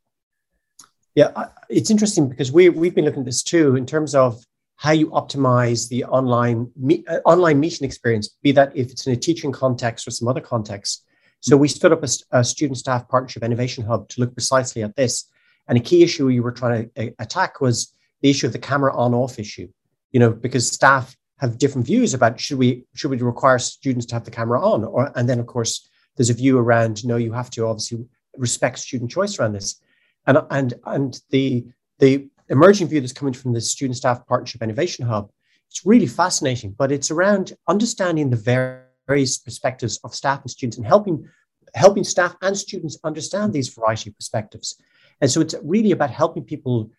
Yeah, 1.14 1.48
it's 1.70 1.92
interesting 1.92 2.30
because 2.30 2.52
we, 2.52 2.70
we've 2.70 2.96
been 2.96 3.06
looking 3.06 3.22
at 3.22 3.26
this 3.26 3.44
too 3.44 3.76
in 3.76 3.86
terms 3.86 4.16
of 4.16 4.42
how 4.78 4.92
you 4.94 5.10
optimize 5.10 5.90
the 5.90 6.06
online 6.06 6.72
me, 6.76 7.04
uh, 7.08 7.20
online 7.26 7.60
meeting 7.60 7.86
experience, 7.86 8.30
be 8.42 8.52
that 8.54 8.76
if 8.76 8.90
it's 8.90 9.06
in 9.06 9.14
a 9.14 9.18
teaching 9.18 9.52
context 9.52 10.08
or 10.08 10.12
some 10.12 10.28
other 10.28 10.42
context. 10.42 11.06
So 11.42 11.58
we 11.58 11.68
stood 11.68 11.92
up 11.92 12.04
a, 12.04 12.08
a 12.32 12.44
student 12.44 12.78
staff 12.78 13.08
partnership 13.08 13.44
innovation 13.44 13.84
hub 13.84 14.08
to 14.10 14.22
look 14.22 14.34
precisely 14.34 14.84
at 14.84 14.96
this. 14.96 15.30
And 15.68 15.78
a 15.78 15.82
key 15.82 16.04
issue 16.04 16.28
you 16.30 16.44
were 16.44 16.52
trying 16.52 16.90
to 16.96 17.08
uh, 17.08 17.12
attack 17.20 17.62
was 17.62 17.94
the 18.22 18.30
issue 18.30 18.48
of 18.48 18.54
the 18.54 18.60
camera 18.60 18.96
on 18.96 19.14
off 19.14 19.40
issue, 19.40 19.68
you 20.12 20.20
know, 20.20 20.32
because 20.32 20.70
staff 20.70 21.16
have 21.40 21.58
different 21.58 21.88
views 21.88 22.14
about 22.14 22.40
should 22.40 22.58
we 22.58 22.86
should 22.94 23.10
we 23.10 23.18
require 23.18 23.58
students 23.58 24.06
to 24.08 24.16
have 24.16 24.26
the 24.26 24.32
camera 24.32 24.62
on? 24.62 24.84
Or 24.84 25.12
and 25.16 25.28
then 25.28 25.40
of 25.40 25.48
course 25.48 25.90
there's 26.16 26.30
a 26.30 26.36
view 26.36 26.58
around 26.58 27.06
no 27.06 27.16
you 27.16 27.34
have 27.34 27.50
to 27.52 27.66
obviously 27.66 28.06
respect 28.38 28.80
student 28.80 29.12
choice 29.12 29.40
around 29.40 29.54
this. 29.54 29.82
And 30.28 30.38
and 30.50 30.74
and 30.86 31.20
the 31.30 31.66
the 32.00 32.30
emerging 32.52 32.88
view 32.88 33.00
that's 33.00 33.14
coming 33.14 33.34
from 33.34 33.54
the 33.54 33.62
student 33.62 33.98
staff 33.98 34.28
partnership 34.28 34.62
innovation 34.62 35.06
hub 35.06 35.32
it's 35.70 35.86
really 35.86 36.06
fascinating 36.06 36.76
but 36.78 36.92
it's 36.92 37.10
around 37.10 37.54
understanding 37.68 38.30
the 38.30 38.84
various 39.08 39.38
perspectives 39.38 39.98
of 40.04 40.14
staff 40.14 40.42
and 40.42 40.52
students 40.52 40.78
and 40.78 40.86
helping 40.86 41.28
helping 41.74 42.04
staff 42.04 42.36
and 42.42 42.58
students 42.58 43.00
understand 43.06 43.54
these 43.54 43.70
variety 43.70 44.10
of 44.10 44.16
perspectives 44.18 44.76
and 45.22 45.32
so 45.32 45.40
it's 45.40 45.56
really 45.64 45.92
about 45.92 46.12
helping 46.12 46.44
people 46.44 46.92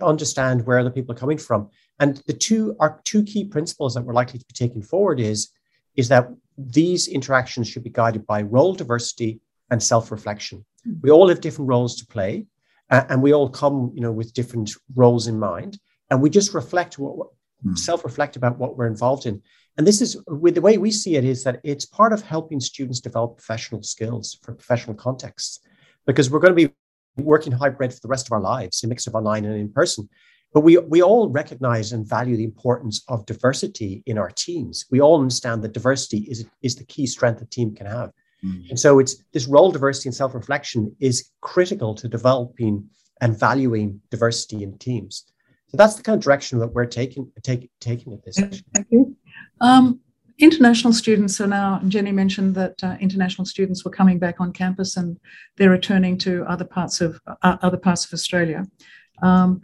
understand 0.00 0.64
where 0.64 0.78
other 0.78 0.90
people 0.90 1.14
are 1.14 1.18
coming 1.18 1.38
from. 1.38 1.68
And 2.00 2.22
the 2.26 2.32
two 2.32 2.76
are 2.80 3.00
two 3.04 3.22
key 3.22 3.44
principles 3.44 3.94
that 3.94 4.02
we're 4.02 4.14
likely 4.14 4.38
to 4.38 4.44
be 4.46 4.54
taking 4.54 4.82
forward 4.82 5.20
is, 5.20 5.50
is 5.96 6.08
that 6.08 6.28
these 6.56 7.08
interactions 7.08 7.68
should 7.68 7.84
be 7.84 7.90
guided 7.90 8.26
by 8.26 8.42
role 8.42 8.74
diversity 8.74 9.40
and 9.70 9.82
self-reflection. 9.82 10.58
Mm-hmm. 10.86 11.00
We 11.02 11.10
all 11.10 11.28
have 11.28 11.40
different 11.40 11.68
roles 11.68 11.96
to 11.96 12.06
play, 12.06 12.46
uh, 12.90 13.04
and 13.10 13.22
we 13.22 13.34
all 13.34 13.50
come, 13.50 13.92
you 13.94 14.00
know, 14.00 14.12
with 14.12 14.32
different 14.32 14.70
roles 14.94 15.26
in 15.26 15.38
mind, 15.38 15.78
and 16.10 16.22
we 16.22 16.30
just 16.30 16.54
reflect 16.54 16.98
what, 16.98 17.16
what 17.18 17.28
mm-hmm. 17.28 17.74
self-reflect 17.74 18.36
about 18.36 18.58
what 18.58 18.76
we're 18.76 18.86
involved 18.86 19.26
in. 19.26 19.42
And 19.76 19.86
this 19.86 20.00
is 20.00 20.16
with 20.26 20.54
the 20.54 20.60
way 20.60 20.78
we 20.78 20.90
see 20.90 21.16
it 21.16 21.24
is 21.24 21.44
that 21.44 21.60
it's 21.62 21.84
part 21.84 22.12
of 22.12 22.22
helping 22.22 22.60
students 22.60 23.00
develop 23.00 23.36
professional 23.36 23.82
skills 23.82 24.38
for 24.42 24.54
professional 24.54 24.96
contexts, 24.96 25.60
because 26.06 26.30
we're 26.30 26.40
going 26.40 26.56
to 26.56 26.68
be 26.68 26.74
working 27.22 27.52
hybrid 27.52 27.92
for 27.92 28.00
the 28.00 28.08
rest 28.08 28.26
of 28.26 28.32
our 28.32 28.40
lives, 28.40 28.82
a 28.82 28.86
mix 28.86 29.06
of 29.06 29.14
online 29.14 29.44
and 29.44 29.54
in 29.54 29.72
person. 29.72 30.08
But 30.54 30.60
we, 30.60 30.78
we 30.78 31.02
all 31.02 31.28
recognize 31.28 31.92
and 31.92 32.08
value 32.08 32.36
the 32.36 32.44
importance 32.44 33.04
of 33.08 33.26
diversity 33.26 34.02
in 34.06 34.16
our 34.16 34.30
teams. 34.30 34.86
We 34.90 35.00
all 35.00 35.20
understand 35.20 35.62
that 35.62 35.72
diversity 35.72 36.26
is, 36.30 36.46
is 36.62 36.76
the 36.76 36.84
key 36.84 37.06
strength 37.06 37.42
a 37.42 37.44
team 37.46 37.74
can 37.74 37.86
have. 37.86 38.12
Mm-hmm. 38.44 38.70
And 38.70 38.80
so 38.80 38.98
it's 38.98 39.22
this 39.32 39.46
role 39.46 39.70
diversity 39.70 40.08
and 40.08 40.16
self-reflection 40.16 40.96
is 41.00 41.30
critical 41.42 41.94
to 41.96 42.08
developing 42.08 42.88
and 43.20 43.38
valuing 43.38 44.00
diversity 44.10 44.62
in 44.62 44.78
teams. 44.78 45.24
So 45.66 45.76
that's 45.76 45.96
the 45.96 46.02
kind 46.02 46.16
of 46.16 46.24
direction 46.24 46.60
that 46.60 46.68
we're 46.68 46.86
taking 46.86 47.30
take, 47.42 47.70
taking 47.80 48.14
at 48.14 48.24
this. 48.24 48.36
Thank 48.38 48.86
you. 48.90 49.16
Um, 49.60 50.00
international 50.38 50.92
students 50.92 51.40
are 51.40 51.46
now, 51.46 51.80
Jennie 51.88 52.12
mentioned 52.12 52.54
that 52.54 52.82
uh, 52.82 52.96
international 53.00 53.44
students 53.44 53.84
were 53.84 53.90
coming 53.90 54.18
back 54.18 54.40
on 54.40 54.52
campus 54.52 54.96
and 54.96 55.18
they're 55.56 55.70
returning 55.70 56.16
to 56.18 56.44
other 56.44 56.64
parts 56.64 57.00
of 57.00 57.20
uh, 57.26 57.56
other 57.62 57.76
parts 57.76 58.04
of 58.04 58.12
Australia. 58.12 58.64
Um, 59.22 59.60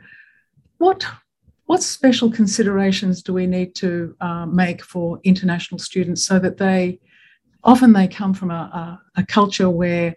what 0.79 1.07
what 1.67 1.83
special 1.83 2.31
considerations 2.31 3.23
do 3.23 3.33
we 3.33 3.47
need 3.47 3.75
to 3.77 4.15
uh, 4.21 4.45
make 4.45 4.85
for 4.85 5.19
international 5.25 5.79
students 5.79 6.27
so 6.27 6.39
that 6.39 6.59
they 6.59 7.01
often 7.63 7.95
they 7.95 8.07
come 8.07 8.35
from 8.35 8.51
a, 8.51 9.01
a, 9.17 9.21
a 9.21 9.27
culture 9.27 9.71
where 9.71 10.15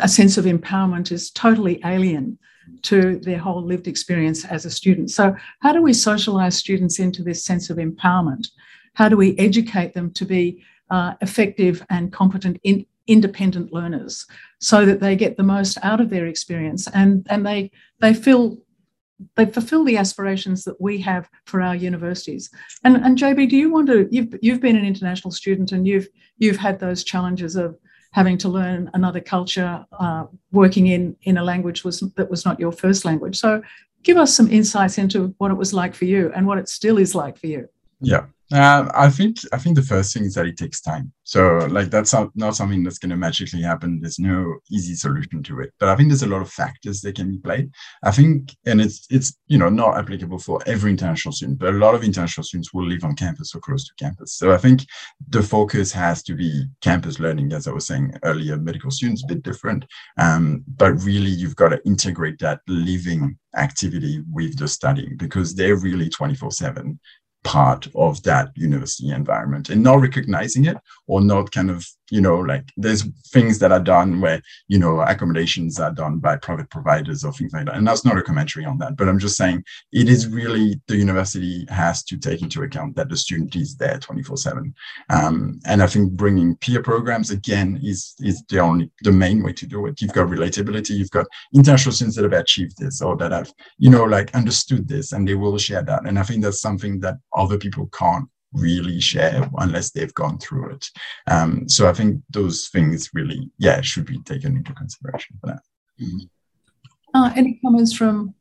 a 0.00 0.08
sense 0.08 0.36
of 0.36 0.44
empowerment 0.44 1.10
is 1.10 1.30
totally 1.30 1.80
alien 1.84 2.38
to 2.82 3.18
their 3.20 3.38
whole 3.38 3.62
lived 3.62 3.88
experience 3.88 4.44
as 4.44 4.64
a 4.64 4.70
student. 4.70 5.10
So, 5.10 5.34
how 5.60 5.72
do 5.72 5.82
we 5.82 5.92
socialize 5.92 6.56
students 6.56 6.98
into 6.98 7.22
this 7.22 7.44
sense 7.44 7.70
of 7.70 7.78
empowerment? 7.78 8.48
How 8.94 9.08
do 9.08 9.16
we 9.16 9.36
educate 9.38 9.92
them 9.92 10.12
to 10.12 10.24
be 10.24 10.64
uh, 10.90 11.14
effective 11.20 11.84
and 11.90 12.12
competent 12.12 12.58
in, 12.62 12.86
independent 13.06 13.72
learners 13.72 14.26
so 14.60 14.86
that 14.86 15.00
they 15.00 15.14
get 15.14 15.36
the 15.36 15.42
most 15.42 15.78
out 15.82 16.00
of 16.00 16.10
their 16.10 16.26
experience 16.26 16.88
and, 16.88 17.26
and 17.28 17.46
they, 17.46 17.70
they 18.00 18.14
feel 18.14 18.58
they 19.36 19.46
fulfill 19.46 19.84
the 19.84 19.96
aspirations 19.96 20.64
that 20.64 20.80
we 20.80 20.98
have 21.00 21.28
for 21.46 21.60
our 21.60 21.74
universities. 21.74 22.50
And, 22.82 22.96
and 22.96 23.16
JB, 23.16 23.48
do 23.48 23.56
you 23.56 23.70
want 23.70 23.86
to? 23.86 24.08
You've 24.10 24.34
you've 24.42 24.60
been 24.60 24.76
an 24.76 24.84
international 24.84 25.30
student 25.30 25.72
and 25.72 25.86
you've 25.86 26.08
you've 26.38 26.56
had 26.56 26.80
those 26.80 27.04
challenges 27.04 27.56
of 27.56 27.78
having 28.10 28.38
to 28.38 28.48
learn 28.48 28.90
another 28.94 29.20
culture, 29.20 29.84
uh, 29.98 30.24
working 30.52 30.88
in 30.88 31.16
in 31.22 31.38
a 31.38 31.44
language 31.44 31.84
was 31.84 32.00
that 32.00 32.30
was 32.30 32.44
not 32.44 32.60
your 32.60 32.72
first 32.72 33.04
language. 33.04 33.36
So, 33.36 33.62
give 34.02 34.16
us 34.16 34.34
some 34.34 34.50
insights 34.50 34.98
into 34.98 35.34
what 35.38 35.50
it 35.50 35.56
was 35.56 35.72
like 35.72 35.94
for 35.94 36.04
you 36.04 36.32
and 36.34 36.46
what 36.46 36.58
it 36.58 36.68
still 36.68 36.98
is 36.98 37.14
like 37.14 37.38
for 37.38 37.46
you. 37.46 37.68
Yeah. 38.00 38.26
Uh, 38.54 38.88
I 38.94 39.10
think 39.10 39.38
I 39.52 39.58
think 39.58 39.74
the 39.74 39.82
first 39.82 40.14
thing 40.14 40.24
is 40.24 40.34
that 40.34 40.46
it 40.46 40.56
takes 40.56 40.80
time. 40.80 41.12
So 41.24 41.66
like 41.70 41.90
that's 41.90 42.14
not, 42.36 42.54
something 42.54 42.84
that's 42.84 42.98
going 42.98 43.10
to 43.10 43.16
magically 43.16 43.62
happen. 43.62 43.98
There's 44.00 44.20
no 44.20 44.58
easy 44.70 44.94
solution 44.94 45.42
to 45.42 45.58
it. 45.58 45.72
But 45.80 45.88
I 45.88 45.96
think 45.96 46.10
there's 46.10 46.22
a 46.22 46.28
lot 46.28 46.40
of 46.40 46.50
factors 46.50 47.00
that 47.00 47.16
can 47.16 47.32
be 47.32 47.38
played. 47.38 47.72
I 48.04 48.12
think, 48.12 48.54
and 48.64 48.80
it's 48.80 49.08
it's 49.10 49.36
you 49.48 49.58
know 49.58 49.70
not 49.70 49.98
applicable 49.98 50.38
for 50.38 50.60
every 50.66 50.92
international 50.92 51.32
student, 51.32 51.58
but 51.58 51.74
a 51.74 51.78
lot 51.78 51.96
of 51.96 52.04
international 52.04 52.44
students 52.44 52.72
will 52.72 52.86
live 52.86 53.02
on 53.02 53.16
campus 53.16 53.56
or 53.56 53.60
close 53.60 53.88
to 53.88 53.94
campus. 53.98 54.34
So 54.34 54.52
I 54.52 54.58
think 54.58 54.86
the 55.30 55.42
focus 55.42 55.90
has 55.90 56.22
to 56.22 56.36
be 56.36 56.64
campus 56.80 57.18
learning, 57.18 57.52
as 57.52 57.66
I 57.66 57.72
was 57.72 57.88
saying 57.88 58.14
earlier. 58.22 58.56
Medical 58.56 58.92
students 58.92 59.24
a 59.24 59.34
bit 59.34 59.42
different, 59.42 59.84
um, 60.16 60.62
but 60.76 60.92
really 61.02 61.30
you've 61.30 61.56
got 61.56 61.70
to 61.70 61.84
integrate 61.84 62.38
that 62.38 62.60
living 62.68 63.36
activity 63.56 64.22
with 64.32 64.58
the 64.58 64.68
studying 64.68 65.16
because 65.16 65.54
they're 65.54 65.76
really 65.76 66.08
24 66.08 66.50
7 66.52 67.00
part 67.44 67.86
of 67.94 68.22
that 68.22 68.50
university 68.56 69.10
environment 69.10 69.68
and 69.70 69.82
not 69.82 70.00
recognizing 70.00 70.64
it 70.64 70.76
or 71.06 71.20
not 71.20 71.50
kind 71.52 71.70
of 71.70 71.86
you 72.10 72.20
know 72.20 72.38
like 72.38 72.64
there's 72.76 73.04
things 73.28 73.58
that 73.58 73.72
are 73.72 73.80
done 73.80 74.20
where 74.20 74.40
you 74.68 74.78
know 74.78 75.00
accommodations 75.00 75.78
are 75.78 75.92
done 75.92 76.18
by 76.18 76.36
private 76.36 76.68
providers 76.70 77.24
or 77.24 77.32
things 77.32 77.52
like 77.52 77.66
that. 77.66 77.76
And 77.76 77.86
that's 77.86 78.04
not 78.04 78.18
a 78.18 78.22
commentary 78.22 78.64
on 78.64 78.78
that 78.78 78.96
but 78.96 79.08
i'm 79.08 79.18
just 79.18 79.36
saying 79.36 79.62
it 79.92 80.08
is 80.08 80.26
really 80.26 80.80
the 80.88 80.96
university 80.96 81.66
has 81.68 82.02
to 82.04 82.16
take 82.16 82.42
into 82.42 82.62
account 82.62 82.96
that 82.96 83.08
the 83.08 83.16
student 83.16 83.54
is 83.56 83.76
there 83.76 83.98
24 83.98 84.36
7 84.36 84.74
um, 85.10 85.60
and 85.66 85.82
i 85.82 85.86
think 85.86 86.12
bringing 86.12 86.56
peer 86.56 86.82
programs 86.82 87.30
again 87.30 87.78
is 87.82 88.14
is 88.20 88.42
the 88.48 88.58
only 88.58 88.90
the 89.02 89.12
main 89.12 89.42
way 89.42 89.52
to 89.52 89.66
do 89.66 89.86
it. 89.86 90.00
You've 90.00 90.12
got 90.12 90.28
relatability 90.28 90.90
you've 90.90 91.10
got 91.10 91.26
international 91.54 91.92
students 91.92 92.16
that 92.16 92.24
have 92.24 92.40
achieved 92.40 92.76
this 92.78 93.00
or 93.02 93.16
that 93.16 93.32
have 93.32 93.52
you 93.78 93.90
know 93.90 94.04
like 94.04 94.34
understood 94.34 94.88
this 94.88 95.12
and 95.12 95.26
they 95.26 95.34
will 95.34 95.58
share 95.58 95.82
that. 95.82 96.06
And 96.06 96.18
i 96.18 96.22
think 96.22 96.42
that's 96.42 96.60
something 96.60 97.00
that 97.00 97.16
other 97.34 97.58
people 97.58 97.88
can't 97.92 98.28
really 98.54 99.00
share 99.00 99.48
unless 99.58 99.90
they've 99.90 100.14
gone 100.14 100.38
through 100.38 100.70
it. 100.70 100.86
Um, 101.26 101.68
so 101.68 101.88
I 101.88 101.92
think 101.92 102.22
those 102.30 102.68
things 102.68 103.10
really, 103.12 103.50
yeah, 103.58 103.80
should 103.80 104.06
be 104.06 104.20
taken 104.20 104.56
into 104.56 104.72
consideration 104.72 105.36
for 105.40 105.48
that. 105.48 105.62
Mm-hmm. 106.00 106.26
Uh, 107.14 107.32
any 107.36 107.60
comments 107.64 107.92
from 107.92 108.34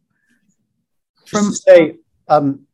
from? 1.26 1.50
Just 1.50 1.66
to 1.66 1.72
say, 1.72 1.96
um, 2.28 2.66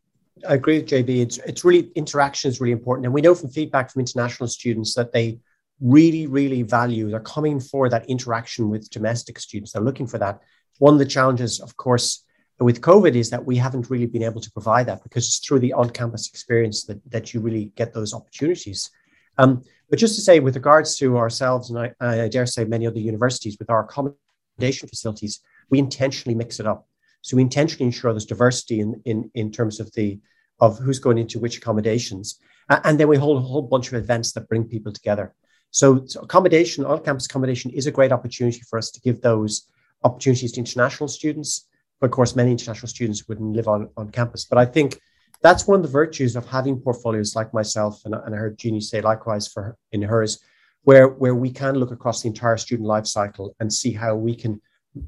I 0.47 0.53
agree 0.53 0.79
with 0.79 0.89
JB. 0.89 1.21
It's 1.21 1.37
it's 1.39 1.65
really 1.65 1.91
interaction 1.95 2.49
is 2.49 2.61
really 2.61 2.71
important, 2.71 3.05
and 3.05 3.13
we 3.13 3.21
know 3.21 3.35
from 3.35 3.49
feedback 3.49 3.91
from 3.91 4.01
international 4.01 4.47
students 4.47 4.95
that 4.95 5.11
they 5.11 5.39
really 5.81 6.27
really 6.27 6.61
value. 6.61 7.09
They're 7.09 7.19
coming 7.19 7.59
for 7.59 7.89
that 7.89 8.09
interaction 8.09 8.69
with 8.69 8.89
domestic 8.89 9.39
students. 9.39 9.73
They're 9.73 9.81
looking 9.81 10.07
for 10.07 10.17
that. 10.19 10.39
One 10.77 10.93
of 10.93 10.99
the 10.99 11.05
challenges, 11.05 11.59
of 11.59 11.75
course, 11.75 12.23
with 12.59 12.81
COVID 12.81 13.15
is 13.15 13.29
that 13.29 13.45
we 13.45 13.55
haven't 13.55 13.89
really 13.89 14.05
been 14.05 14.23
able 14.23 14.41
to 14.41 14.51
provide 14.51 14.87
that 14.87 15.03
because 15.03 15.25
it's 15.25 15.39
through 15.39 15.59
the 15.59 15.73
on-campus 15.73 16.29
experience 16.29 16.83
that, 16.85 16.99
that 17.11 17.33
you 17.33 17.39
really 17.39 17.71
get 17.75 17.93
those 17.93 18.13
opportunities. 18.13 18.89
Um, 19.37 19.63
but 19.89 19.99
just 19.99 20.15
to 20.15 20.21
say, 20.21 20.39
with 20.39 20.55
regards 20.55 20.97
to 20.97 21.17
ourselves, 21.17 21.69
and 21.69 21.79
I, 21.79 22.23
I 22.25 22.27
dare 22.27 22.45
say 22.45 22.65
many 22.65 22.85
other 22.85 22.99
universities, 22.99 23.57
with 23.57 23.69
our 23.69 23.85
accommodation 23.85 24.89
facilities, 24.89 25.39
we 25.69 25.79
intentionally 25.79 26.35
mix 26.35 26.59
it 26.59 26.67
up. 26.67 26.87
So 27.21 27.37
we 27.37 27.43
intentionally 27.43 27.85
ensure 27.85 28.11
there's 28.11 28.25
diversity 28.25 28.81
in, 28.81 29.01
in, 29.05 29.31
in 29.33 29.51
terms 29.51 29.79
of 29.79 29.91
the 29.93 30.19
of 30.59 30.77
who's 30.77 30.99
going 30.99 31.17
into 31.17 31.39
which 31.39 31.57
accommodations. 31.57 32.39
and 32.69 32.99
then 32.99 33.07
we 33.07 33.17
hold 33.17 33.37
a 33.37 33.41
whole 33.41 33.61
bunch 33.61 33.87
of 33.87 33.93
events 33.93 34.33
that 34.33 34.49
bring 34.49 34.65
people 34.65 34.91
together. 34.91 35.33
So, 35.71 36.05
so 36.05 36.21
accommodation, 36.21 36.85
on-campus 36.85 37.27
accommodation 37.27 37.71
is 37.71 37.87
a 37.87 37.91
great 37.91 38.11
opportunity 38.11 38.61
for 38.69 38.77
us 38.77 38.91
to 38.91 38.99
give 38.99 39.21
those 39.21 39.67
opportunities 40.03 40.51
to 40.53 40.59
international 40.59 41.07
students, 41.07 41.67
but 41.99 42.07
of 42.07 42.11
course, 42.11 42.35
many 42.35 42.51
international 42.51 42.87
students 42.87 43.27
wouldn't 43.27 43.55
live 43.55 43.67
on, 43.67 43.89
on 43.97 44.09
campus. 44.09 44.45
But 44.45 44.57
I 44.57 44.65
think 44.65 44.99
that's 45.41 45.67
one 45.67 45.79
of 45.79 45.83
the 45.83 45.91
virtues 45.91 46.35
of 46.35 46.45
having 46.45 46.79
portfolios 46.79 47.35
like 47.35 47.53
myself, 47.53 48.01
and, 48.05 48.13
and 48.13 48.35
I 48.35 48.37
heard 48.37 48.57
Jennie 48.57 48.81
say 48.81 49.01
likewise 49.01 49.47
for 49.47 49.63
her, 49.63 49.77
in 49.91 50.01
hers, 50.01 50.39
where, 50.83 51.07
where 51.07 51.35
we 51.35 51.51
can 51.51 51.75
look 51.75 51.91
across 51.91 52.21
the 52.21 52.27
entire 52.27 52.57
student 52.57 52.87
life 52.87 53.05
cycle 53.05 53.55
and 53.59 53.71
see 53.71 53.91
how 53.91 54.15
we 54.15 54.35
can 54.35 54.61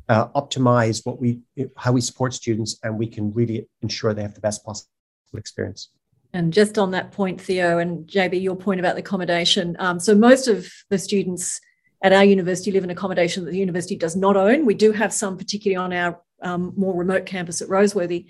uh, 0.10 0.28
optimize 0.30 1.06
what 1.06 1.20
we 1.20 1.42
how 1.76 1.92
we 1.92 2.02
support 2.02 2.34
students 2.34 2.78
and 2.84 2.98
we 2.98 3.08
can 3.08 3.32
really 3.34 3.68
ensure 3.82 4.14
they 4.14 4.22
have 4.22 4.36
the 4.36 4.42
best 4.42 4.64
possible 4.64 4.90
experience. 5.36 5.90
And 6.34 6.54
just 6.54 6.78
on 6.78 6.92
that 6.92 7.12
point, 7.12 7.42
Theo 7.42 7.80
and 7.80 8.08
JB, 8.08 8.42
your 8.42 8.56
point 8.56 8.80
about 8.80 8.96
the 8.96 9.02
accommodation. 9.02 9.76
Um, 9.80 10.00
so 10.00 10.16
most 10.16 10.48
of 10.48 10.72
the 10.90 10.98
students 10.98 11.60
at 12.04 12.14
our 12.14 12.24
university 12.24 12.72
live 12.72 12.84
in 12.84 12.90
accommodation 12.90 13.44
that 13.44 13.52
the 13.52 13.58
university 13.58 13.96
does 13.96 14.16
not 14.16 14.38
own. 14.38 14.66
We 14.66 14.74
do 14.74 14.92
have 14.92 15.14
some, 15.14 15.38
particularly 15.38 15.76
on 15.76 15.94
our 15.94 16.22
um, 16.42 16.74
more 16.76 16.96
remote 16.96 17.26
campus 17.26 17.62
at 17.62 17.70
Roseworthy. 17.70 18.28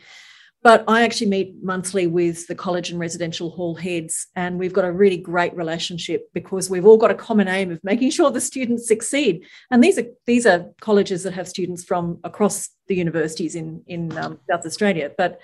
But 0.63 0.83
I 0.87 1.01
actually 1.01 1.31
meet 1.31 1.55
monthly 1.63 2.05
with 2.05 2.45
the 2.45 2.53
college 2.53 2.91
and 2.91 2.99
residential 2.99 3.49
hall 3.49 3.73
heads, 3.73 4.27
and 4.35 4.59
we've 4.59 4.73
got 4.73 4.85
a 4.85 4.91
really 4.91 5.17
great 5.17 5.55
relationship 5.55 6.29
because 6.35 6.69
we've 6.69 6.85
all 6.85 6.97
got 6.97 7.09
a 7.09 7.15
common 7.15 7.47
aim 7.47 7.71
of 7.71 7.83
making 7.83 8.11
sure 8.11 8.29
the 8.29 8.39
students 8.39 8.87
succeed. 8.87 9.47
And 9.71 9.83
these 9.83 9.97
are 9.97 10.05
these 10.27 10.45
are 10.45 10.67
colleges 10.79 11.23
that 11.23 11.33
have 11.33 11.47
students 11.47 11.83
from 11.83 12.19
across 12.23 12.69
the 12.87 12.95
universities 12.95 13.55
in 13.55 13.83
in 13.87 14.15
um, 14.15 14.39
South 14.47 14.63
Australia, 14.63 15.09
but 15.17 15.39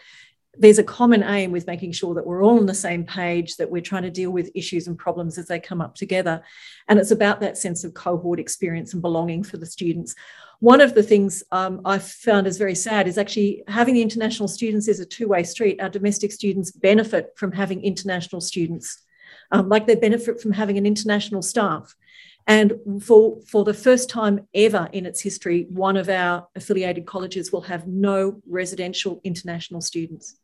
there's 0.60 0.80
a 0.80 0.84
common 0.84 1.24
aim 1.24 1.52
with 1.52 1.68
making 1.68 1.92
sure 1.92 2.16
that 2.16 2.26
we're 2.26 2.44
all 2.44 2.60
on 2.60 2.66
the 2.66 2.74
same 2.74 3.04
page, 3.04 3.58
that 3.58 3.70
we're 3.70 3.82
trying 3.82 4.04
to 4.04 4.10
deal 4.10 4.32
with 4.32 4.50
issues 4.56 4.88
and 4.88 4.98
problems 4.98 5.38
as 5.38 5.48
they 5.48 5.60
come 5.60 5.82
up 5.82 5.96
together. 5.96 6.44
And 6.88 7.00
it's 7.00 7.12
about 7.12 7.42
that 7.42 7.58
sense 7.58 7.84
of 7.84 7.94
cohort 7.94 8.40
experience 8.40 8.94
and 8.94 9.02
belonging 9.02 9.44
for 9.44 9.58
the 9.58 9.66
students. 9.66 10.16
One 10.60 10.82
of 10.82 10.96
the 10.96 11.04
things 11.04 11.44
um, 11.52 11.82
I've 11.86 12.08
found 12.08 12.48
is 12.48 12.58
very 12.58 12.76
sad 12.76 13.08
is 13.08 13.18
actually 13.18 13.64
having 13.68 13.94
the 13.94 14.02
international 14.02 14.48
students 14.48 14.88
is 14.88 15.00
a 15.00 15.06
two 15.06 15.28
way 15.28 15.44
street. 15.44 15.80
Our 15.80 15.90
domestic 15.90 16.32
students 16.32 16.72
benefit 16.72 17.34
from 17.36 17.52
having 17.52 17.84
international 17.84 18.42
students, 18.42 19.04
um, 19.52 19.70
like 19.70 19.86
they 19.86 19.96
benefit 19.96 20.42
from 20.42 20.54
having 20.54 20.78
an 20.78 20.86
international 20.86 21.42
staff. 21.42 21.96
And 22.48 22.74
for, 23.02 23.42
for 23.46 23.66
the 23.66 23.74
first 23.74 24.10
time 24.10 24.48
ever 24.54 24.90
in 24.94 25.06
its 25.06 25.22
history, 25.22 25.68
one 25.70 25.98
of 25.98 26.08
our 26.08 26.48
affiliated 26.56 27.06
colleges 27.06 27.52
will 27.52 27.62
have 27.62 27.88
no 27.88 28.42
residential 28.48 29.20
international 29.26 29.82
students. 29.82 30.40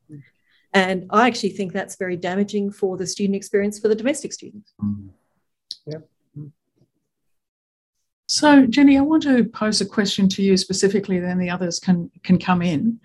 And 0.74 1.06
I 1.12 1.28
actually 1.28 1.52
think 1.52 1.72
that's 1.72 1.96
very 1.96 2.18
damaging 2.18 2.72
for 2.72 2.98
the 2.98 3.08
student 3.08 3.38
experience 3.38 3.80
for 3.80 3.88
the 3.88 3.96
domestic 3.96 4.34
students. 4.34 4.74
Mm. 4.82 5.10
Yeah. 5.86 6.00
So, 8.34 8.66
Jennie, 8.66 8.98
I 8.98 9.02
want 9.02 9.22
to 9.24 9.44
pose 9.44 9.80
a 9.80 9.86
question 9.86 10.28
to 10.30 10.42
you 10.42 10.58
specifically, 10.58 11.20
then 11.20 11.38
the 11.38 11.52
others 11.52 11.80
can, 11.80 12.10
can 12.24 12.40
come 12.40 12.64
in. 12.64 13.00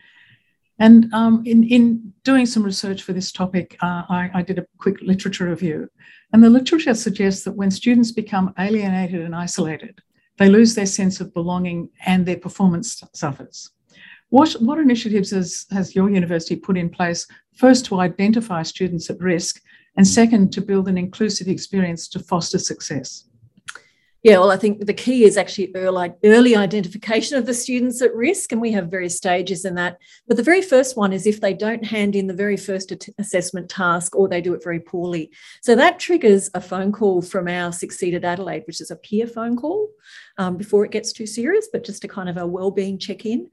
And 0.78 1.12
um, 1.12 1.42
in, 1.44 1.64
in 1.64 2.14
doing 2.24 2.46
some 2.46 2.62
research 2.62 3.02
for 3.02 3.12
this 3.12 3.30
topic, 3.30 3.76
uh, 3.82 4.04
I, 4.08 4.30
I, 4.32 4.40
did 4.40 4.58
a 4.58 4.66
quick 4.78 5.02
literature 5.02 5.50
review. 5.50 5.90
And 6.32 6.42
the 6.42 6.48
literature 6.48 6.94
suggests 6.94 7.44
that 7.44 7.56
when 7.56 7.70
students 7.70 8.10
become 8.10 8.54
alienated 8.58 9.20
and 9.20 9.36
isolated, 9.36 10.00
they 10.38 10.48
lose 10.48 10.74
their 10.74 10.86
sense 10.86 11.20
of 11.20 11.34
belonging 11.34 11.90
and 12.06 12.24
their 12.24 12.38
performance 12.38 13.02
suffers. 13.12 13.68
What, 14.30 14.52
what 14.62 14.78
initiatives 14.78 15.32
has, 15.32 15.66
has 15.72 15.94
your 15.94 16.08
university 16.08 16.56
put 16.56 16.78
in 16.78 16.88
place, 16.88 17.26
first 17.54 17.84
to 17.86 18.00
identify 18.00 18.62
students 18.62 19.10
at 19.10 19.20
risk, 19.20 19.60
and 19.98 20.06
second 20.06 20.54
to 20.54 20.62
build 20.62 20.88
an 20.88 20.96
inclusive 20.96 21.48
experience 21.48 22.08
to 22.08 22.18
foster 22.18 22.58
success? 22.58 23.27
Yeah, 24.24 24.38
well, 24.38 24.50
I 24.50 24.56
think 24.56 24.84
the 24.84 24.94
key 24.94 25.22
is 25.22 25.36
actually 25.36 25.70
early, 25.76 26.12
early 26.24 26.56
identification 26.56 27.38
of 27.38 27.46
the 27.46 27.54
students 27.54 28.02
at 28.02 28.14
risk, 28.16 28.50
and 28.50 28.60
we 28.60 28.72
have 28.72 28.90
various 28.90 29.16
stages 29.16 29.64
in 29.64 29.76
that. 29.76 29.98
But 30.26 30.36
the 30.36 30.42
very 30.42 30.60
first 30.60 30.96
one 30.96 31.12
is 31.12 31.24
if 31.24 31.40
they 31.40 31.54
don't 31.54 31.84
hand 31.84 32.16
in 32.16 32.26
the 32.26 32.34
very 32.34 32.56
first 32.56 32.92
assessment 33.18 33.68
task 33.68 34.16
or 34.16 34.28
they 34.28 34.40
do 34.40 34.54
it 34.54 34.64
very 34.64 34.80
poorly. 34.80 35.30
So 35.62 35.76
that 35.76 36.00
triggers 36.00 36.50
a 36.52 36.60
phone 36.60 36.90
call 36.90 37.22
from 37.22 37.46
our 37.46 37.72
Succeeded 37.72 38.24
Adelaide, 38.24 38.64
which 38.66 38.80
is 38.80 38.90
a 38.90 38.96
peer 38.96 39.28
phone 39.28 39.56
call 39.56 39.88
um, 40.36 40.56
before 40.56 40.84
it 40.84 40.90
gets 40.90 41.12
too 41.12 41.26
serious, 41.26 41.68
but 41.72 41.84
just 41.84 42.02
a 42.02 42.08
kind 42.08 42.28
of 42.28 42.36
a 42.38 42.46
well-being 42.46 42.98
check-in. 42.98 43.48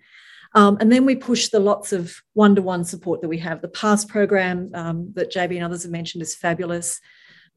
Um, 0.55 0.77
and 0.79 0.91
then 0.91 1.05
we 1.05 1.15
push 1.15 1.49
the 1.49 1.59
lots 1.59 1.93
of 1.93 2.15
one-to-one 2.33 2.85
support 2.85 3.21
that 3.21 3.27
we 3.27 3.37
have. 3.39 3.61
The 3.61 3.67
PASS 3.67 4.05
program 4.05 4.71
um, 4.73 5.11
that 5.13 5.31
JB 5.31 5.55
and 5.55 5.65
others 5.65 5.83
have 5.83 5.91
mentioned 5.91 6.23
is 6.23 6.33
fabulous. 6.33 7.01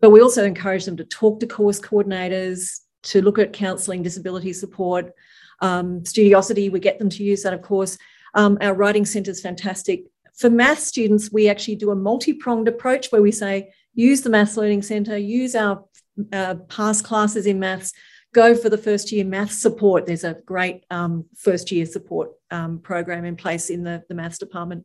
But 0.00 0.10
we 0.10 0.20
also 0.20 0.44
encourage 0.44 0.84
them 0.84 0.96
to 0.98 1.04
talk 1.04 1.40
to 1.40 1.46
course 1.46 1.80
coordinators, 1.80 2.80
to 3.04 3.22
look 3.22 3.38
at 3.38 3.52
counselling, 3.52 4.02
disability 4.02 4.52
support, 4.52 5.12
um, 5.60 6.00
Studiosity, 6.02 6.70
we 6.70 6.80
get 6.80 6.98
them 6.98 7.10
to 7.10 7.22
use 7.22 7.42
that, 7.42 7.54
of 7.54 7.62
course. 7.62 7.98
Um, 8.34 8.58
our 8.60 8.74
writing 8.74 9.04
centre 9.04 9.30
is 9.30 9.40
fantastic. 9.40 10.04
For 10.36 10.50
math 10.50 10.78
students, 10.78 11.32
we 11.32 11.48
actually 11.48 11.76
do 11.76 11.90
a 11.90 11.96
multi 11.96 12.32
pronged 12.32 12.68
approach 12.68 13.10
where 13.10 13.22
we 13.22 13.32
say, 13.32 13.72
use 13.94 14.22
the 14.22 14.30
Maths 14.30 14.56
Learning 14.56 14.82
Centre, 14.82 15.18
use 15.18 15.56
our 15.56 15.84
uh, 16.32 16.54
PASS 16.68 17.02
classes 17.02 17.46
in 17.46 17.58
maths, 17.58 17.92
go 18.32 18.54
for 18.54 18.68
the 18.68 18.78
first 18.78 19.10
year 19.10 19.24
maths 19.24 19.60
support. 19.60 20.06
There's 20.06 20.24
a 20.24 20.38
great 20.46 20.84
um, 20.90 21.24
first 21.36 21.72
year 21.72 21.86
support 21.86 22.30
um, 22.50 22.78
program 22.78 23.24
in 23.24 23.36
place 23.36 23.70
in 23.70 23.82
the, 23.82 24.04
the 24.08 24.14
maths 24.14 24.38
department. 24.38 24.84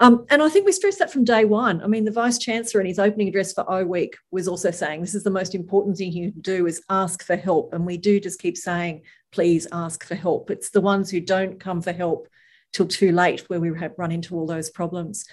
Um, 0.00 0.24
and 0.30 0.42
I 0.42 0.48
think 0.48 0.64
we 0.64 0.72
stressed 0.72 0.98
that 1.00 1.12
from 1.12 1.24
day 1.24 1.44
one. 1.44 1.82
I 1.82 1.86
mean, 1.86 2.06
the 2.06 2.10
Vice 2.10 2.38
Chancellor 2.38 2.80
in 2.80 2.86
his 2.86 2.98
opening 2.98 3.28
address 3.28 3.52
for 3.52 3.70
O 3.70 3.84
Week 3.84 4.16
was 4.30 4.48
also 4.48 4.70
saying 4.70 5.02
this 5.02 5.14
is 5.14 5.24
the 5.24 5.30
most 5.30 5.54
important 5.54 5.98
thing 5.98 6.10
you 6.12 6.32
can 6.32 6.40
do 6.40 6.66
is 6.66 6.82
ask 6.88 7.22
for 7.22 7.36
help. 7.36 7.74
And 7.74 7.84
we 7.84 7.98
do 7.98 8.18
just 8.18 8.40
keep 8.40 8.56
saying, 8.56 9.02
please 9.30 9.66
ask 9.72 10.02
for 10.02 10.14
help. 10.14 10.50
It's 10.50 10.70
the 10.70 10.80
ones 10.80 11.10
who 11.10 11.20
don't 11.20 11.60
come 11.60 11.82
for 11.82 11.92
help 11.92 12.28
till 12.72 12.86
too 12.86 13.12
late 13.12 13.40
where 13.48 13.60
we 13.60 13.78
have 13.78 13.92
run 13.98 14.10
into 14.10 14.34
all 14.34 14.46
those 14.46 14.70
problems. 14.70 15.26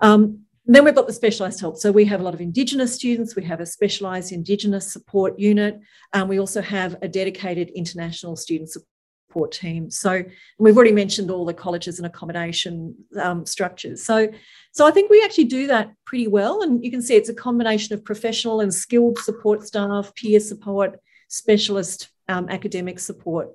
Um, 0.00 0.40
then 0.66 0.84
we've 0.84 0.94
got 0.94 1.06
the 1.06 1.12
specialised 1.12 1.60
help. 1.60 1.76
So 1.76 1.92
we 1.92 2.04
have 2.06 2.20
a 2.20 2.24
lot 2.24 2.34
of 2.34 2.40
Indigenous 2.40 2.94
students. 2.94 3.36
We 3.36 3.44
have 3.44 3.60
a 3.60 3.66
specialised 3.66 4.32
Indigenous 4.32 4.92
support 4.92 5.38
unit. 5.38 5.78
And 6.12 6.28
we 6.28 6.40
also 6.40 6.62
have 6.62 6.96
a 7.00 7.08
dedicated 7.08 7.70
international 7.70 8.34
student 8.36 8.70
support 8.70 8.89
support 9.30 9.52
team. 9.52 9.90
So 9.90 10.24
we've 10.58 10.76
already 10.76 10.92
mentioned 10.92 11.30
all 11.30 11.44
the 11.44 11.54
colleges 11.54 11.98
and 11.98 12.06
accommodation 12.06 12.96
um, 13.16 13.46
structures. 13.46 14.02
So, 14.04 14.28
so 14.72 14.86
I 14.86 14.90
think 14.90 15.08
we 15.08 15.22
actually 15.22 15.44
do 15.44 15.68
that 15.68 15.92
pretty 16.04 16.26
well. 16.26 16.62
And 16.62 16.84
you 16.84 16.90
can 16.90 17.00
see 17.00 17.14
it's 17.14 17.28
a 17.28 17.34
combination 17.34 17.94
of 17.94 18.04
professional 18.04 18.60
and 18.60 18.74
skilled 18.74 19.18
support 19.18 19.64
staff, 19.64 20.12
peer 20.16 20.40
support, 20.40 20.98
specialist 21.28 22.08
um, 22.28 22.48
academic 22.48 22.98
support. 22.98 23.50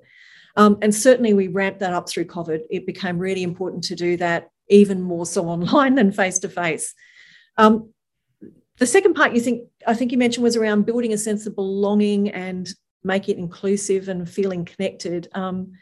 Um, 0.56 0.78
and 0.80 0.94
certainly 0.94 1.34
we 1.34 1.48
ramped 1.48 1.80
that 1.80 1.92
up 1.92 2.08
through 2.08 2.24
COVID. 2.24 2.60
It 2.70 2.86
became 2.86 3.18
really 3.18 3.42
important 3.42 3.84
to 3.84 3.94
do 3.94 4.16
that 4.16 4.48
even 4.70 5.02
more 5.02 5.26
so 5.26 5.46
online 5.48 5.94
than 5.94 6.10
face 6.10 6.38
to 6.38 6.48
face. 6.48 6.94
The 8.78 8.86
second 8.86 9.14
part 9.14 9.34
you 9.34 9.40
think 9.40 9.62
I 9.86 9.94
think 9.94 10.12
you 10.12 10.18
mentioned 10.18 10.44
was 10.44 10.54
around 10.54 10.84
building 10.84 11.14
a 11.14 11.18
sense 11.18 11.46
of 11.46 11.54
belonging 11.54 12.28
and 12.30 12.68
make 13.06 13.28
it 13.28 13.38
inclusive 13.38 14.08
and 14.08 14.28
feeling 14.28 14.64
connected. 14.64 15.28
Um, 15.32 15.72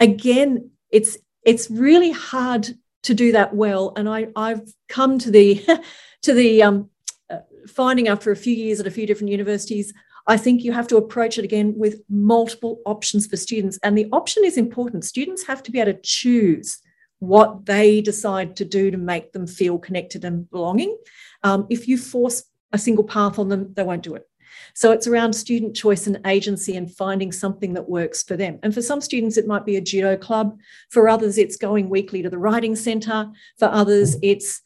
again, 0.00 0.70
it's 0.90 1.18
it's 1.44 1.70
really 1.70 2.10
hard 2.10 2.68
to 3.04 3.14
do 3.14 3.32
that 3.32 3.54
well, 3.54 3.92
and 3.96 4.08
I 4.08 4.28
I've 4.36 4.62
come 4.88 5.18
to 5.20 5.30
the 5.30 5.64
to 6.22 6.34
the 6.34 6.62
um, 6.62 6.90
uh, 7.30 7.38
finding 7.66 8.08
after 8.08 8.30
a 8.30 8.36
few 8.36 8.54
years 8.54 8.80
at 8.80 8.86
a 8.86 8.90
few 8.90 9.06
different 9.06 9.30
universities. 9.30 9.94
I 10.26 10.36
think 10.36 10.62
you 10.62 10.72
have 10.72 10.88
to 10.88 10.98
approach 10.98 11.38
it 11.38 11.44
again 11.44 11.72
with 11.76 12.02
multiple 12.10 12.80
options 12.84 13.26
for 13.26 13.36
students, 13.36 13.78
and 13.82 13.96
the 13.96 14.08
option 14.12 14.44
is 14.44 14.58
important. 14.58 15.04
Students 15.04 15.46
have 15.46 15.62
to 15.62 15.70
be 15.70 15.80
able 15.80 15.94
to 15.94 16.00
choose 16.02 16.80
what 17.20 17.66
they 17.66 18.00
decide 18.00 18.56
to 18.56 18.64
do 18.64 18.90
to 18.90 18.98
make 18.98 19.32
them 19.32 19.46
feel 19.46 19.78
connected 19.78 20.24
and 20.24 20.48
belonging. 20.50 20.96
Um, 21.42 21.66
if 21.68 21.88
you 21.88 21.98
force 21.98 22.44
a 22.72 22.78
single 22.78 23.04
path 23.04 23.38
on 23.38 23.48
them, 23.48 23.72
they 23.74 23.82
won't 23.82 24.02
do 24.02 24.14
it. 24.14 24.27
So 24.74 24.92
it's 24.92 25.06
around 25.06 25.32
student 25.32 25.74
choice 25.76 26.06
and 26.06 26.20
agency 26.26 26.76
and 26.76 26.94
finding 26.94 27.32
something 27.32 27.74
that 27.74 27.88
works 27.88 28.22
for 28.22 28.36
them. 28.36 28.58
And 28.62 28.72
for 28.72 28.82
some 28.82 29.00
students, 29.00 29.36
it 29.36 29.46
might 29.46 29.64
be 29.64 29.76
a 29.76 29.80
judo 29.80 30.16
club. 30.16 30.58
For 30.90 31.08
others, 31.08 31.38
it's 31.38 31.56
going 31.56 31.88
weekly 31.88 32.22
to 32.22 32.30
the 32.30 32.38
writing 32.38 32.76
centre. 32.76 33.30
For 33.58 33.66
others, 33.66 34.16
it's 34.22 34.62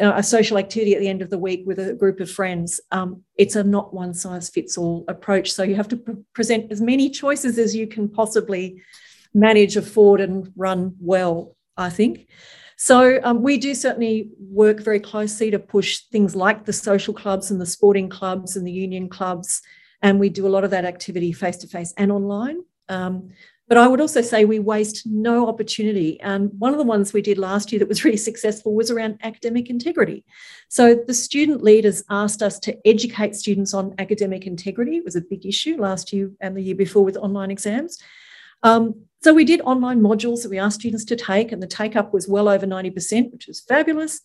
a 0.00 0.22
social 0.22 0.56
activity 0.56 0.94
at 0.94 1.00
the 1.00 1.08
end 1.08 1.20
of 1.20 1.28
the 1.28 1.38
week 1.38 1.62
with 1.66 1.78
a 1.78 1.92
group 1.92 2.20
of 2.20 2.30
friends. 2.30 2.80
Um, 2.90 3.22
it's 3.36 3.54
a 3.54 3.62
not 3.62 3.92
one 3.92 4.14
size 4.14 4.48
fits 4.48 4.78
all 4.78 5.04
approach. 5.08 5.52
So 5.52 5.62
you 5.62 5.74
have 5.74 5.88
to 5.88 5.96
pre- 5.96 6.16
present 6.32 6.72
as 6.72 6.80
many 6.80 7.10
choices 7.10 7.58
as 7.58 7.76
you 7.76 7.86
can 7.86 8.08
possibly 8.08 8.82
manage, 9.34 9.76
afford, 9.76 10.20
and 10.20 10.50
run 10.56 10.94
well, 11.00 11.54
I 11.76 11.90
think. 11.90 12.28
So 12.84 13.18
um, 13.24 13.40
we 13.40 13.56
do 13.56 13.74
certainly 13.74 14.28
work 14.38 14.80
very 14.80 15.00
closely 15.00 15.50
to 15.50 15.58
push 15.58 16.00
things 16.12 16.36
like 16.36 16.66
the 16.66 16.72
social 16.74 17.14
clubs 17.14 17.50
and 17.50 17.58
the 17.58 17.64
sporting 17.64 18.10
clubs 18.10 18.56
and 18.56 18.66
the 18.66 18.72
union 18.72 19.08
clubs. 19.08 19.62
And 20.02 20.20
we 20.20 20.28
do 20.28 20.46
a 20.46 20.52
lot 20.54 20.64
of 20.64 20.70
that 20.72 20.84
activity 20.84 21.32
face 21.32 21.56
to 21.56 21.66
face 21.66 21.94
and 21.96 22.12
online. 22.12 22.58
Um, 22.90 23.30
but 23.68 23.78
I 23.78 23.88
would 23.88 24.02
also 24.02 24.20
say 24.20 24.44
we 24.44 24.58
waste 24.58 25.06
no 25.06 25.48
opportunity. 25.48 26.20
And 26.20 26.50
one 26.58 26.72
of 26.72 26.78
the 26.78 26.84
ones 26.84 27.14
we 27.14 27.22
did 27.22 27.38
last 27.38 27.72
year 27.72 27.78
that 27.78 27.88
was 27.88 28.04
really 28.04 28.18
successful 28.18 28.74
was 28.74 28.90
around 28.90 29.18
academic 29.22 29.70
integrity. 29.70 30.22
So 30.68 30.94
the 30.94 31.14
student 31.14 31.62
leaders 31.62 32.04
asked 32.10 32.42
us 32.42 32.58
to 32.58 32.76
educate 32.86 33.34
students 33.34 33.72
on 33.72 33.94
academic 33.98 34.46
integrity. 34.46 34.98
It 34.98 35.06
was 35.06 35.16
a 35.16 35.22
big 35.22 35.46
issue 35.46 35.78
last 35.78 36.12
year 36.12 36.32
and 36.42 36.54
the 36.54 36.60
year 36.60 36.76
before 36.76 37.02
with 37.02 37.16
online 37.16 37.50
exams. 37.50 37.98
Um, 38.64 39.04
so 39.22 39.32
we 39.32 39.44
did 39.44 39.60
online 39.60 40.00
modules 40.00 40.42
that 40.42 40.50
we 40.50 40.58
asked 40.58 40.80
students 40.80 41.04
to 41.06 41.16
take, 41.16 41.52
and 41.52 41.62
the 41.62 41.66
take 41.66 41.94
up 41.94 42.12
was 42.12 42.28
well 42.28 42.48
over 42.48 42.66
90%, 42.66 43.32
which 43.32 43.46
was 43.46 43.60
fabulous. 43.60 44.20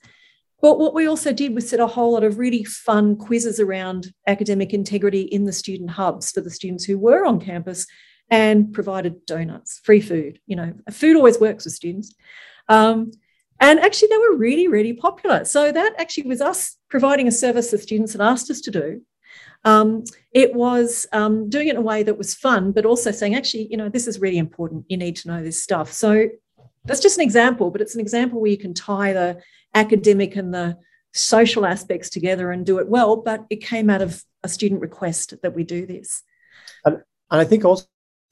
But 0.61 0.77
what 0.77 0.93
we 0.93 1.07
also 1.07 1.31
did 1.31 1.53
was 1.53 1.69
set 1.69 1.79
a 1.79 1.87
whole 1.87 2.13
lot 2.13 2.23
of 2.23 2.37
really 2.37 2.63
fun 2.63 3.15
quizzes 3.15 3.59
around 3.59 4.13
academic 4.27 4.73
integrity 4.73 5.21
in 5.21 5.45
the 5.45 5.53
student 5.53 5.91
hubs 5.91 6.31
for 6.31 6.41
the 6.41 6.49
students 6.49 6.83
who 6.83 6.97
were 6.97 7.25
on 7.25 7.39
campus 7.39 7.85
and 8.29 8.73
provided 8.73 9.25
donuts, 9.25 9.79
free 9.83 10.01
food. 10.01 10.39
You 10.47 10.55
know, 10.57 10.73
food 10.91 11.15
always 11.15 11.39
works 11.39 11.65
with 11.65 11.75
students. 11.75 12.13
Um, 12.67 13.11
and 13.61 13.79
actually, 13.79 14.09
they 14.09 14.17
were 14.17 14.35
really, 14.35 14.67
really 14.67 14.93
popular. 14.93 15.45
So 15.45 15.71
that 15.71 15.95
actually 15.97 16.27
was 16.27 16.41
us 16.41 16.77
providing 16.89 17.27
a 17.27 17.31
service 17.31 17.71
the 17.71 17.77
students 17.77 18.13
had 18.13 18.21
asked 18.21 18.49
us 18.49 18.61
to 18.61 18.71
do. 18.71 19.01
Um, 19.65 20.03
it 20.31 20.53
was 20.53 21.05
um, 21.11 21.49
doing 21.49 21.67
it 21.67 21.71
in 21.71 21.77
a 21.77 21.81
way 21.81 22.03
that 22.03 22.17
was 22.17 22.33
fun, 22.33 22.71
but 22.71 22.85
also 22.85 23.11
saying, 23.11 23.35
actually, 23.35 23.67
you 23.69 23.77
know, 23.77 23.89
this 23.89 24.07
is 24.07 24.19
really 24.19 24.37
important. 24.37 24.85
You 24.87 24.97
need 24.97 25.15
to 25.17 25.27
know 25.27 25.43
this 25.43 25.61
stuff. 25.61 25.91
So 25.91 26.29
that's 26.85 27.01
just 27.01 27.17
an 27.17 27.23
example, 27.23 27.69
but 27.69 27.81
it's 27.81 27.95
an 27.95 28.01
example 28.01 28.39
where 28.39 28.49
you 28.49 28.57
can 28.57 28.73
tie 28.73 29.13
the 29.13 29.41
academic 29.75 30.35
and 30.35 30.53
the 30.53 30.77
social 31.13 31.65
aspects 31.65 32.09
together 32.09 32.51
and 32.51 32.65
do 32.65 32.79
it 32.79 32.87
well. 32.87 33.17
But 33.17 33.45
it 33.49 33.57
came 33.57 33.89
out 33.89 34.01
of 34.01 34.23
a 34.43 34.49
student 34.49 34.81
request 34.81 35.33
that 35.43 35.53
we 35.53 35.63
do 35.63 35.85
this. 35.85 36.23
And, 36.85 36.95
and 37.29 37.41
I 37.41 37.43
think 37.43 37.65
also, 37.65 37.85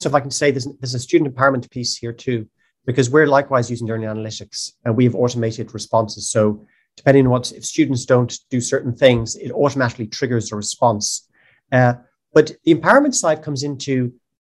if 0.04 0.14
I 0.14 0.20
can 0.20 0.30
say, 0.30 0.50
there's, 0.50 0.66
there's 0.80 0.94
a 0.94 0.98
student 0.98 1.34
empowerment 1.34 1.70
piece 1.70 1.96
here 1.96 2.12
too, 2.12 2.48
because 2.86 3.10
we're 3.10 3.26
likewise 3.26 3.70
using 3.70 3.86
learning 3.86 4.08
analytics 4.08 4.72
and 4.84 4.96
we 4.96 5.04
have 5.04 5.14
automated 5.14 5.74
responses. 5.74 6.30
So 6.30 6.66
depending 6.98 7.26
on 7.26 7.30
what 7.30 7.52
if 7.52 7.64
students 7.64 8.04
don't 8.04 8.36
do 8.50 8.60
certain 8.60 8.92
things, 8.92 9.36
it 9.36 9.52
automatically 9.52 10.08
triggers 10.08 10.50
a 10.50 10.56
response. 10.56 11.28
Uh, 11.70 11.94
but 12.34 12.46
the 12.64 12.74
empowerment 12.74 13.14
side 13.14 13.40
comes 13.40 13.62
into 13.62 14.12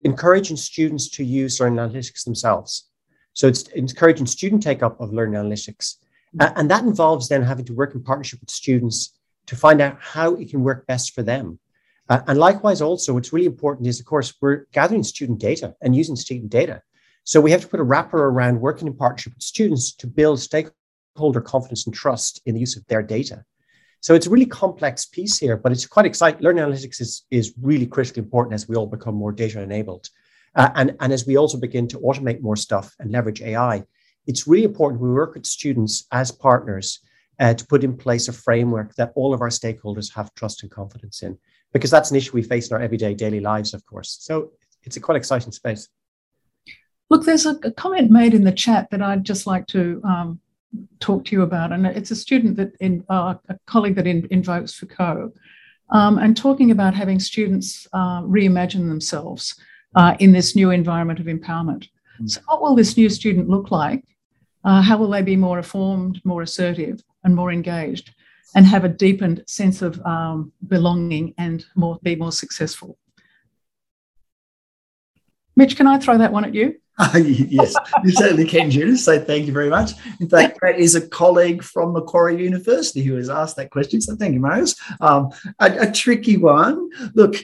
encouraging 0.03 0.57
students 0.57 1.11
to 1.11 1.25
use 1.25 1.59
learning 1.59 1.81
analytics 1.81 2.23
themselves. 2.25 2.89
So 3.33 3.49
it's 3.49 3.63
encouraging 3.69 4.27
student 4.27 4.63
take 4.63 4.85
up 4.85 5.01
of 5.01 5.13
learning 5.13 5.41
analytics. 5.43 5.97
Uh, 6.39 6.51
and 6.57 6.71
that 6.71 6.85
involves 6.85 7.29
then 7.29 7.43
having 7.43 7.65
to 7.65 7.75
work 7.75 7.95
in 7.95 8.03
partnership 8.03 8.41
with 8.41 8.51
students 8.51 9.19
to 9.47 9.57
find 9.57 9.81
out 9.81 9.97
how 9.99 10.35
it 10.35 10.49
can 10.49 10.63
work 10.63 10.87
best 10.87 11.15
for 11.15 11.25
them. 11.25 11.59
Uh, 12.09 12.21
and 12.29 12.39
likewise, 12.39 12.81
also, 12.81 13.15
what's 13.15 13.33
really 13.33 13.47
important 13.47 13.89
is, 13.89 13.99
of 13.99 14.07
course, 14.07 14.33
we're 14.41 14.67
gathering 14.73 15.03
student 15.03 15.41
data 15.41 15.75
and 15.83 15.97
using 15.97 16.17
student 16.17 16.51
data. 16.51 16.83
So 17.25 17.41
we 17.41 17.51
have 17.51 17.63
to 17.63 17.69
put 17.69 17.81
a 17.81 17.91
wrapper 17.93 18.29
around 18.29 18.61
working 18.61 18.87
in 18.87 18.95
partnership 18.95 19.35
with 19.35 19.43
students 19.43 19.93
to 19.97 20.07
build 20.07 20.41
stakeholder 20.41 20.78
stakeholder 21.19 21.41
confidence 21.41 21.85
and 21.87 21.95
trust 21.95 22.41
in 22.47 22.55
the 22.55 22.61
use 22.61 22.77
of 22.77 22.87
their 22.87 23.03
data. 23.03 23.45
So 24.01 24.15
it's 24.15 24.29
a 24.29 24.31
really 24.31 24.47
complex 24.47 25.07
piece 25.07 25.37
here, 25.37 25.57
but 25.57 25.73
it's 25.73 25.85
quite 25.85 26.07
exciting. 26.07 26.41
Learning 26.41 26.63
analytics 26.63 27.01
is, 27.01 27.25
is 27.33 27.55
really 27.61 27.87
critically 27.87 28.23
important 28.23 28.55
as 28.55 28.69
we 28.69 28.77
all 28.77 28.87
become 28.87 29.17
more 29.17 29.33
data 29.33 29.61
enabled. 29.61 30.09
Uh, 30.55 30.71
and, 30.77 30.97
and 31.01 31.13
as 31.13 31.27
we 31.27 31.37
also 31.37 31.59
begin 31.59 31.89
to 31.89 31.99
automate 31.99 32.41
more 32.41 32.55
stuff 32.57 32.95
and 33.01 33.11
leverage 33.11 33.43
AI, 33.43 33.83
it's 34.29 34.47
really 34.47 34.65
important 34.65 35.03
we 35.03 35.11
work 35.11 35.35
with 35.35 35.45
students 35.45 36.07
as 36.13 36.31
partners 36.31 37.01
uh, 37.41 37.55
to 37.55 37.67
put 37.67 37.83
in 37.83 37.97
place 37.97 38.29
a 38.29 38.33
framework 38.33 38.95
that 38.95 39.13
all 39.17 39.35
of 39.35 39.41
our 39.41 39.51
stakeholders 39.51 40.15
have 40.15 40.33
trust 40.35 40.63
and 40.63 40.71
confidence 40.71 41.25
in, 41.25 41.37
because 41.73 41.91
that's 41.91 42.13
an 42.13 42.17
issue 42.17 42.33
we 42.35 42.43
face 42.43 42.71
in 42.71 42.77
our 42.77 42.83
everyday 42.83 43.15
daily 43.15 43.41
lives, 43.41 43.75
of 43.75 43.85
course. 43.85 44.19
So 44.21 44.53
it's 44.85 44.97
a 44.97 45.01
quite 45.01 45.17
exciting 45.17 45.51
space. 45.51 45.89
Look, 47.11 47.25
there's 47.25 47.47
a, 47.47 47.57
comment 47.73 48.11
made 48.11 48.35
in 48.35 48.45
the 48.45 48.53
chat 48.53 48.91
that 48.91 49.03
I'd 49.03 49.25
just 49.25 49.47
like 49.47 49.67
to 49.69 50.01
um, 50.05 50.41
talk 51.01 51.25
to 51.27 51.37
you 51.37 51.43
about. 51.43 51.73
And 51.73 51.87
it's 51.87 52.11
a 52.11 52.17
student 52.17 52.57
that, 52.57 52.73
in, 52.81 53.05
uh, 53.09 53.35
a 53.49 53.59
colleague 53.67 53.97
that 53.97 54.07
in, 54.07 54.27
invokes 54.31 54.75
Foucault, 54.75 55.33
um, 55.91 56.19
and 56.19 56.37
talking 56.37 56.71
about 56.71 56.95
having 56.95 57.19
students 57.19 57.87
uh, 57.93 58.23
reimagine 58.23 58.89
themselves 58.89 59.59
uh, 59.95 60.15
in 60.19 60.33
this 60.33 60.55
new 60.55 60.71
environment 60.71 61.19
of 61.19 61.27
empowerment. 61.27 61.89
Mm. 62.21 62.31
So, 62.31 62.41
what 62.47 62.61
will 62.61 62.75
this 62.75 62.97
new 62.97 63.09
student 63.09 63.49
look 63.49 63.71
like? 63.71 64.05
Uh, 64.65 64.83
how 64.83 64.99
will 64.99 65.09
they 65.09 65.23
be 65.23 65.37
more 65.37 65.59
informed, 65.59 66.21
more 66.25 66.43
assertive, 66.43 67.03
and 67.25 67.35
more 67.35 67.51
engaged, 67.51 68.15
and 68.55 68.67
have 68.67 68.85
a 68.85 68.89
deepened 68.89 69.45
sense 69.47 69.81
of 69.81 70.01
um, 70.05 70.53
belonging 70.67 71.35
and 71.39 71.65
more 71.75 71.99
be 72.03 72.17
more 72.17 72.33
successful? 72.33 72.99
Mitch, 75.57 75.77
can 75.77 75.87
I 75.87 75.99
throw 75.99 76.19
that 76.19 76.33
one 76.33 76.45
at 76.45 76.55
you? 76.55 76.77
yes, 77.15 77.75
you 78.05 78.11
certainly 78.11 78.45
can, 78.45 78.71
Judyth. 78.71 78.99
So 78.99 79.21
thank 79.21 79.47
you 79.47 79.53
very 79.53 79.71
much. 79.71 79.93
In 80.19 80.29
fact, 80.29 80.59
that 80.63 80.81
is 80.81 80.97
a 80.97 81.09
colleague 81.09 81.63
from 81.63 81.93
Macquarie 81.93 82.43
University 82.43 83.03
who 83.03 83.15
has 83.15 83.31
asked 83.31 83.57
that 83.57 83.71
question. 83.71 84.01
So 84.01 84.17
thank 84.17 84.35
you, 84.35 84.41
Marius. 84.41 84.75
Um, 85.01 85.31
a, 85.61 85.89
a, 85.89 85.93
tricky 85.93 86.37
one. 86.39 86.91
Look, 87.15 87.37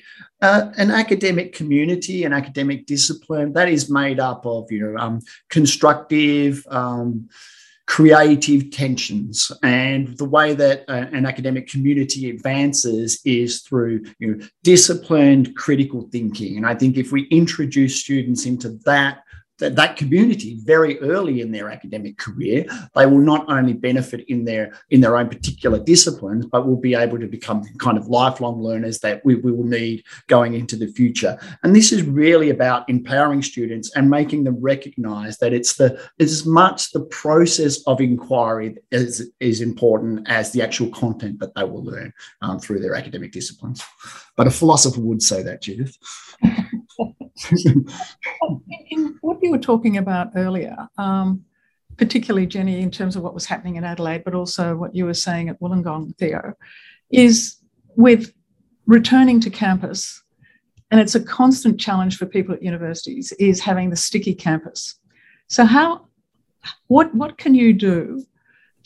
uh, 0.43 0.73
an 0.77 0.91
academic 0.91 1.53
community, 1.53 2.25
an 2.25 2.33
academic 2.33 2.87
discipline 2.87 3.53
that 3.53 3.69
is 3.69 3.89
made 3.89 4.19
up 4.19 4.45
of 4.45 4.73
you 4.73 4.81
know 4.81 4.99
um, 4.99 5.21
constructive. 5.51 6.67
Um, 6.69 7.29
creative 7.87 8.71
tensions 8.71 9.53
and 9.63 10.17
the 10.17 10.25
way 10.25 10.55
that 10.55 10.85
uh, 10.89 11.05
an 11.13 11.27
academic 11.27 11.69
community 11.69 12.31
advances 12.31 13.21
is 13.27 13.61
through 13.61 14.03
you 14.19 14.35
know, 14.35 14.47
disciplined 14.63 15.55
critical 15.55 16.09
thinking 16.11 16.57
and 16.57 16.67
i 16.67 16.75
think 16.75 16.97
if 16.97 17.13
we 17.13 17.25
introduce 17.25 18.01
students 18.01 18.47
into 18.47 18.71
that 18.87 19.24
that, 19.59 19.77
that 19.77 19.97
community 19.97 20.59
very 20.65 20.99
early 21.01 21.41
in 21.41 21.53
their 21.53 21.71
academic 21.71 22.19
career 22.19 22.65
they 22.95 23.07
will 23.07 23.19
not 23.19 23.45
only 23.49 23.73
benefit 23.73 24.25
in 24.29 24.45
their 24.45 24.73
in 24.91 25.01
their 25.01 25.17
own 25.17 25.29
particular 25.29 25.79
disciplines 25.79 26.47
but 26.47 26.67
will 26.67 26.81
be 26.81 26.95
able 26.95 27.19
to 27.19 27.27
become 27.27 27.63
kind 27.79 27.99
of 27.99 28.07
lifelong 28.09 28.61
learners 28.61 29.01
that 29.01 29.25
we, 29.25 29.35
we 29.37 29.53
will 29.53 29.65
need 29.65 30.03
going 30.29 30.55
into 30.55 30.77
the 30.77 30.87
future. 30.87 31.39
And 31.63 31.75
this 31.75 31.93
is 31.93 32.03
really 32.03 32.51
about 32.51 32.89
empowering 32.89 33.43
students 33.43 33.95
and 33.97 34.11
making 34.11 34.45
them 34.45 34.61
recognize 34.61 35.39
that 35.39 35.53
it's 35.53 35.75
the 35.75 36.01
it's 36.19 36.33
as 36.33 36.47
much 36.47 36.93
the 36.93 37.05
process 37.07 37.83
of 37.87 38.01
inquiry 38.01 38.77
is, 38.91 39.31
is 39.41 39.61
important 39.61 40.29
as 40.29 40.53
the 40.53 40.63
actual 40.63 40.89
content 40.89 41.41
that 41.41 41.55
they 41.55 41.65
will 41.65 41.85
learn 41.85 42.13
um, 42.43 42.59
through 42.59 42.81
their 42.81 42.95
academic 42.95 43.33
disciplines. 43.33 43.83
But 44.37 44.47
a 44.47 44.51
philosopher 44.51 45.01
would 45.01 45.23
say 45.23 45.43
that 45.43 45.63
Judyth 45.63 45.97
in, 47.51 47.87
in, 48.91 49.18
what 49.20 49.39
you 49.43 49.51
were 49.51 49.59
talking 49.59 49.97
about 49.97 50.30
earlier, 50.37 50.76
um, 50.99 51.45
particularly 51.97 52.47
Jennie, 52.47 52.80
in 52.80 52.91
terms 52.91 53.16
of 53.16 53.22
what 53.22 53.35
was 53.35 53.47
happening 53.47 53.76
in 53.76 53.85
Adelaide, 53.85 54.24
but 54.24 54.35
also 54.35 54.76
what 54.76 54.95
you 54.95 55.05
were 55.05 55.14
saying 55.14 55.49
at 55.49 55.61
Wollongong, 55.61 56.16
Theo, 56.16 56.55
is 57.11 57.57
with 57.97 58.32
returning 58.87 59.41
to 59.41 59.51
campus, 59.51 60.22
and 60.91 61.01
it's 61.01 61.14
a 61.14 61.24
constant 61.24 61.80
challenge 61.80 62.16
for 62.16 62.26
people 62.26 62.55
at 62.55 62.62
universities, 62.62 63.32
is 63.39 63.61
having 63.61 63.91
the 63.91 63.97
sticky 63.97 64.35
campus. 64.35 64.97
So 65.49 65.64
how, 65.64 66.07
what, 66.87 67.14
what 67.14 67.37
can 67.39 67.55
you 67.55 67.72
do 67.72 68.24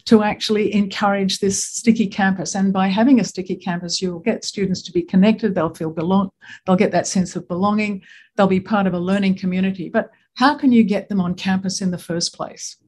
to 0.08 0.22
actually 0.22 0.72
encourage 0.72 1.38
this 1.38 1.62
sticky 1.62 2.06
campus. 2.06 2.54
And 2.54 2.72
by 2.72 2.88
having 2.88 3.20
a 3.20 3.24
sticky 3.24 3.56
campus, 3.56 4.00
you'll 4.00 4.20
get 4.20 4.42
students 4.42 4.80
to 4.84 4.92
be 4.92 5.02
connected, 5.02 5.54
they'll 5.54 5.74
feel 5.74 5.90
belong, 5.90 6.30
they'll 6.64 6.76
get 6.76 6.92
that 6.92 7.06
sense 7.06 7.36
of 7.36 7.46
belonging, 7.46 8.00
they'll 8.34 8.46
be 8.46 8.58
part 8.58 8.86
of 8.86 8.94
a 8.94 8.98
learning 8.98 9.36
community. 9.36 9.90
But 9.90 10.08
how 10.32 10.56
can 10.56 10.72
you 10.72 10.82
get 10.82 11.10
them 11.10 11.20
on 11.20 11.34
campus 11.34 11.82
in 11.82 11.90
the 11.90 11.98
first 11.98 12.34
place? 12.34 12.78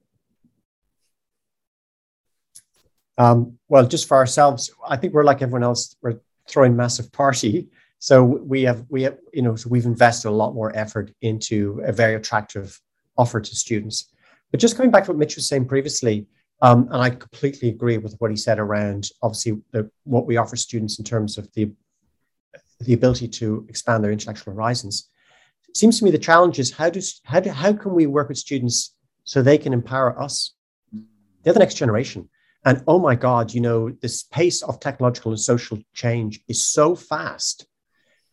Um, 3.18 3.58
well, 3.68 3.86
just 3.86 4.08
for 4.08 4.16
ourselves, 4.16 4.72
I 4.88 4.96
think 4.96 5.12
we're 5.12 5.24
like 5.24 5.42
everyone 5.42 5.62
else. 5.64 5.96
We're 6.00 6.20
throwing 6.48 6.74
massive 6.74 7.12
party. 7.12 7.68
So 7.98 8.24
we 8.24 8.62
have 8.62 8.86
we 8.88 9.02
have 9.02 9.18
you 9.34 9.42
know 9.42 9.56
so 9.56 9.68
we've 9.68 9.84
invested 9.84 10.28
a 10.28 10.30
lot 10.30 10.54
more 10.54 10.74
effort 10.74 11.12
into 11.20 11.82
a 11.84 11.92
very 11.92 12.14
attractive 12.14 12.80
offer 13.18 13.42
to 13.42 13.54
students. 13.54 14.08
But 14.50 14.58
just 14.58 14.74
coming 14.74 14.90
back 14.90 15.04
to 15.04 15.10
what 15.10 15.18
Mitch 15.18 15.36
was 15.36 15.46
saying 15.46 15.66
previously, 15.66 16.26
um, 16.62 16.88
and 16.90 17.02
I 17.02 17.10
completely 17.10 17.68
agree 17.68 17.98
with 17.98 18.16
what 18.18 18.30
he 18.30 18.36
said 18.36 18.58
around 18.58 19.08
obviously 19.22 19.60
the, 19.72 19.90
what 20.04 20.26
we 20.26 20.36
offer 20.36 20.56
students 20.56 20.98
in 20.98 21.04
terms 21.04 21.38
of 21.38 21.50
the 21.54 21.72
the 22.80 22.94
ability 22.94 23.28
to 23.28 23.66
expand 23.68 24.02
their 24.02 24.10
intellectual 24.10 24.54
horizons. 24.54 25.10
It 25.68 25.76
seems 25.76 25.98
to 25.98 26.04
me 26.04 26.10
the 26.10 26.18
challenge 26.18 26.58
is 26.58 26.72
how 26.72 26.90
do 26.90 27.00
how 27.24 27.40
do, 27.40 27.50
how 27.50 27.72
can 27.72 27.94
we 27.94 28.06
work 28.06 28.28
with 28.28 28.38
students 28.38 28.94
so 29.24 29.42
they 29.42 29.58
can 29.58 29.72
empower 29.72 30.18
us? 30.20 30.54
They're 31.42 31.52
the 31.52 31.58
next 31.58 31.74
generation. 31.74 32.28
And 32.64 32.82
oh 32.86 32.98
my 32.98 33.14
God, 33.14 33.54
you 33.54 33.60
know, 33.60 33.90
this 33.90 34.22
pace 34.24 34.62
of 34.62 34.80
technological 34.80 35.32
and 35.32 35.40
social 35.40 35.78
change 35.94 36.40
is 36.48 36.66
so 36.66 36.94
fast. 36.94 37.66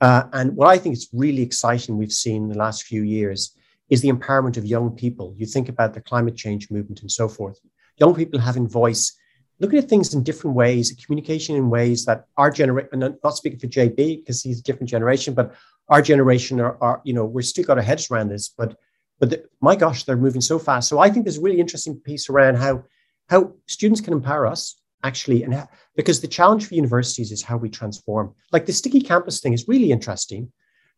Uh, 0.02 0.24
and 0.34 0.56
what 0.56 0.68
I 0.68 0.78
think 0.78 0.94
is 0.94 1.10
really 1.14 1.42
exciting 1.42 1.98
we've 1.98 2.12
seen 2.12 2.44
in 2.44 2.50
the 2.50 2.58
last 2.58 2.84
few 2.84 3.04
years 3.04 3.56
is 3.90 4.02
the 4.02 4.10
empowerment 4.10 4.58
of 4.58 4.66
young 4.66 4.92
people. 4.92 5.34
You 5.38 5.46
think 5.46 5.70
about 5.70 5.94
the 5.94 6.02
climate 6.02 6.36
change 6.36 6.70
movement 6.70 7.02
and 7.02 7.12
so 7.12 7.30
forth. 7.30 7.60
Young 8.00 8.16
people 8.16 8.40
having 8.40 8.68
voice, 8.68 9.18
looking 9.60 9.80
at 9.80 9.90
things 9.90 10.14
in 10.14 10.24
different 10.24 10.56
ways, 10.56 10.96
communication 11.06 11.56
in 11.56 11.70
ways 11.70 12.06
that 12.06 12.26
our 12.38 12.52
generation, 12.52 12.90
not 13.00 13.38
speaking 13.38 13.60
for 13.60 13.68
JB 13.68 14.20
because 14.20 14.42
he's 14.42 14.60
a 14.60 14.64
different 14.64 14.90
generation, 14.90 15.34
but 15.34 15.56
our 15.90 16.02
generation 16.02 16.60
are, 16.60 16.78
are, 16.82 17.02
you 17.04 17.14
know, 17.14 17.26
we're 17.26 17.42
still 17.42 17.64
got 17.64 17.78
our 17.78 17.84
heads 17.84 18.12
around 18.12 18.30
this, 18.30 18.50
but 18.50 18.78
but 19.20 19.32
the, 19.32 19.44
my 19.62 19.76
gosh, 19.76 20.04
they're 20.04 20.16
moving 20.16 20.42
so 20.42 20.60
fast. 20.60 20.88
So 20.88 21.00
I 21.00 21.10
think 21.10 21.26
there's 21.26 21.40
a 21.40 21.42
really 21.42 21.60
interesting 21.60 21.96
piece 21.96 22.30
around 22.30 22.58
how 22.58 22.84
how 23.30 23.54
students 23.66 24.02
can 24.02 24.14
empower 24.14 24.46
us 24.46 24.80
actually 25.04 25.44
and 25.44 25.54
ha- 25.54 25.68
because 25.96 26.22
the 26.22 26.28
challenge 26.28 26.68
for 26.68 26.76
universities 26.76 27.32
is 27.32 27.42
how 27.44 27.58
we 27.58 27.70
transform 27.70 28.34
like 28.52 28.66
the 28.66 28.74
sticky 28.74 29.02
campus 29.02 29.40
thing 29.40 29.54
is 29.54 29.68
really 29.68 29.92
interesting 29.92 30.52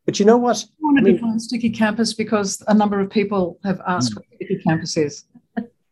but 0.05 0.19
you 0.19 0.25
know 0.25 0.37
what 0.37 0.57
i 0.57 0.69
want 0.79 0.97
to 0.97 1.01
I 1.01 1.03
mean, 1.03 1.15
define 1.15 1.39
sticky 1.39 1.69
campus 1.69 2.13
because 2.13 2.63
a 2.67 2.73
number 2.73 2.99
of 2.99 3.09
people 3.09 3.59
have 3.63 3.81
asked 3.85 4.13
mm. 4.13 4.17
what 4.17 4.25
sticky 4.35 4.61
campus 4.63 4.95
is 4.97 5.25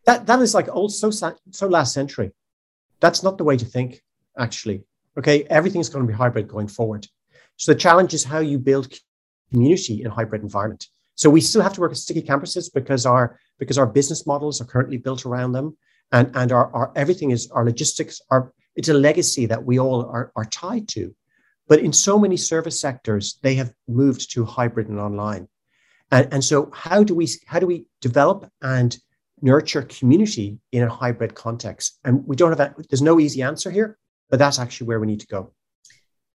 that 0.08 0.26
that 0.26 0.40
is 0.40 0.54
like 0.54 0.68
old 0.78 0.92
so 0.92 1.10
so 1.10 1.66
last 1.76 1.92
century. 1.92 2.32
That's 3.00 3.22
not 3.22 3.38
the 3.38 3.44
way 3.44 3.56
to 3.56 3.64
think 3.64 4.02
actually 4.46 4.78
okay? 5.18 5.42
Everything's 5.50 5.88
going 5.88 6.06
to 6.06 6.10
be 6.10 6.16
hybrid 6.16 6.48
going 6.48 6.68
forward. 6.68 7.06
So 7.56 7.72
the 7.72 7.78
challenge 7.78 8.14
is 8.14 8.24
how 8.24 8.38
you 8.38 8.58
build 8.58 8.92
community 9.50 10.00
in 10.00 10.06
a 10.06 10.10
hybrid 10.10 10.42
environment. 10.42 10.86
So 11.16 11.28
we 11.28 11.40
still 11.40 11.62
have 11.62 11.72
to 11.74 11.80
work 11.80 11.90
with 11.90 11.98
sticky 11.98 12.22
campuses 12.22 12.72
because 12.72 13.04
our 13.04 13.38
because 13.58 13.76
our 13.76 13.86
business 13.86 14.24
models 14.24 14.60
are 14.60 14.64
currently 14.64 14.98
built 14.98 15.26
around 15.26 15.50
them 15.52 15.76
and 16.12 16.30
and 16.34 16.52
our, 16.52 16.72
our 16.72 16.92
everything 16.94 17.32
is 17.32 17.50
our 17.50 17.64
logistics 17.64 18.20
are 18.30 18.52
it's 18.76 18.88
a 18.88 18.94
legacy 18.94 19.44
that 19.46 19.64
we 19.64 19.80
all 19.80 20.06
are, 20.06 20.30
are 20.36 20.44
tied 20.44 20.86
to. 20.88 21.12
But 21.66 21.80
in 21.80 21.92
so 21.92 22.18
many 22.18 22.36
service 22.36 22.80
sectors 22.80 23.40
they 23.42 23.56
have 23.56 23.72
moved 23.88 24.30
to 24.32 24.44
hybrid 24.44 24.88
and 24.88 25.00
online. 25.00 25.48
And, 26.12 26.32
and 26.32 26.44
so 26.44 26.70
how 26.72 27.02
do 27.02 27.16
we 27.16 27.26
how 27.46 27.58
do 27.58 27.66
we 27.66 27.86
develop 28.00 28.48
and 28.62 28.96
nurture 29.42 29.82
community 29.82 30.58
in 30.72 30.82
a 30.82 30.88
hybrid 30.88 31.34
context. 31.34 31.98
And 32.04 32.26
we 32.26 32.36
don't 32.36 32.50
have 32.50 32.58
that 32.58 32.76
there's 32.90 33.02
no 33.02 33.20
easy 33.20 33.42
answer 33.42 33.70
here 33.70 33.98
but 34.30 34.38
that's 34.38 34.58
actually 34.58 34.86
where 34.86 35.00
we 35.00 35.06
need 35.06 35.20
to 35.20 35.26
go. 35.26 35.52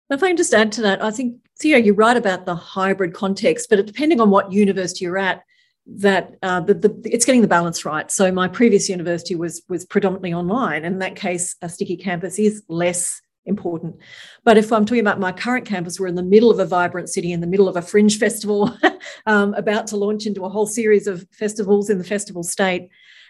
If 0.09 0.21
I 0.21 0.27
can 0.27 0.37
just 0.37 0.53
add 0.53 0.71
to 0.73 0.81
that, 0.83 1.03
I 1.03 1.11
think 1.11 1.37
Theo, 1.59 1.77
you're 1.77 1.95
right 1.95 2.17
about 2.17 2.45
the 2.45 2.55
hybrid 2.55 3.13
context, 3.13 3.67
but 3.69 3.85
depending 3.85 4.19
on 4.19 4.29
what 4.29 4.51
university 4.51 5.05
you're 5.05 5.17
at, 5.17 5.43
that 5.85 6.35
uh, 6.41 6.61
the, 6.61 6.75
the, 6.75 7.01
it's 7.05 7.25
getting 7.25 7.41
the 7.41 7.47
balance 7.47 7.83
right. 7.83 8.09
So 8.09 8.31
my 8.31 8.47
previous 8.47 8.89
university 8.89 9.35
was 9.35 9.63
was 9.67 9.85
predominantly 9.85 10.33
online, 10.33 10.85
and 10.85 10.93
in 10.93 10.99
that 10.99 11.15
case, 11.15 11.55
a 11.61 11.67
sticky 11.67 11.97
campus 11.97 12.39
is 12.39 12.63
less 12.69 13.21
important. 13.45 13.97
But 14.43 14.57
if 14.57 14.71
I'm 14.71 14.85
talking 14.85 15.01
about 15.01 15.19
my 15.19 15.31
current 15.31 15.65
campus, 15.65 15.99
we're 15.99 16.07
in 16.07 16.15
the 16.15 16.23
middle 16.23 16.51
of 16.51 16.59
a 16.59 16.65
vibrant 16.65 17.09
city, 17.09 17.31
in 17.31 17.41
the 17.41 17.47
middle 17.47 17.67
of 17.67 17.75
a 17.75 17.81
fringe 17.81 18.17
festival, 18.17 18.75
um, 19.25 19.53
about 19.53 19.87
to 19.87 19.97
launch 19.97 20.25
into 20.25 20.45
a 20.45 20.49
whole 20.49 20.67
series 20.67 21.07
of 21.07 21.27
festivals 21.31 21.89
in 21.89 21.97
the 21.97 22.03
festival 22.03 22.43
state. 22.43 22.89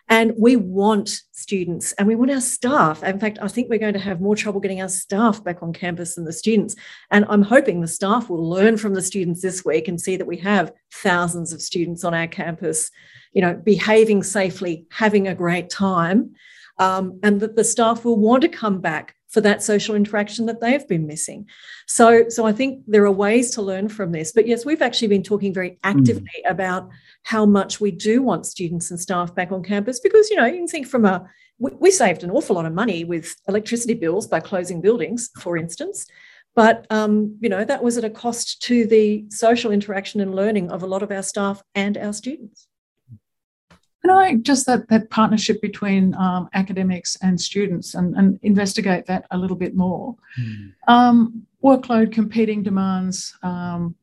And 0.10 0.34
we 0.38 0.58
want 0.58 1.22
students 1.32 1.94
and 1.94 2.08
we 2.08 2.16
want 2.16 2.32
our 2.32 2.42
staff. 2.42 3.04
In 3.04 3.20
fact, 3.20 3.40
I 3.42 3.48
think 3.48 3.70
we're 3.70 3.80
going 3.80 3.94
to 3.94 4.00
have 4.00 4.20
more 4.20 4.36
trouble 4.36 4.60
getting 4.60 4.82
our 4.82 4.90
staff 4.90 5.44
back 5.44 5.64
on 5.64 5.72
campus 5.72 6.16
than 6.16 6.26
the 6.26 6.34
students. 6.34 6.76
And 7.10 7.26
I'm 7.30 7.42
hoping 7.42 7.80
the 7.80 7.88
staff 7.88 8.30
will 8.30 8.48
learn 8.48 8.78
from 8.78 8.96
the 8.96 9.02
students 9.02 9.42
this 9.42 9.64
week 9.64 9.88
and 9.88 10.00
see 10.00 10.18
that 10.18 10.28
we 10.28 10.38
have 10.38 10.74
thousands 10.92 11.54
of 11.54 11.62
students 11.62 12.04
on 12.04 12.14
our 12.14 12.28
campus, 12.28 12.92
you 13.32 13.42
know, 13.42 13.54
behaving 13.54 14.24
safely, 14.24 14.86
having 14.92 15.28
a 15.28 15.36
great 15.36 15.70
time, 15.70 16.34
um, 16.80 17.20
and 17.24 17.40
that 17.40 17.56
the 17.56 17.64
staff 17.64 18.04
will 18.04 18.18
want 18.18 18.42
to 18.42 18.50
come 18.50 18.82
back 18.82 19.16
for 19.34 19.42
that 19.42 19.64
social 19.64 19.96
interaction 19.96 20.46
that 20.46 20.62
they've 20.62 20.88
been 20.88 21.08
missing. 21.08 21.48
So, 21.88 22.30
so 22.30 22.46
I 22.46 22.54
think 22.54 22.84
there 22.86 23.04
are 23.04 23.12
ways 23.12 23.50
to 23.56 23.64
learn 23.64 23.90
from 23.90 24.12
this. 24.12 24.32
But 24.32 24.48
yes, 24.48 24.64
we've 24.64 24.82
actually 24.82 25.08
been 25.08 25.24
talking 25.24 25.52
very 25.52 25.80
actively 25.84 26.44
mm. 26.46 26.52
about 26.52 26.88
how 27.24 27.46
much 27.46 27.82
we 27.82 27.90
do 27.90 28.22
want 28.22 28.46
students 28.46 28.92
and 28.92 29.00
staff 29.00 29.34
back 29.34 29.52
on 29.52 29.64
campus 29.64 30.00
because 30.00 30.30
you 30.30 30.36
know 30.36 30.46
you 30.46 30.58
can 30.58 30.68
think 30.68 30.88
from 30.88 31.06
a 31.06 31.28
we, 31.58 31.72
we 31.80 31.92
saved 31.92 32.24
an 32.24 32.30
awful 32.30 32.56
lot 32.56 32.66
of 32.66 32.74
money 32.74 33.04
with 33.04 33.36
electricity 33.48 33.96
bills 33.96 34.28
by 34.28 34.40
closing 34.40 34.82
buildings, 34.82 35.32
for 35.40 35.58
instance. 35.58 36.06
But 36.56 36.86
um, 36.92 37.38
you 37.42 37.50
know 37.50 37.66
that 37.66 37.84
was 37.84 37.98
at 37.98 38.04
a 38.04 38.12
cost 38.12 38.62
to 38.64 38.86
the 38.86 39.26
social 39.30 39.72
interaction 39.72 40.22
and 40.22 40.36
learning 40.36 40.72
of 40.72 40.84
a 40.84 40.88
lot 40.88 41.02
of 41.02 41.12
our 41.12 41.24
staff 41.24 41.64
and 41.74 41.98
our 41.98 42.14
students. 42.14 42.68
I 44.12 44.36
just 44.36 44.66
that 44.66 44.88
that 44.90 45.10
partnership 45.10 45.62
between 45.62 46.14
um, 46.16 46.50
academics 46.54 47.18
and 47.22 47.40
students 47.40 47.96
and, 47.96 48.16
and 48.16 48.40
investigate 48.44 49.06
that 49.06 49.26
a 49.32 49.38
little 49.38 49.56
bit 49.56 49.76
more? 49.76 50.16
Mm. 50.40 50.74
Um, 50.88 51.48
workload, 51.64 52.12
competing 52.12 52.64
demands, 52.64 53.38
um, 53.44 53.96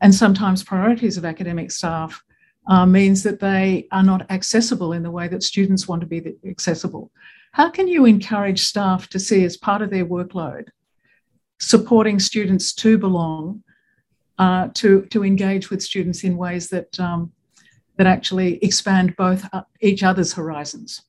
and 0.00 0.14
sometimes 0.14 0.62
priorities 0.62 1.16
of 1.16 1.24
academic 1.24 1.70
staff 1.70 2.22
uh, 2.68 2.84
means 2.84 3.22
that 3.22 3.40
they 3.40 3.86
are 3.92 4.02
not 4.02 4.30
accessible 4.30 4.92
in 4.92 5.02
the 5.02 5.10
way 5.10 5.28
that 5.28 5.42
students 5.42 5.88
want 5.88 6.00
to 6.00 6.06
be 6.06 6.34
accessible. 6.46 7.10
How 7.52 7.70
can 7.70 7.88
you 7.88 8.04
encourage 8.04 8.64
staff 8.64 9.08
to 9.08 9.18
see 9.18 9.44
as 9.44 9.56
part 9.56 9.80
of 9.82 9.90
their 9.90 10.04
workload 10.04 10.68
supporting 11.58 12.18
students 12.18 12.74
to 12.74 12.98
belong, 12.98 13.62
uh, 14.38 14.68
to, 14.74 15.06
to 15.06 15.24
engage 15.24 15.70
with 15.70 15.82
students 15.82 16.22
in 16.22 16.36
ways 16.36 16.68
that 16.68 17.00
um, 17.00 17.32
that 17.96 18.06
actually 18.06 18.62
expand 18.62 19.16
both 19.16 19.48
uh, 19.52 19.62
each 19.80 20.02
other's 20.02 20.34
horizons. 20.34 21.02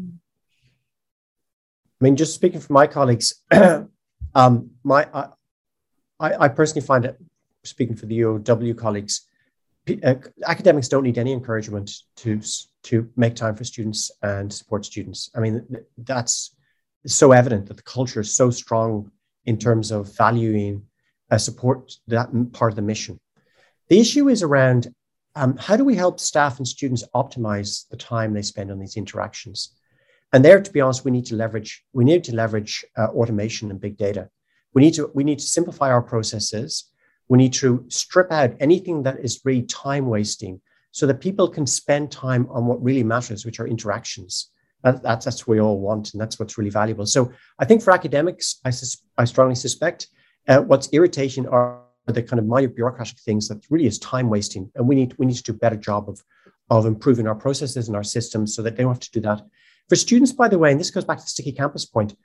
I 0.00 2.04
mean, 2.04 2.16
just 2.16 2.34
speaking 2.34 2.60
for 2.60 2.72
my 2.72 2.86
colleagues, 2.86 3.42
um, 4.34 4.70
my 4.84 5.08
I, 6.20 6.44
I 6.44 6.48
personally 6.48 6.86
find 6.86 7.04
it, 7.04 7.18
speaking 7.64 7.96
for 7.96 8.06
the 8.06 8.20
UOW 8.20 8.76
colleagues, 8.76 9.26
uh, 10.04 10.14
academics 10.46 10.88
don't 10.88 11.04
need 11.04 11.18
any 11.18 11.32
encouragement 11.32 11.90
to 12.16 12.40
to 12.84 13.08
make 13.16 13.34
time 13.34 13.56
for 13.56 13.64
students 13.64 14.10
and 14.22 14.52
support 14.52 14.84
students. 14.84 15.30
I 15.34 15.40
mean, 15.40 15.66
that's 15.98 16.54
so 17.06 17.32
evident 17.32 17.66
that 17.66 17.76
the 17.76 17.82
culture 17.82 18.20
is 18.20 18.34
so 18.34 18.50
strong 18.50 19.10
in 19.44 19.58
terms 19.58 19.90
of 19.90 20.16
valuing 20.16 20.82
uh, 21.30 21.38
support 21.38 21.92
that 22.08 22.28
part 22.52 22.72
of 22.72 22.76
the 22.76 22.82
mission. 22.82 23.20
The 23.88 24.00
issue 24.00 24.28
is 24.28 24.42
around 24.42 24.88
um, 25.36 25.56
how 25.58 25.76
do 25.76 25.84
we 25.84 25.94
help 25.94 26.18
staff 26.18 26.58
and 26.58 26.66
students 26.66 27.04
optimize 27.14 27.88
the 27.90 27.96
time 27.96 28.32
they 28.32 28.42
spend 28.42 28.70
on 28.70 28.78
these 28.78 28.96
interactions? 28.96 29.76
And 30.32 30.44
there, 30.44 30.60
to 30.60 30.72
be 30.72 30.80
honest, 30.80 31.04
we 31.04 31.10
need 31.10 31.26
to 31.26 31.36
leverage 31.36 31.84
we 31.92 32.04
need 32.04 32.24
to 32.24 32.34
leverage 32.34 32.84
uh, 32.98 33.08
automation 33.08 33.70
and 33.70 33.80
big 33.80 33.96
data. 33.96 34.28
We 34.74 34.82
need 34.82 34.94
to 34.94 35.10
we 35.14 35.24
need 35.24 35.38
to 35.38 35.46
simplify 35.46 35.90
our 35.90 36.02
processes. 36.02 36.90
We 37.28 37.38
need 37.38 37.52
to 37.54 37.84
strip 37.88 38.32
out 38.32 38.56
anything 38.60 39.02
that 39.04 39.20
is 39.20 39.40
really 39.44 39.62
time 39.62 40.06
wasting, 40.06 40.60
so 40.90 41.06
that 41.06 41.20
people 41.20 41.48
can 41.48 41.66
spend 41.66 42.10
time 42.10 42.48
on 42.50 42.66
what 42.66 42.82
really 42.82 43.04
matters, 43.04 43.44
which 43.44 43.60
are 43.60 43.68
interactions. 43.68 44.50
That, 44.82 45.02
that's 45.02 45.24
that's 45.24 45.46
what 45.46 45.54
we 45.54 45.60
all 45.60 45.80
want, 45.80 46.12
and 46.12 46.20
that's 46.20 46.38
what's 46.38 46.58
really 46.58 46.70
valuable. 46.70 47.06
So 47.06 47.32
I 47.58 47.64
think 47.64 47.82
for 47.82 47.92
academics, 47.92 48.60
I 48.64 48.70
sus- 48.70 49.02
I 49.18 49.26
strongly 49.26 49.54
suspect 49.54 50.08
uh, 50.48 50.60
what's 50.60 50.88
irritating 50.92 51.46
are 51.48 51.85
the 52.14 52.22
kind 52.22 52.38
of 52.38 52.46
minor 52.46 52.68
bureaucratic 52.68 53.18
things 53.18 53.48
that 53.48 53.64
really 53.70 53.86
is 53.86 53.98
time 53.98 54.28
wasting, 54.28 54.70
and 54.74 54.86
we 54.86 54.94
need 54.94 55.14
we 55.18 55.26
need 55.26 55.36
to 55.36 55.42
do 55.42 55.52
a 55.52 55.56
better 55.56 55.76
job 55.76 56.08
of 56.08 56.22
of 56.70 56.86
improving 56.86 57.26
our 57.26 57.34
processes 57.34 57.88
and 57.88 57.96
our 57.96 58.04
systems 58.04 58.54
so 58.54 58.62
that 58.62 58.76
they 58.76 58.82
don't 58.82 58.92
have 58.92 59.00
to 59.00 59.10
do 59.10 59.20
that. 59.20 59.40
For 59.88 59.96
students, 59.96 60.32
by 60.32 60.48
the 60.48 60.58
way, 60.58 60.70
and 60.70 60.80
this 60.80 60.90
goes 60.90 61.04
back 61.04 61.18
to 61.18 61.24
the 61.24 61.30
sticky 61.30 61.52
campus 61.52 61.84
point, 61.84 62.16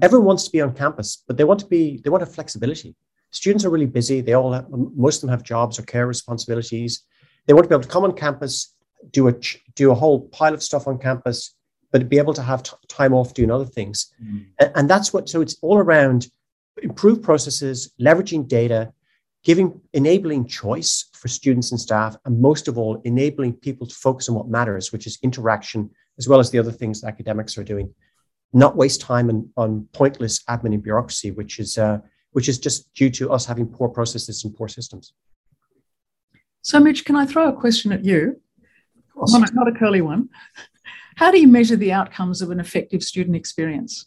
everyone 0.00 0.26
wants 0.26 0.44
to 0.44 0.50
be 0.50 0.60
on 0.60 0.74
campus, 0.74 1.22
but 1.26 1.36
they 1.36 1.44
want 1.44 1.60
to 1.60 1.66
be 1.66 2.00
they 2.02 2.10
want 2.10 2.22
to 2.22 2.26
have 2.26 2.34
flexibility. 2.34 2.94
Students 3.30 3.64
are 3.64 3.70
really 3.70 3.86
busy. 3.86 4.20
They 4.20 4.32
all 4.32 4.52
have, 4.52 4.66
most 4.70 5.16
of 5.16 5.20
them 5.22 5.30
have 5.30 5.44
jobs 5.44 5.78
or 5.78 5.82
care 5.82 6.06
responsibilities. 6.06 7.02
They 7.46 7.54
want 7.54 7.64
to 7.64 7.68
be 7.68 7.74
able 7.74 7.84
to 7.84 7.88
come 7.88 8.04
on 8.04 8.12
campus, 8.14 8.74
do 9.12 9.28
a 9.28 9.34
do 9.74 9.90
a 9.90 9.94
whole 9.94 10.28
pile 10.28 10.54
of 10.54 10.62
stuff 10.62 10.86
on 10.86 10.98
campus, 10.98 11.54
but 11.92 12.08
be 12.08 12.18
able 12.18 12.34
to 12.34 12.42
have 12.42 12.62
t- 12.62 12.72
time 12.88 13.12
off 13.12 13.34
doing 13.34 13.50
other 13.50 13.64
things. 13.64 14.12
Mm. 14.22 14.46
And, 14.58 14.72
and 14.74 14.90
that's 14.90 15.12
what, 15.12 15.28
so 15.28 15.40
it's 15.40 15.56
all 15.62 15.78
around 15.78 16.28
improved 16.82 17.22
processes, 17.22 17.92
leveraging 18.00 18.48
data, 18.48 18.92
giving, 19.44 19.80
enabling 19.92 20.46
choice 20.46 21.08
for 21.14 21.28
students 21.28 21.70
and 21.70 21.80
staff, 21.80 22.16
and 22.24 22.40
most 22.40 22.68
of 22.68 22.76
all, 22.78 23.00
enabling 23.04 23.54
people 23.54 23.86
to 23.86 23.94
focus 23.94 24.28
on 24.28 24.34
what 24.34 24.48
matters, 24.48 24.92
which 24.92 25.06
is 25.06 25.18
interaction, 25.22 25.90
as 26.18 26.28
well 26.28 26.40
as 26.40 26.50
the 26.50 26.58
other 26.58 26.72
things 26.72 27.04
academics 27.04 27.56
are 27.56 27.64
doing. 27.64 27.92
Not 28.52 28.76
waste 28.76 29.00
time 29.00 29.30
on, 29.30 29.50
on 29.56 29.88
pointless 29.92 30.42
admin 30.44 30.74
and 30.74 30.82
bureaucracy, 30.82 31.30
which 31.30 31.58
is, 31.58 31.78
uh, 31.78 32.00
which 32.32 32.48
is 32.48 32.58
just 32.58 32.92
due 32.94 33.10
to 33.10 33.30
us 33.30 33.46
having 33.46 33.66
poor 33.66 33.88
processes 33.88 34.44
and 34.44 34.54
poor 34.54 34.68
systems. 34.68 35.12
So, 36.62 36.78
Mitch, 36.78 37.04
can 37.04 37.16
I 37.16 37.24
throw 37.24 37.48
a 37.48 37.52
question 37.52 37.92
at 37.92 38.04
you? 38.04 38.40
Not, 39.16 39.54
not 39.54 39.68
a 39.68 39.72
curly 39.72 40.00
one. 40.00 40.28
How 41.16 41.30
do 41.30 41.40
you 41.40 41.48
measure 41.48 41.76
the 41.76 41.92
outcomes 41.92 42.42
of 42.42 42.50
an 42.50 42.60
effective 42.60 43.02
student 43.02 43.36
experience? 43.36 44.06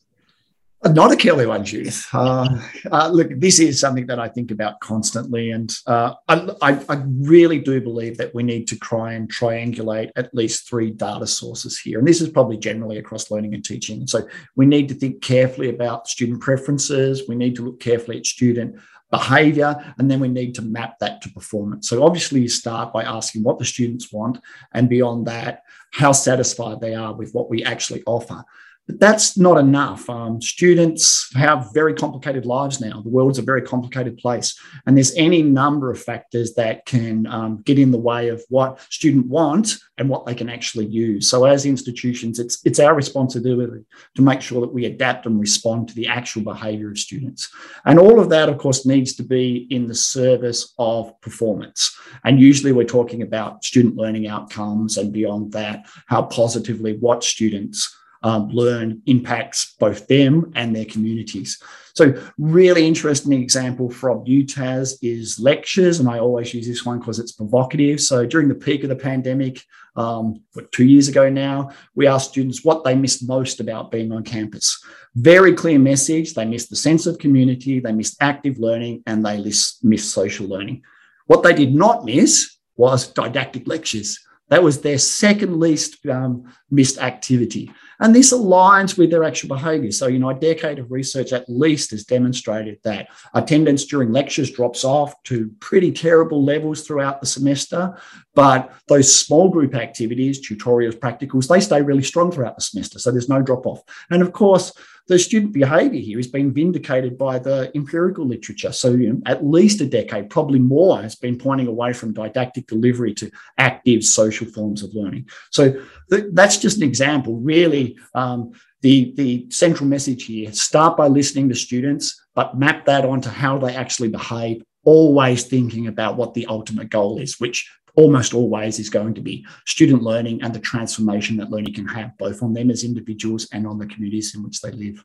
Not 0.86 1.14
a 1.14 1.16
curly 1.16 1.46
one, 1.46 1.64
Judyth. 1.64 2.08
Uh, 2.14 2.60
uh, 2.92 3.08
look, 3.08 3.30
this 3.38 3.60
is 3.60 3.80
something 3.80 4.06
that 4.08 4.20
I 4.20 4.28
think 4.28 4.52
about 4.52 4.82
constantly, 4.82 5.52
and 5.52 5.74
uh, 5.88 6.16
I, 6.28 6.80
I, 6.90 7.04
really 7.06 7.60
do 7.60 7.80
believe 7.80 8.18
that 8.18 8.36
we 8.36 8.44
need 8.44 8.68
to 8.68 8.80
try 8.80 9.14
and 9.14 9.32
triangulate 9.32 10.12
at 10.18 10.34
least 10.36 10.68
three 10.68 10.92
data 10.92 11.26
sources 11.26 11.80
here. 11.80 12.00
And 12.00 12.08
this 12.08 12.20
is 12.20 12.30
probably 12.30 12.58
generally 12.58 12.98
across 12.98 13.32
learning 13.32 13.54
and 13.54 13.64
teaching. 13.64 14.06
So 14.08 14.28
we 14.58 14.66
need 14.66 14.90
to 14.90 14.96
think 14.96 15.22
carefully 15.22 15.70
about 15.70 16.10
student 16.10 16.42
preferences. 16.42 17.24
We 17.30 17.36
need 17.36 17.56
to 17.56 17.64
look 17.64 17.80
carefully 17.80 18.18
at 18.18 18.26
student 18.26 18.76
behavior, 19.10 19.94
and 19.98 20.12
then 20.12 20.20
we 20.20 20.28
need 20.28 20.56
to 20.56 20.62
map 20.64 21.00
that 21.00 21.22
to 21.22 21.30
performance. 21.30 21.88
So 21.88 22.04
obviously, 22.04 22.42
you 22.42 22.50
start 22.50 22.92
by 22.92 23.04
asking 23.04 23.44
what 23.44 23.58
the 23.58 23.66
students 23.66 24.12
want, 24.12 24.40
and 24.74 24.90
beyond 24.90 25.28
that, 25.28 25.64
how 25.92 26.12
satisfied 26.12 26.82
they 26.82 26.96
are 26.96 27.14
with 27.14 27.32
what 27.34 27.50
we 27.50 27.64
actually 27.64 28.04
offer. 28.06 28.44
But 28.88 29.00
that's 29.00 29.38
not 29.38 29.58
enough. 29.58 30.10
Um, 30.10 30.42
students 30.42 31.34
have 31.36 31.74
very 31.74 31.94
complicated 31.94 32.46
lives 32.46 32.82
now. 32.82 33.02
The 33.02 33.10
world's 33.10 33.40
a 33.40 33.42
very 33.44 33.62
complicated 33.62 34.18
place. 34.18 34.60
And 34.86 34.98
there's 34.98 35.16
any 35.16 35.42
number 35.42 35.90
of 35.90 36.02
factors 36.02 36.56
that 36.56 36.86
can 36.86 37.26
um, 37.28 37.62
get 37.62 37.80
in 37.80 37.92
the 37.92 37.98
way 37.98 38.28
of 38.28 38.44
what 38.50 38.82
students 38.90 39.30
want 39.30 39.78
and 39.98 40.10
what 40.10 40.26
they 40.26 40.36
can 40.36 40.50
actually 40.50 40.88
use. 40.88 41.30
So 41.30 41.46
as 41.46 41.66
institutions, 41.66 42.40
it's, 42.40 42.60
it's 42.66 42.80
our 42.80 42.94
responsibility 42.94 43.86
to 44.16 44.22
make 44.22 44.42
sure 44.42 44.60
that 44.60 44.74
we 44.74 44.86
adapt 44.86 45.26
and 45.26 45.40
respond 45.40 45.88
to 45.88 45.96
the 45.96 46.08
actual 46.08 46.44
behavior 46.44 46.92
of 46.92 46.98
students. 46.98 47.50
And 47.86 47.98
all 47.98 48.20
of 48.20 48.30
that, 48.30 48.50
of 48.50 48.58
course, 48.58 48.86
needs 48.86 49.16
to 49.16 49.24
be 49.24 49.66
in 49.70 49.88
the 49.88 49.96
service 49.96 50.74
of 50.78 51.20
performance. 51.22 51.98
And 52.26 52.38
usually 52.38 52.74
we're 52.74 52.84
talking 52.84 53.22
about 53.22 53.64
student 53.64 53.96
learning 53.96 54.28
outcomes 54.28 54.98
and 54.98 55.14
beyond 55.14 55.54
that, 55.54 55.86
how 56.08 56.24
positively 56.24 56.98
what 56.98 57.24
students 57.24 57.96
um, 58.24 58.50
learn 58.50 59.02
impacts 59.06 59.76
both 59.80 60.08
them 60.08 60.52
and 60.56 60.76
their 60.76 60.86
communities. 60.86 61.62
So, 61.94 62.20
really 62.40 62.88
interesting 62.88 63.34
example 63.34 63.90
from 63.90 64.26
UTAS 64.26 64.98
is 65.04 65.40
lectures, 65.40 66.00
and 66.00 66.10
I 66.10 66.20
always 66.20 66.54
use 66.54 66.66
this 66.66 66.86
one 66.86 67.00
because 67.00 67.20
it's 67.20 67.34
provocative. 67.34 68.02
So, 68.02 68.26
during 68.26 68.48
the 68.48 68.56
peak 68.56 68.84
of 68.84 68.90
the 68.90 68.96
pandemic, 68.96 69.64
um, 69.96 70.42
what, 70.54 70.72
two 70.72 70.86
years 70.86 71.08
ago 71.08 71.30
now, 71.30 71.70
we 71.94 72.08
asked 72.08 72.32
students 72.32 72.66
what 72.66 72.84
they 72.84 72.96
missed 72.96 73.28
most 73.28 73.60
about 73.60 73.92
being 73.92 74.12
on 74.12 74.24
campus. 74.24 74.84
Very 75.16 75.54
clear 75.54 75.78
message: 75.78 76.34
they 76.34 76.46
missed 76.46 76.72
the 76.72 76.76
sense 76.76 77.06
of 77.06 77.20
community, 77.20 77.80
they 77.80 77.92
missed 77.92 78.18
active 78.22 78.58
learning, 78.58 79.04
and 79.06 79.24
they 79.24 79.38
missed 79.84 80.10
social 80.12 80.48
learning. 80.48 80.82
What 81.28 81.44
they 81.44 81.54
did 81.54 81.76
not 81.76 82.06
miss 82.06 82.58
was 82.76 83.08
didactic 83.08 83.68
lectures. 83.68 84.20
That 84.50 84.64
was 84.64 84.82
their 84.82 84.98
second 84.98 85.60
least 85.60 86.06
um, 86.06 86.52
missed 86.70 86.98
activity. 86.98 87.72
And 88.00 88.14
this 88.14 88.34
aligns 88.34 88.98
with 88.98 89.12
their 89.12 89.24
actual 89.24 89.50
behavior. 89.50 89.92
So, 89.92 90.08
you 90.08 90.20
know, 90.20 90.30
a 90.30 90.36
decade 90.36 90.80
of 90.80 90.92
research 90.92 91.32
at 91.32 91.48
least 91.48 91.92
has 91.92 92.04
demonstrated 92.04 92.80
that 92.84 93.08
attendance 93.34 93.86
during 93.86 94.12
lectures 94.12 94.52
drops 94.52 94.84
off 94.84 95.22
to 95.24 95.50
pretty 95.60 95.92
terrible 95.92 96.44
levels 96.44 96.86
throughout 96.86 97.22
the 97.22 97.28
semester. 97.28 97.98
But 98.36 98.74
those 98.88 99.16
small 99.16 99.50
group 99.50 99.74
activities, 99.76 100.46
tutorials, 100.46 101.00
practicals, 101.00 101.48
they 101.48 101.62
stay 101.62 101.82
really 101.82 102.04
strong 102.04 102.32
throughout 102.32 102.56
the 102.58 102.62
semester. 102.62 103.00
So 103.00 103.12
there's 103.12 103.30
no 103.30 103.42
drop 103.42 103.66
off. 103.66 103.82
And 104.10 104.22
of 104.22 104.34
course, 104.34 104.74
the 105.08 105.20
student 105.20 105.54
behavior 105.54 106.00
here 106.00 106.20
is 106.20 106.28
being 106.28 106.54
vindicated 106.54 107.18
by 107.18 107.38
the 107.38 107.72
empirical 107.76 108.26
literature. 108.26 108.72
So, 108.72 108.92
you 108.92 109.14
know, 109.14 109.22
at 109.26 109.46
least 109.46 109.82
a 109.82 109.86
decade, 109.86 110.30
probably 110.30 110.60
more, 110.60 111.02
has 111.02 111.16
been 111.16 111.38
pointing 111.38 111.68
away 111.68 111.94
from 111.94 112.14
didactic 112.14 112.68
delivery 112.68 113.14
to 113.16 113.30
active 113.58 114.04
social 114.04 114.48
forms 114.48 114.82
of 114.82 114.96
learning. 114.96 115.28
So, 115.52 115.74
th- 116.10 116.26
that's 116.32 116.58
just 116.58 116.78
an 116.78 116.84
example. 116.84 117.38
Really, 117.38 117.98
um, 118.16 118.52
the, 118.82 119.14
the 119.16 119.48
central 119.50 119.90
message 119.90 120.26
here 120.26 120.52
start 120.54 120.98
by 120.98 121.08
listening 121.08 121.50
to 121.50 121.56
students, 121.56 122.22
but 122.36 122.58
map 122.58 122.86
that 122.86 123.06
onto 123.06 123.30
how 123.30 123.58
they 123.58 123.76
actually 123.76 124.10
behave, 124.10 124.62
always 124.86 125.46
thinking 125.46 125.88
about 125.88 126.18
what 126.18 126.34
the 126.34 126.46
ultimate 126.48 126.90
goal 126.90 127.20
is, 127.20 127.40
which 127.40 127.70
almost 127.96 128.34
always 128.34 128.80
is 128.80 128.90
going 128.90 129.14
to 129.14 129.22
be 129.22 129.46
student 129.66 130.02
learning 130.02 130.42
and 130.42 130.54
the 130.54 130.60
transformation 130.60 131.38
that 131.38 131.52
learning 131.52 131.74
can 131.74 131.88
have 131.88 132.18
both 132.18 132.42
on 132.42 132.54
them 132.54 132.72
as 132.72 132.84
individuals 132.84 133.48
and 133.52 133.68
on 133.68 133.78
the 133.78 133.86
communities 133.86 134.34
in 134.36 134.44
which 134.44 134.62
they 134.62 134.72
live. 134.72 135.04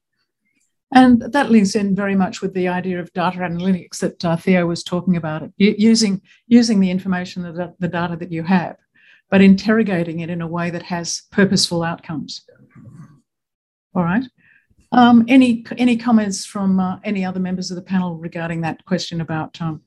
And 0.95 1.21
that 1.21 1.51
links 1.51 1.75
in 1.75 1.95
very 1.95 2.15
much 2.15 2.41
with 2.41 2.55
the 2.55 2.69
idea 2.69 2.99
of 2.99 3.13
data 3.13 3.41
analytics 3.41 3.99
that 3.99 4.25
uh, 4.25 4.37
Theo 4.37 4.67
was 4.67 4.83
talking 4.83 5.17
about, 5.17 5.43
it, 5.43 5.79
using, 5.79 6.23
using 6.47 6.81
the 6.81 6.91
information, 6.91 7.43
the, 7.43 7.75
the 7.79 7.89
data 7.89 8.17
that 8.17 8.33
you 8.33 8.43
have, 8.43 8.77
but 9.31 9.43
interrogating 9.43 10.21
it 10.21 10.31
in 10.31 10.41
a 10.41 10.47
way 10.47 10.71
that 10.71 10.85
has 10.85 11.23
purposeful 11.31 11.83
outcomes. 11.83 12.43
All 13.95 14.03
right. 14.03 14.25
Um, 14.91 15.27
any, 15.29 15.67
any 15.77 15.99
comments 15.99 16.47
from 16.47 16.81
uh, 16.81 16.99
any 17.05 17.23
other 17.23 17.41
members 17.41 17.71
of 17.71 17.75
the 17.75 17.83
panel 17.83 18.17
regarding 18.17 18.63
that 18.63 18.83
question 18.87 19.21
about 19.21 19.61
um, 19.61 19.83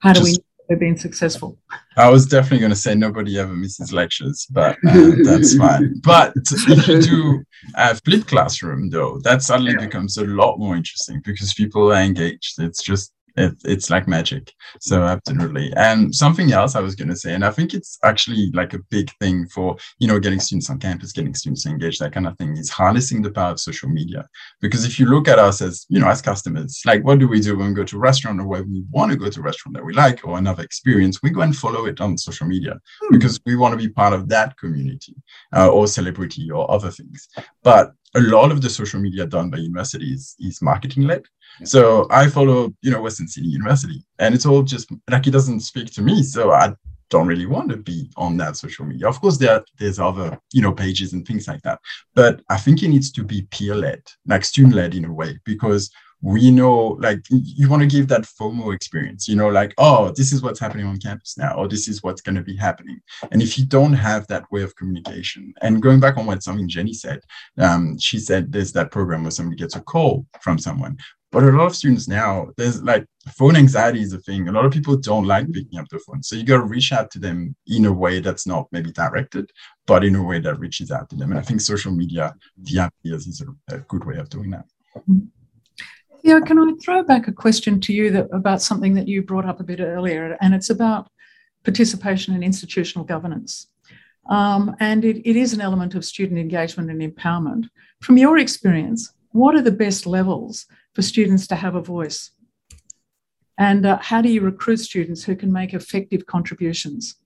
how 0.00 0.12
do 0.12 0.20
Just, 0.20 0.38
we 0.38 0.44
they've 0.68 0.78
been 0.78 0.96
successful. 0.96 1.58
I 1.96 2.08
was 2.10 2.26
definitely 2.26 2.58
going 2.58 2.70
to 2.70 2.76
say 2.76 2.94
nobody 2.94 3.38
ever 3.38 3.54
misses 3.54 3.92
lectures, 3.92 4.46
but 4.50 4.76
uh, 4.86 5.10
that's 5.22 5.54
fine. 5.64 6.00
But 6.02 6.32
if 6.36 6.88
you 6.88 7.00
do 7.00 7.44
a 7.74 7.94
flip 7.96 8.26
classroom, 8.26 8.90
though, 8.90 9.20
that 9.24 9.42
suddenly 9.42 9.72
yeah. 9.72 9.86
becomes 9.86 10.16
a 10.16 10.24
lot 10.24 10.58
more 10.58 10.76
interesting 10.76 11.20
because 11.24 11.54
people 11.54 11.92
are 11.92 12.00
engaged. 12.00 12.58
It's 12.58 12.82
just 12.82 13.12
it, 13.36 13.54
it's 13.64 13.90
like 13.90 14.06
magic. 14.06 14.52
So 14.80 15.02
absolutely. 15.02 15.72
And 15.76 16.14
something 16.14 16.52
else 16.52 16.74
I 16.74 16.80
was 16.80 16.94
going 16.94 17.08
to 17.08 17.16
say, 17.16 17.34
and 17.34 17.44
I 17.44 17.50
think 17.50 17.74
it's 17.74 17.98
actually 18.04 18.50
like 18.54 18.74
a 18.74 18.80
big 18.90 19.10
thing 19.20 19.46
for, 19.48 19.76
you 19.98 20.06
know, 20.06 20.18
getting 20.18 20.40
students 20.40 20.70
on 20.70 20.78
campus, 20.78 21.12
getting 21.12 21.34
students 21.34 21.66
engaged, 21.66 22.00
that 22.00 22.12
kind 22.12 22.26
of 22.26 22.36
thing 22.38 22.56
is 22.56 22.70
harnessing 22.70 23.22
the 23.22 23.30
power 23.30 23.52
of 23.52 23.60
social 23.60 23.88
media. 23.88 24.26
Because 24.60 24.84
if 24.84 24.98
you 24.98 25.06
look 25.06 25.28
at 25.28 25.38
us 25.38 25.60
as, 25.60 25.86
you 25.88 26.00
know, 26.00 26.08
as 26.08 26.22
customers, 26.22 26.80
like 26.86 27.04
what 27.04 27.18
do 27.18 27.28
we 27.28 27.40
do 27.40 27.56
when 27.58 27.68
we 27.68 27.74
go 27.74 27.84
to 27.84 27.96
a 27.96 28.00
restaurant 28.00 28.40
or 28.40 28.46
when 28.46 28.70
we 28.70 28.84
want 28.90 29.10
to 29.10 29.18
go 29.18 29.28
to 29.28 29.40
a 29.40 29.42
restaurant 29.42 29.76
that 29.76 29.84
we 29.84 29.94
like 29.94 30.24
or 30.24 30.38
another 30.38 30.62
experience, 30.62 31.22
we 31.22 31.30
go 31.30 31.40
and 31.40 31.56
follow 31.56 31.86
it 31.86 32.00
on 32.00 32.16
social 32.16 32.46
media 32.46 32.78
hmm. 33.02 33.12
because 33.12 33.40
we 33.46 33.56
want 33.56 33.72
to 33.72 33.78
be 33.78 33.92
part 33.92 34.12
of 34.12 34.28
that 34.28 34.56
community 34.58 35.14
uh, 35.54 35.68
or 35.68 35.86
celebrity 35.86 36.50
or 36.50 36.70
other 36.70 36.90
things. 36.90 37.28
But 37.62 37.92
a 38.14 38.20
lot 38.20 38.52
of 38.52 38.60
the 38.62 38.70
social 38.70 39.00
media 39.00 39.26
done 39.26 39.50
by 39.50 39.58
universities 39.58 40.36
is 40.38 40.62
marketing 40.62 41.04
led. 41.04 41.24
So 41.64 42.06
I 42.10 42.28
follow, 42.28 42.72
you 42.82 42.90
know, 42.90 43.02
Western 43.02 43.28
Sydney 43.28 43.50
University, 43.50 44.04
and 44.18 44.34
it's 44.34 44.46
all 44.46 44.62
just 44.62 44.90
like 45.10 45.26
it 45.26 45.32
doesn't 45.32 45.60
speak 45.60 45.92
to 45.94 46.02
me. 46.02 46.22
So 46.22 46.52
I 46.52 46.74
don't 47.10 47.26
really 47.26 47.46
want 47.46 47.70
to 47.70 47.76
be 47.76 48.10
on 48.16 48.36
that 48.38 48.56
social 48.56 48.84
media. 48.84 49.08
Of 49.08 49.20
course, 49.20 49.38
there 49.38 49.64
there's 49.78 49.98
other, 49.98 50.38
you 50.52 50.62
know, 50.62 50.72
pages 50.72 51.12
and 51.12 51.26
things 51.26 51.46
like 51.46 51.62
that. 51.62 51.78
But 52.14 52.42
I 52.48 52.56
think 52.56 52.82
it 52.82 52.88
needs 52.88 53.12
to 53.12 53.22
be 53.22 53.42
peer 53.50 53.74
led, 53.74 54.02
like 54.26 54.44
student 54.44 54.74
led 54.74 54.94
in 54.94 55.04
a 55.04 55.12
way, 55.12 55.38
because 55.44 55.90
we 56.24 56.50
know 56.50 56.96
like 57.00 57.20
you 57.28 57.68
want 57.68 57.82
to 57.82 57.86
give 57.86 58.08
that 58.08 58.22
FOMO 58.22 58.74
experience, 58.74 59.28
you 59.28 59.36
know, 59.36 59.48
like, 59.48 59.74
oh, 59.76 60.10
this 60.16 60.32
is 60.32 60.42
what's 60.42 60.58
happening 60.58 60.86
on 60.86 60.98
campus 60.98 61.36
now, 61.36 61.52
or 61.54 61.68
this 61.68 61.86
is 61.86 62.02
what's 62.02 62.22
going 62.22 62.34
to 62.34 62.42
be 62.42 62.56
happening. 62.56 62.98
And 63.30 63.42
if 63.42 63.58
you 63.58 63.66
don't 63.66 63.92
have 63.92 64.26
that 64.28 64.50
way 64.50 64.62
of 64.62 64.74
communication, 64.74 65.52
and 65.60 65.82
going 65.82 66.00
back 66.00 66.16
on 66.16 66.24
what 66.24 66.42
something 66.42 66.66
Jennie 66.66 66.94
said, 66.94 67.20
um, 67.58 67.98
she 67.98 68.18
said 68.18 68.50
there's 68.50 68.72
that 68.72 68.90
program 68.90 69.22
where 69.22 69.32
somebody 69.32 69.58
gets 69.58 69.76
a 69.76 69.82
call 69.82 70.24
from 70.40 70.58
someone. 70.58 70.96
But 71.30 71.42
a 71.42 71.50
lot 71.50 71.66
of 71.66 71.76
students 71.76 72.08
now, 72.08 72.48
there's 72.56 72.82
like 72.82 73.04
phone 73.36 73.56
anxiety 73.56 74.00
is 74.00 74.14
a 74.14 74.18
thing. 74.18 74.48
A 74.48 74.52
lot 74.52 74.64
of 74.64 74.72
people 74.72 74.96
don't 74.96 75.26
like 75.26 75.52
picking 75.52 75.78
up 75.78 75.88
the 75.90 75.98
phone. 75.98 76.22
So 76.22 76.36
you 76.36 76.44
got 76.44 76.56
to 76.56 76.64
reach 76.64 76.90
out 76.90 77.10
to 77.10 77.18
them 77.18 77.54
in 77.66 77.84
a 77.84 77.92
way 77.92 78.20
that's 78.20 78.46
not 78.46 78.68
maybe 78.72 78.92
directed, 78.92 79.50
but 79.86 80.04
in 80.04 80.14
a 80.14 80.22
way 80.22 80.38
that 80.38 80.58
reaches 80.58 80.90
out 80.90 81.10
to 81.10 81.16
them. 81.16 81.32
And 81.32 81.38
I 81.38 81.42
think 81.42 81.60
social 81.60 81.92
media, 81.92 82.34
the 82.56 82.88
ideas 83.04 83.26
is 83.26 83.42
a, 83.42 83.74
a 83.74 83.80
good 83.80 84.06
way 84.06 84.16
of 84.16 84.30
doing 84.30 84.50
that. 84.52 84.64
Yeah, 86.24 86.40
can 86.40 86.58
I 86.58 86.72
throw 86.82 87.02
back 87.02 87.28
a 87.28 87.32
question 87.32 87.80
to 87.80 87.92
you 87.92 88.10
that, 88.12 88.28
about 88.32 88.62
something 88.62 88.94
that 88.94 89.06
you 89.06 89.22
brought 89.22 89.44
up 89.44 89.60
a 89.60 89.64
bit 89.64 89.80
earlier, 89.80 90.38
and 90.40 90.54
it's 90.54 90.70
about 90.70 91.10
participation 91.64 92.34
in 92.34 92.42
institutional 92.42 93.04
governance. 93.04 93.66
Um, 94.30 94.74
and 94.80 95.04
it, 95.04 95.18
it 95.28 95.36
is 95.36 95.52
an 95.52 95.60
element 95.60 95.94
of 95.94 96.02
student 96.02 96.40
engagement 96.40 96.90
and 96.90 97.02
empowerment. 97.02 97.68
From 98.00 98.16
your 98.16 98.38
experience, 98.38 99.12
what 99.32 99.54
are 99.54 99.60
the 99.60 99.70
best 99.70 100.06
levels 100.06 100.64
for 100.94 101.02
students 101.02 101.46
to 101.48 101.56
have 101.56 101.74
a 101.74 101.82
voice? 101.82 102.30
And 103.58 103.84
uh, 103.84 103.98
how 104.00 104.22
do 104.22 104.30
you 104.30 104.40
recruit 104.40 104.78
students 104.78 105.24
who 105.24 105.36
can 105.36 105.52
make 105.52 105.74
effective 105.74 106.24
contributions? 106.24 107.16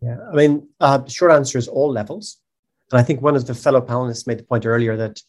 Yeah, 0.00 0.16
I 0.32 0.34
mean, 0.34 0.66
uh, 0.80 0.96
the 0.96 1.10
short 1.10 1.32
answer 1.32 1.58
is 1.58 1.68
all 1.68 1.92
levels. 1.92 2.38
And 2.90 2.98
I 2.98 3.04
think 3.04 3.20
one 3.20 3.36
of 3.36 3.46
the 3.46 3.54
fellow 3.54 3.82
panelists 3.82 4.26
made 4.26 4.38
the 4.38 4.44
point 4.44 4.64
earlier 4.64 4.96
that 4.96 5.20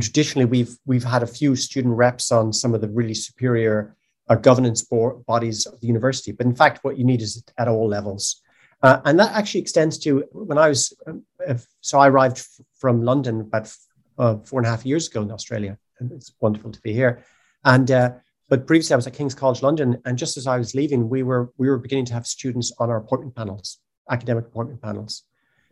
traditionally 0.00 0.46
we've 0.46 0.76
we've 0.86 1.04
had 1.04 1.22
a 1.22 1.26
few 1.26 1.56
student 1.56 1.94
reps 1.94 2.30
on 2.30 2.52
some 2.52 2.72
of 2.74 2.80
the 2.80 2.88
really 2.88 3.14
superior 3.14 3.96
uh, 4.28 4.36
governance 4.36 4.82
board, 4.82 5.24
bodies 5.26 5.66
of 5.66 5.80
the 5.80 5.86
university. 5.86 6.32
But 6.32 6.46
in 6.46 6.54
fact, 6.54 6.84
what 6.84 6.96
you 6.96 7.04
need 7.04 7.20
is 7.20 7.42
at 7.58 7.68
all 7.68 7.88
levels. 7.88 8.40
Uh, 8.82 9.00
and 9.04 9.18
that 9.18 9.32
actually 9.32 9.60
extends 9.60 9.98
to 9.98 10.24
when 10.32 10.58
I 10.58 10.68
was, 10.68 10.92
uh, 11.06 11.54
so 11.80 11.98
I 11.98 12.08
arrived 12.08 12.38
f- 12.38 12.66
from 12.78 13.02
London 13.02 13.40
about 13.40 13.72
uh, 14.18 14.36
four 14.38 14.58
and 14.58 14.66
a 14.66 14.70
half 14.70 14.84
years 14.84 15.08
ago 15.08 15.22
in 15.22 15.30
Australia. 15.30 15.78
And 16.00 16.10
it's 16.10 16.32
wonderful 16.40 16.72
to 16.72 16.80
be 16.80 16.92
here. 16.92 17.22
And, 17.64 17.90
uh, 17.90 18.12
but 18.48 18.66
previously 18.66 18.94
I 18.94 18.96
was 18.96 19.06
at 19.06 19.14
King's 19.14 19.36
College 19.36 19.62
London. 19.62 20.02
And 20.04 20.18
just 20.18 20.36
as 20.36 20.48
I 20.48 20.58
was 20.58 20.74
leaving, 20.74 21.08
we 21.08 21.22
were, 21.22 21.52
we 21.58 21.68
were 21.68 21.78
beginning 21.78 22.06
to 22.06 22.14
have 22.14 22.26
students 22.26 22.72
on 22.80 22.90
our 22.90 22.96
appointment 22.96 23.36
panels, 23.36 23.78
academic 24.10 24.46
appointment 24.46 24.82
panels. 24.82 25.22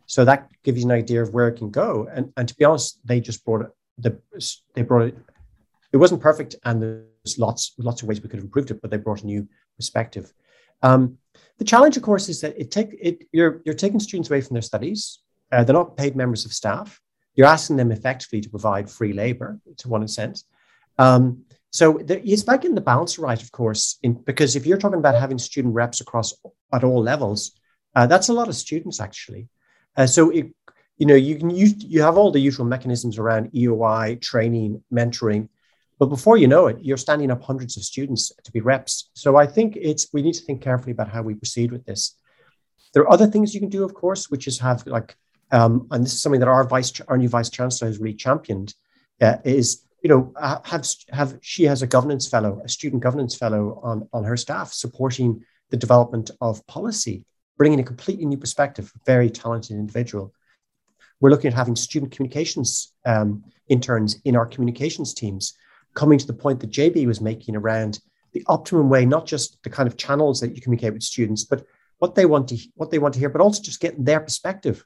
So 0.05 0.23
that 0.25 0.49
gives 0.63 0.79
you 0.79 0.85
an 0.85 0.91
idea 0.91 1.21
of 1.21 1.33
where 1.33 1.49
it 1.49 1.57
can 1.57 1.69
go. 1.69 2.07
And, 2.13 2.31
and 2.37 2.47
to 2.47 2.55
be 2.55 2.63
honest, 2.63 2.99
they 3.05 3.19
just 3.19 3.43
brought 3.43 3.65
it, 4.03 4.21
the, 4.31 4.51
they 4.73 4.81
brought 4.81 5.07
it, 5.07 5.17
it 5.93 5.97
wasn't 5.97 6.21
perfect. 6.21 6.55
And 6.63 6.81
there's 6.81 7.37
lots, 7.37 7.73
lots 7.77 8.01
of 8.01 8.07
ways 8.07 8.21
we 8.21 8.29
could 8.29 8.39
have 8.39 8.45
improved 8.45 8.71
it, 8.71 8.81
but 8.81 8.91
they 8.91 8.97
brought 8.97 9.23
a 9.23 9.25
new 9.25 9.47
perspective. 9.77 10.31
Um, 10.83 11.17
the 11.57 11.65
challenge, 11.65 11.97
of 11.97 12.03
course, 12.03 12.29
is 12.29 12.41
that 12.41 12.59
it 12.59 12.71
take 12.71 12.97
it 12.99 13.27
you're 13.31 13.61
you're 13.65 13.75
taking 13.75 13.99
students 13.99 14.29
away 14.29 14.41
from 14.41 14.55
their 14.55 14.63
studies. 14.63 15.19
Uh, 15.51 15.63
they're 15.63 15.75
not 15.75 15.97
paid 15.97 16.15
members 16.15 16.45
of 16.45 16.53
staff. 16.53 16.99
You're 17.35 17.47
asking 17.47 17.77
them 17.77 17.91
effectively 17.91 18.41
to 18.41 18.49
provide 18.49 18.89
free 18.89 19.13
labor, 19.13 19.59
to 19.77 19.89
one 19.89 20.07
sense. 20.07 20.45
Um, 20.97 21.43
so 21.69 21.99
there, 22.03 22.19
it's 22.23 22.47
like 22.47 22.65
in 22.65 22.75
the 22.75 22.81
balance 22.81 23.17
right, 23.17 23.41
of 23.41 23.51
course, 23.51 23.97
in, 24.03 24.13
because 24.13 24.55
if 24.55 24.65
you're 24.65 24.77
talking 24.77 24.99
about 24.99 25.15
having 25.15 25.37
student 25.37 25.73
reps 25.73 26.01
across 26.01 26.33
at 26.73 26.83
all 26.83 27.01
levels, 27.01 27.51
uh, 27.95 28.07
that's 28.07 28.29
a 28.29 28.33
lot 28.33 28.49
of 28.49 28.55
students 28.55 28.99
actually. 28.99 29.47
Uh, 29.95 30.07
so 30.07 30.29
it, 30.29 30.47
you 31.01 31.07
know 31.07 31.15
you 31.15 31.35
can 31.35 31.49
use 31.49 31.73
you 31.79 31.99
have 32.03 32.15
all 32.15 32.29
the 32.29 32.39
usual 32.39 32.63
mechanisms 32.63 33.17
around 33.17 33.51
EOI, 33.53 34.21
training, 34.21 34.83
mentoring, 34.93 35.49
but 35.97 36.09
before 36.09 36.37
you 36.37 36.47
know 36.47 36.67
it, 36.67 36.77
you're 36.79 37.05
standing 37.05 37.31
up 37.31 37.41
hundreds 37.41 37.75
of 37.75 37.83
students 37.83 38.31
to 38.43 38.51
be 38.51 38.61
reps. 38.61 39.09
So 39.15 39.35
I 39.35 39.47
think 39.47 39.75
it's 39.81 40.13
we 40.13 40.21
need 40.21 40.35
to 40.35 40.43
think 40.43 40.61
carefully 40.61 40.91
about 40.91 41.09
how 41.09 41.23
we 41.23 41.33
proceed 41.33 41.71
with 41.71 41.83
this. 41.87 42.15
There 42.93 43.01
are 43.01 43.11
other 43.11 43.25
things 43.25 43.51
you 43.51 43.59
can 43.59 43.69
do, 43.69 43.83
of 43.83 43.95
course, 43.95 44.29
which 44.29 44.45
is 44.45 44.59
have 44.59 44.85
like, 44.85 45.15
um, 45.51 45.87
and 45.89 46.05
this 46.05 46.13
is 46.13 46.21
something 46.21 46.39
that 46.39 46.47
our 46.47 46.65
vice, 46.67 47.01
our 47.07 47.17
new 47.17 47.29
vice 47.29 47.49
chancellor 47.49 47.87
has 47.87 47.97
really 47.97 48.13
championed, 48.13 48.75
uh, 49.21 49.37
is 49.43 49.87
you 50.03 50.09
know 50.11 50.31
have 50.37 50.85
have 51.09 51.39
she 51.41 51.63
has 51.63 51.81
a 51.81 51.87
governance 51.87 52.29
fellow, 52.29 52.61
a 52.63 52.69
student 52.69 53.01
governance 53.01 53.33
fellow 53.35 53.81
on 53.81 54.07
on 54.13 54.23
her 54.23 54.37
staff 54.37 54.71
supporting 54.71 55.43
the 55.71 55.77
development 55.77 56.29
of 56.41 56.63
policy, 56.67 57.25
bringing 57.57 57.79
a 57.79 57.89
completely 57.91 58.25
new 58.25 58.37
perspective. 58.37 58.91
Very 59.07 59.31
talented 59.31 59.77
individual. 59.77 60.31
We're 61.21 61.29
looking 61.29 61.47
at 61.47 61.53
having 61.53 61.75
student 61.75 62.11
communications 62.11 62.93
um, 63.05 63.43
interns 63.69 64.19
in 64.25 64.35
our 64.35 64.45
communications 64.45 65.13
teams 65.13 65.53
coming 65.93 66.17
to 66.17 66.27
the 66.27 66.33
point 66.33 66.59
that 66.59 66.71
JB 66.71 67.05
was 67.07 67.21
making 67.21 67.55
around 67.55 67.99
the 68.33 68.43
optimum 68.47 68.89
way, 68.89 69.05
not 69.05 69.25
just 69.25 69.61
the 69.63 69.69
kind 69.69 69.87
of 69.87 69.97
channels 69.97 70.39
that 70.39 70.55
you 70.55 70.61
communicate 70.61 70.93
with 70.93 71.03
students, 71.03 71.43
but 71.43 71.65
what 71.99 72.15
they 72.15 72.25
want 72.25 72.47
to 72.49 72.57
what 72.75 72.91
they 72.91 72.99
want 72.99 73.13
to 73.13 73.19
hear, 73.19 73.29
but 73.29 73.41
also 73.41 73.61
just 73.61 73.79
getting 73.79 74.03
their 74.03 74.19
perspective. 74.19 74.83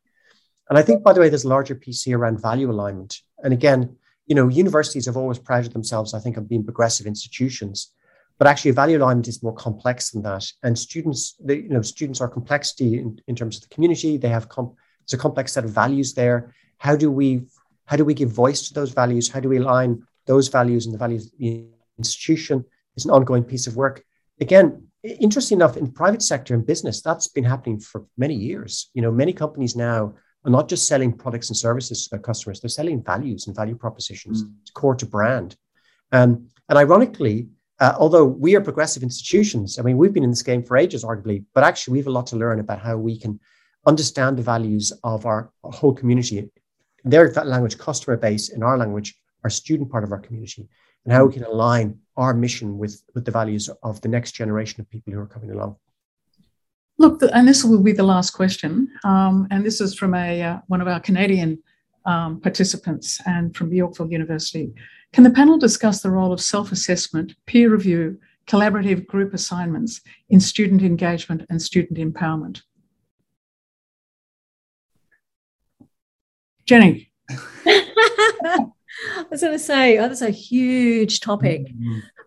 And 0.70 0.78
I 0.78 0.82
think, 0.82 1.04
by 1.04 1.14
the 1.14 1.22
way, 1.22 1.30
there's 1.30 1.46
a 1.46 1.50
larger 1.50 1.76
piece 1.76 2.04
here 2.04 2.18
around 2.18 2.42
value 2.42 2.70
alignment. 2.70 3.22
And 3.44 3.54
again, 3.54 3.96
you 4.26 4.36
know, 4.36 4.48
universities 4.48 5.06
have 5.06 5.18
always 5.18 5.40
prided 5.40 5.74
themselves, 5.74 6.14
I 6.14 6.20
think, 6.20 6.38
on 6.38 6.46
being 6.46 6.64
progressive 6.64 7.06
institutions. 7.06 7.92
But 8.38 8.48
actually, 8.48 8.72
value 8.72 8.98
alignment 8.98 9.28
is 9.28 9.44
more 9.44 9.54
complex 9.54 10.12
than 10.12 10.24
that. 10.24 10.46
And 10.64 10.78
students, 10.78 11.36
they, 11.40 11.58
you 11.58 11.70
know, 11.70 11.82
students 11.82 12.20
are 12.20 12.28
complexity 12.28 12.98
in, 12.98 13.20
in 13.28 13.36
terms 13.36 13.56
of 13.56 13.62
the 13.62 13.74
community. 13.74 14.18
They 14.18 14.30
have 14.30 14.50
comp- 14.50 14.76
there's 15.06 15.20
a 15.20 15.22
complex 15.22 15.54
set 15.54 15.66
of 15.66 15.72
values 15.72 16.14
there. 16.14 16.54
How 16.78 16.96
do 16.96 17.12
we 17.12 17.46
how 17.86 17.98
do 17.98 18.06
we 18.06 18.16
give 18.16 18.30
voice 18.32 18.68
to 18.68 18.74
those 18.74 18.92
values? 18.92 19.30
How 19.30 19.40
do 19.40 19.50
we 19.50 19.58
align 19.58 20.04
those 20.26 20.48
values 20.48 20.86
and 20.86 20.94
the 20.94 20.98
values 20.98 21.28
of 21.28 21.32
the 21.38 21.66
institution 21.98 22.66
is 22.96 23.06
an 23.06 23.12
ongoing 23.12 23.44
piece 23.44 23.68
of 23.68 23.76
work. 23.76 24.04
Again, 24.42 24.88
interesting 25.04 25.58
enough, 25.58 25.78
in 25.78 25.92
private 25.92 26.22
sector 26.22 26.54
and 26.54 26.66
business, 26.66 27.02
that's 27.02 27.28
been 27.28 27.44
happening 27.44 27.80
for 27.80 28.06
many 28.18 28.36
years. 28.36 28.90
You 28.94 29.02
know, 29.02 29.12
many 29.12 29.34
companies 29.34 29.76
now 29.76 30.14
are 30.44 30.52
not 30.52 30.68
just 30.68 30.88
selling 30.88 31.14
products 31.14 31.50
and 31.50 31.58
services 31.58 32.04
to 32.04 32.10
their 32.12 32.20
customers; 32.20 32.60
they're 32.60 32.70
selling 32.70 33.04
values 33.04 33.48
and 33.48 33.56
value 33.56 33.76
propositions. 33.76 34.44
Mm. 34.44 34.54
It's 34.62 34.72
core 34.72 34.96
to 34.96 35.06
brand. 35.06 35.56
Um, 36.12 36.48
and 36.70 36.78
ironically, 36.78 37.48
uh, 37.80 37.96
although 37.98 38.26
we 38.26 38.56
are 38.56 38.62
progressive 38.62 39.04
institutions, 39.04 39.80
I 39.80 39.84
mean, 39.84 39.98
we've 39.98 40.14
been 40.14 40.24
in 40.24 40.30
this 40.30 40.44
game 40.44 40.64
for 40.64 40.78
ages, 40.78 41.04
arguably, 41.04 41.46
but 41.54 41.64
actually, 41.64 41.94
we 41.94 42.00
have 42.00 42.08
a 42.08 42.12
lot 42.12 42.28
to 42.28 42.36
learn 42.36 42.60
about 42.60 42.80
how 42.80 42.98
we 42.98 43.18
can 43.18 43.40
understand 43.86 44.38
the 44.38 44.44
values 44.44 44.92
of 45.04 45.26
our 45.26 45.52
whole 45.64 45.94
community, 45.94 46.50
their 47.04 47.32
language, 47.32 47.78
customer 47.78 48.18
base, 48.18 48.50
in 48.50 48.64
our 48.64 48.78
language, 48.78 49.16
our 49.44 49.50
student 49.50 49.92
part 49.92 50.04
of 50.04 50.12
our 50.12 50.20
community, 50.20 50.68
and 51.06 51.14
how 51.14 51.26
we 51.26 51.34
can 51.34 51.44
align 51.44 52.00
our 52.18 52.34
mission 52.34 52.78
with, 52.78 53.02
with 53.14 53.26
the 53.26 53.32
values 53.32 53.70
of 53.84 54.02
the 54.02 54.08
next 54.08 54.32
generation 54.32 54.82
of 54.82 54.90
people 54.90 55.14
who 55.14 55.20
are 55.20 55.28
coming 55.28 55.52
along. 55.52 55.76
Look, 56.98 57.22
and 57.34 57.48
this 57.48 57.64
will 57.64 57.84
be 57.84 57.92
the 57.92 58.04
last 58.04 58.32
question, 58.32 58.88
um, 59.04 59.48
and 59.52 59.66
this 59.66 59.82
is 59.82 59.96
from 59.96 60.14
a 60.14 60.42
uh, 60.42 60.60
one 60.68 60.80
of 60.82 60.88
our 60.88 61.02
Canadian 61.02 61.62
um, 62.06 62.40
participants 62.40 63.20
and 63.26 63.56
from 63.56 63.74
Yorkville 63.74 64.12
University. 64.12 64.74
Can 65.12 65.24
the 65.24 65.30
panel 65.30 65.58
discuss 65.58 66.02
the 66.02 66.12
role 66.12 66.32
of 66.32 66.40
self-assessment, 66.40 67.36
peer 67.48 67.70
review, 67.70 68.18
collaborative 68.48 69.06
group 69.08 69.34
assignments 69.34 70.02
in 70.30 70.40
student 70.40 70.82
engagement 70.84 71.46
and 71.50 71.62
student 71.62 72.00
empowerment? 72.00 72.62
Jennie. 76.66 77.12
I 77.68 79.26
was 79.30 79.42
going 79.42 79.54
to 79.54 79.60
say, 79.60 79.98
oh, 79.98 80.08
that's 80.08 80.22
a 80.22 80.30
huge 80.30 81.20
topic. 81.20 81.68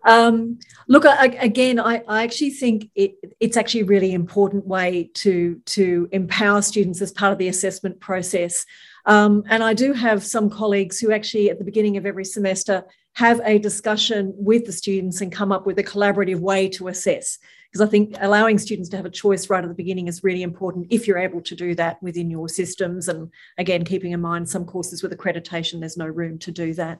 Um, 0.05 0.59
look, 0.87 1.05
I, 1.05 1.25
again, 1.25 1.79
I, 1.79 2.01
I, 2.07 2.23
actually 2.23 2.51
think 2.51 2.89
it, 2.95 3.15
it's 3.39 3.57
actually 3.57 3.81
a 3.81 3.85
really 3.85 4.13
important 4.13 4.65
way 4.65 5.09
to, 5.15 5.59
to 5.65 6.07
empower 6.11 6.61
students 6.61 7.01
as 7.01 7.11
part 7.11 7.33
of 7.33 7.37
the 7.37 7.49
assessment 7.49 7.99
process. 7.99 8.65
Um, 9.05 9.43
and 9.49 9.61
I 9.61 9.73
do 9.73 9.91
have 9.93 10.23
some 10.23 10.49
colleagues 10.49 10.99
who 10.99 11.11
actually, 11.11 11.49
at 11.49 11.59
the 11.59 11.65
beginning 11.65 11.97
of 11.97 12.05
every 12.05 12.25
semester, 12.25 12.85
have 13.15 13.41
a 13.43 13.59
discussion 13.59 14.33
with 14.37 14.65
the 14.65 14.71
students 14.71 15.21
and 15.21 15.31
come 15.31 15.51
up 15.51 15.65
with 15.65 15.79
a 15.79 15.83
collaborative 15.83 16.39
way 16.39 16.69
to 16.69 16.87
assess 16.87 17.37
because 17.69 17.87
I 17.87 17.89
think 17.89 18.15
allowing 18.19 18.57
students 18.57 18.89
to 18.89 18.97
have 18.97 19.05
a 19.05 19.11
choice 19.11 19.49
right 19.49 19.63
at 19.63 19.67
the 19.67 19.75
beginning 19.75 20.07
is 20.07 20.23
really 20.23 20.41
important 20.41 20.87
if 20.89 21.07
you're 21.07 21.19
able 21.19 21.41
to 21.41 21.55
do 21.55 21.75
that 21.75 22.01
within 22.01 22.31
your 22.31 22.49
systems. 22.49 23.07
And 23.07 23.29
again, 23.59 23.85
keeping 23.85 24.11
in 24.11 24.21
mind 24.21 24.49
some 24.49 24.65
courses 24.65 25.03
with 25.03 25.15
accreditation, 25.15 25.79
there's 25.79 25.97
no 25.97 26.07
room 26.07 26.39
to 26.39 26.51
do 26.51 26.73
that. 26.75 26.99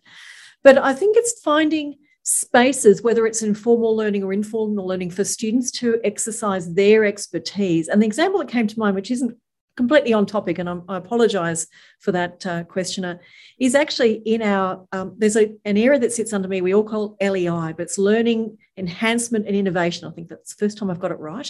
But 0.63 0.77
I 0.77 0.93
think 0.93 1.17
it's 1.17 1.41
finding 1.41 1.95
spaces, 2.21 3.01
whether 3.01 3.25
it's 3.25 3.41
informal 3.41 3.95
learning 3.95 4.23
or 4.23 4.31
informal 4.31 4.85
learning 4.85 5.09
for 5.09 5.23
students 5.23 5.71
to 5.71 5.99
exercise 6.03 6.71
their 6.75 7.03
expertise. 7.03 7.87
And 7.87 7.99
the 7.99 8.07
example 8.07 8.39
that 8.39 8.49
came 8.49 8.67
to 8.67 8.79
mind, 8.79 8.95
which 8.95 9.09
isn't 9.09 9.35
completely 9.79 10.11
on 10.11 10.25
topic, 10.25 10.59
and 10.59 10.69
I'm, 10.69 10.83
i 10.89 10.97
apologize 10.97 11.65
for 12.01 12.11
that 12.11 12.45
uh, 12.45 12.65
questioner, 12.65 13.21
is 13.59 13.75
actually 13.75 14.15
in 14.25 14.41
our, 14.41 14.85
um, 14.91 15.15
there's 15.17 15.37
a, 15.37 15.55
an 15.63 15.77
area 15.77 15.97
that 15.99 16.11
sits 16.11 16.33
under 16.33 16.49
me, 16.49 16.59
we 16.59 16.75
all 16.75 16.83
call 16.83 17.15
LEI, 17.21 17.71
but 17.71 17.83
it's 17.83 17.97
learning, 17.97 18.57
enhancement, 18.75 19.47
and 19.47 19.55
innovation. 19.55 20.05
I 20.05 20.11
think 20.11 20.27
that's 20.27 20.53
the 20.53 20.65
first 20.65 20.77
time 20.77 20.89
I've 20.91 20.99
got 20.99 21.11
it 21.11 21.19
right. 21.19 21.49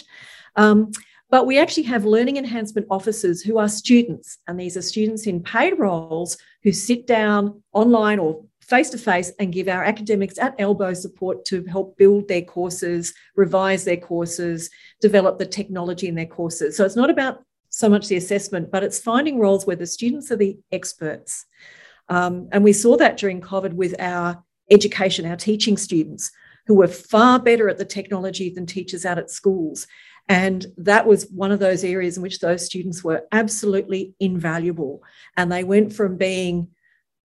Um, 0.54 0.92
but 1.28 1.44
we 1.44 1.58
actually 1.58 1.88
have 1.94 2.04
learning 2.04 2.36
enhancement 2.36 2.86
officers 2.88 3.42
who 3.42 3.58
are 3.58 3.68
students, 3.68 4.38
and 4.46 4.60
these 4.60 4.76
are 4.76 4.82
students 4.82 5.26
in 5.26 5.42
paid 5.42 5.76
roles 5.76 6.38
who 6.62 6.70
sit 6.70 7.08
down 7.08 7.60
online 7.72 8.20
or 8.20 8.44
face 8.60 8.90
to 8.90 8.98
face 8.98 9.32
and 9.40 9.52
give 9.52 9.66
our 9.66 9.82
academics 9.82 10.38
at 10.38 10.54
elbow 10.60 10.94
support 10.94 11.44
to 11.46 11.64
help 11.64 11.98
build 11.98 12.28
their 12.28 12.42
courses, 12.42 13.12
revise 13.34 13.82
their 13.82 13.96
courses, 13.96 14.70
develop 15.00 15.40
the 15.40 15.46
technology 15.46 16.06
in 16.06 16.14
their 16.14 16.32
courses. 16.38 16.76
So 16.76 16.84
it's 16.84 16.94
not 16.94 17.10
about 17.10 17.42
so 17.70 17.88
much 17.88 18.08
the 18.08 18.16
assessment, 18.16 18.70
but 18.70 18.82
it's 18.82 18.98
finding 18.98 19.38
roles 19.38 19.66
where 19.66 19.76
the 19.76 19.86
students 19.86 20.30
are 20.30 20.36
the 20.36 20.58
experts. 20.70 21.46
Um, 22.08 22.48
and 22.52 22.62
we 22.64 22.72
saw 22.72 22.96
that 22.96 23.16
during 23.16 23.40
COVID 23.40 23.72
with 23.72 23.94
our 24.00 24.42
education, 24.70 25.24
our 25.24 25.36
teaching 25.36 25.76
students, 25.76 26.30
who 26.66 26.74
were 26.74 26.88
far 26.88 27.38
better 27.38 27.68
at 27.68 27.78
the 27.78 27.84
technology 27.84 28.50
than 28.50 28.66
teachers 28.66 29.06
out 29.06 29.18
at 29.18 29.30
schools. 29.30 29.86
And 30.28 30.66
that 30.76 31.06
was 31.06 31.28
one 31.30 31.50
of 31.50 31.58
those 31.58 31.82
areas 31.82 32.16
in 32.16 32.22
which 32.22 32.38
those 32.38 32.64
students 32.64 33.02
were 33.02 33.22
absolutely 33.32 34.14
invaluable. 34.20 35.02
And 35.36 35.50
they 35.50 35.64
went 35.64 35.92
from 35.92 36.16
being 36.16 36.68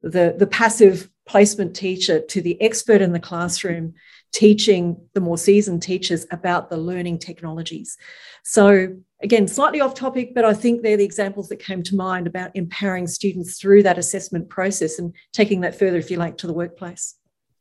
the, 0.01 0.35
the 0.37 0.47
passive 0.47 1.09
placement 1.27 1.75
teacher 1.75 2.19
to 2.19 2.41
the 2.41 2.59
expert 2.61 3.01
in 3.01 3.11
the 3.11 3.19
classroom 3.19 3.93
teaching 4.36 4.97
the 5.13 5.21
more 5.21 5.38
seasoned 5.38 5.81
teachers 5.81 6.25
about 6.29 6.69
the 6.69 6.75
learning 6.75 7.17
technologies. 7.17 7.97
So, 8.43 8.89
again, 9.23 9.47
slightly 9.47 9.79
off 9.79 9.95
topic, 9.95 10.36
but 10.36 10.43
I 10.43 10.53
think 10.53 10.81
they're 10.81 10.97
the 10.97 11.05
examples 11.05 11.47
that 11.47 11.59
came 11.59 11.81
to 11.83 11.95
mind 11.95 12.27
about 12.27 12.51
empowering 12.53 13.07
students 13.07 13.57
through 13.57 13.83
that 13.83 13.97
assessment 13.97 14.49
process 14.49 14.99
and 14.99 15.13
taking 15.31 15.61
that 15.61 15.79
further, 15.79 15.97
if 15.97 16.11
you 16.11 16.17
like, 16.17 16.38
to 16.39 16.47
the 16.47 16.53
workplace. 16.53 17.15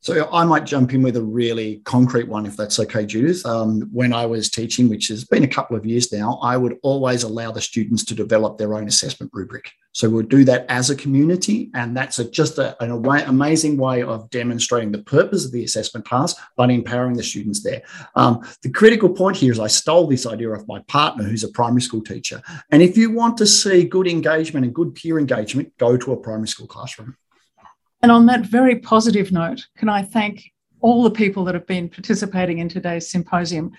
So 0.04 0.28
I 0.30 0.44
might 0.44 0.66
jump 0.66 0.92
in 0.92 1.00
with 1.00 1.16
a 1.16 1.22
really 1.22 1.80
concrete 1.84 2.28
one, 2.28 2.44
if 2.44 2.58
that's 2.58 2.78
okay, 2.78 3.06
Judyth. 3.06 3.46
Um, 3.46 3.88
when 3.90 4.12
I 4.12 4.26
was 4.26 4.50
teaching, 4.50 4.90
which 4.90 5.08
has 5.08 5.24
been 5.24 5.44
a 5.44 5.48
couple 5.48 5.78
of 5.78 5.86
years 5.86 6.12
now, 6.12 6.38
I 6.42 6.58
would 6.58 6.76
always 6.82 7.22
allow 7.22 7.52
the 7.52 7.62
students 7.62 8.04
to 8.04 8.14
develop 8.14 8.58
their 8.58 8.74
own 8.74 8.86
assessment 8.86 9.32
rubric. 9.32 9.72
So 9.92 10.10
we'll 10.10 10.26
do 10.26 10.44
that 10.44 10.66
as 10.68 10.90
a 10.90 10.94
community, 10.94 11.70
and 11.72 11.96
that's 11.96 12.18
a, 12.18 12.30
just 12.30 12.58
a, 12.58 12.76
an 12.84 12.90
amazing 12.92 13.78
way 13.78 14.02
of 14.02 14.28
demonstrating 14.28 14.92
the 14.92 14.98
purpose 15.04 15.46
of 15.46 15.52
the 15.52 15.64
assessment 15.64 16.06
class, 16.06 16.34
but 16.54 16.70
empowering 16.70 17.16
the 17.16 17.22
students 17.22 17.62
there. 17.62 17.80
Um, 18.14 18.46
the 18.60 18.70
critical 18.70 19.08
point 19.08 19.38
here 19.38 19.52
is 19.52 19.58
I 19.58 19.68
stole 19.68 20.06
this 20.06 20.26
idea 20.26 20.52
off 20.52 20.68
my 20.68 20.80
partner, 20.80 21.24
who's 21.24 21.44
a 21.44 21.48
primary 21.48 21.80
school 21.80 22.02
teacher. 22.02 22.42
And 22.70 22.82
if 22.82 22.98
you 22.98 23.10
want 23.10 23.38
to 23.38 23.46
see 23.46 23.84
good 23.84 24.06
engagement 24.06 24.66
and 24.66 24.74
good 24.74 24.94
peer 24.94 25.18
engagement, 25.18 25.72
go 25.78 25.96
to 25.96 26.12
a 26.12 26.16
primary 26.18 26.48
school 26.48 26.66
classroom. 26.66 27.16
And 28.04 28.12
on 28.12 28.26
that 28.26 28.44
very 28.44 28.76
positive 28.80 29.32
note, 29.32 29.66
can 29.78 29.88
I 29.88 30.02
thank 30.02 30.52
all 30.80 31.02
the 31.02 31.10
people 31.10 31.42
that 31.44 31.54
have 31.54 31.66
been 31.66 31.88
participating 31.88 32.58
in 32.58 32.68
today's 32.68 33.08
symposium 33.08 33.72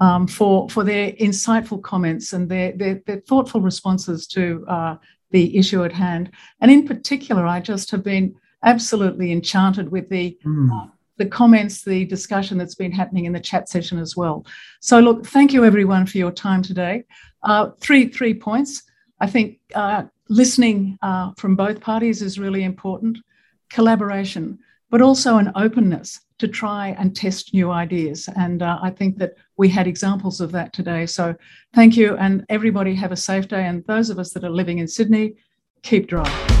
um, 0.00 0.26
for, 0.26 0.68
for 0.68 0.82
their 0.82 1.12
insightful 1.12 1.80
comments 1.80 2.32
and 2.32 2.48
their, 2.48 2.72
their, 2.72 3.00
their 3.06 3.20
thoughtful 3.20 3.60
responses 3.60 4.26
to 4.26 4.66
uh, 4.66 4.96
the 5.30 5.56
issue 5.56 5.84
at 5.84 5.92
hand. 5.92 6.32
And 6.60 6.72
in 6.72 6.88
particular, 6.88 7.46
I 7.46 7.60
just 7.60 7.92
have 7.92 8.02
been 8.02 8.34
absolutely 8.64 9.30
enchanted 9.30 9.92
with 9.92 10.08
the 10.08 10.36
mm. 10.44 10.70
uh, 10.72 10.88
the 11.18 11.26
comments, 11.26 11.84
the 11.84 12.04
discussion 12.04 12.58
that's 12.58 12.74
been 12.74 12.90
happening 12.90 13.26
in 13.26 13.32
the 13.32 13.38
chat 13.38 13.68
session 13.68 14.00
as 14.00 14.16
well. 14.16 14.44
So, 14.80 14.98
look, 14.98 15.24
thank 15.24 15.52
you 15.52 15.64
everyone 15.64 16.04
for 16.06 16.18
your 16.18 16.32
time 16.32 16.62
today. 16.62 17.04
Uh, 17.44 17.70
three 17.78 18.08
three 18.08 18.34
points. 18.34 18.82
I 19.20 19.28
think 19.28 19.60
uh, 19.76 20.02
listening 20.28 20.98
uh, 21.00 21.30
from 21.36 21.54
both 21.54 21.80
parties 21.80 22.22
is 22.22 22.40
really 22.40 22.64
important 22.64 23.18
collaboration, 23.70 24.58
but 24.90 25.02
also 25.02 25.38
an 25.38 25.52
openness 25.54 26.20
to 26.38 26.48
try 26.48 26.94
and 26.98 27.14
test 27.14 27.52
new 27.52 27.70
ideas. 27.70 28.28
And 28.36 28.62
uh, 28.62 28.78
I 28.80 28.90
think 28.90 29.18
that 29.18 29.34
we 29.56 29.68
had 29.68 29.86
examples 29.86 30.40
of 30.40 30.52
that 30.52 30.72
today. 30.72 31.04
So 31.06 31.34
thank 31.74 31.96
you, 31.96 32.16
and 32.16 32.44
everybody 32.48 32.94
have 32.94 33.12
a 33.12 33.16
safe 33.16 33.48
day. 33.48 33.66
And 33.66 33.84
those 33.86 34.08
of 34.10 34.18
us 34.18 34.32
that 34.32 34.44
are 34.44 34.50
living 34.50 34.78
in 34.78 34.88
Sydney, 34.88 35.34
keep 35.82 36.06
dry. 36.06 36.57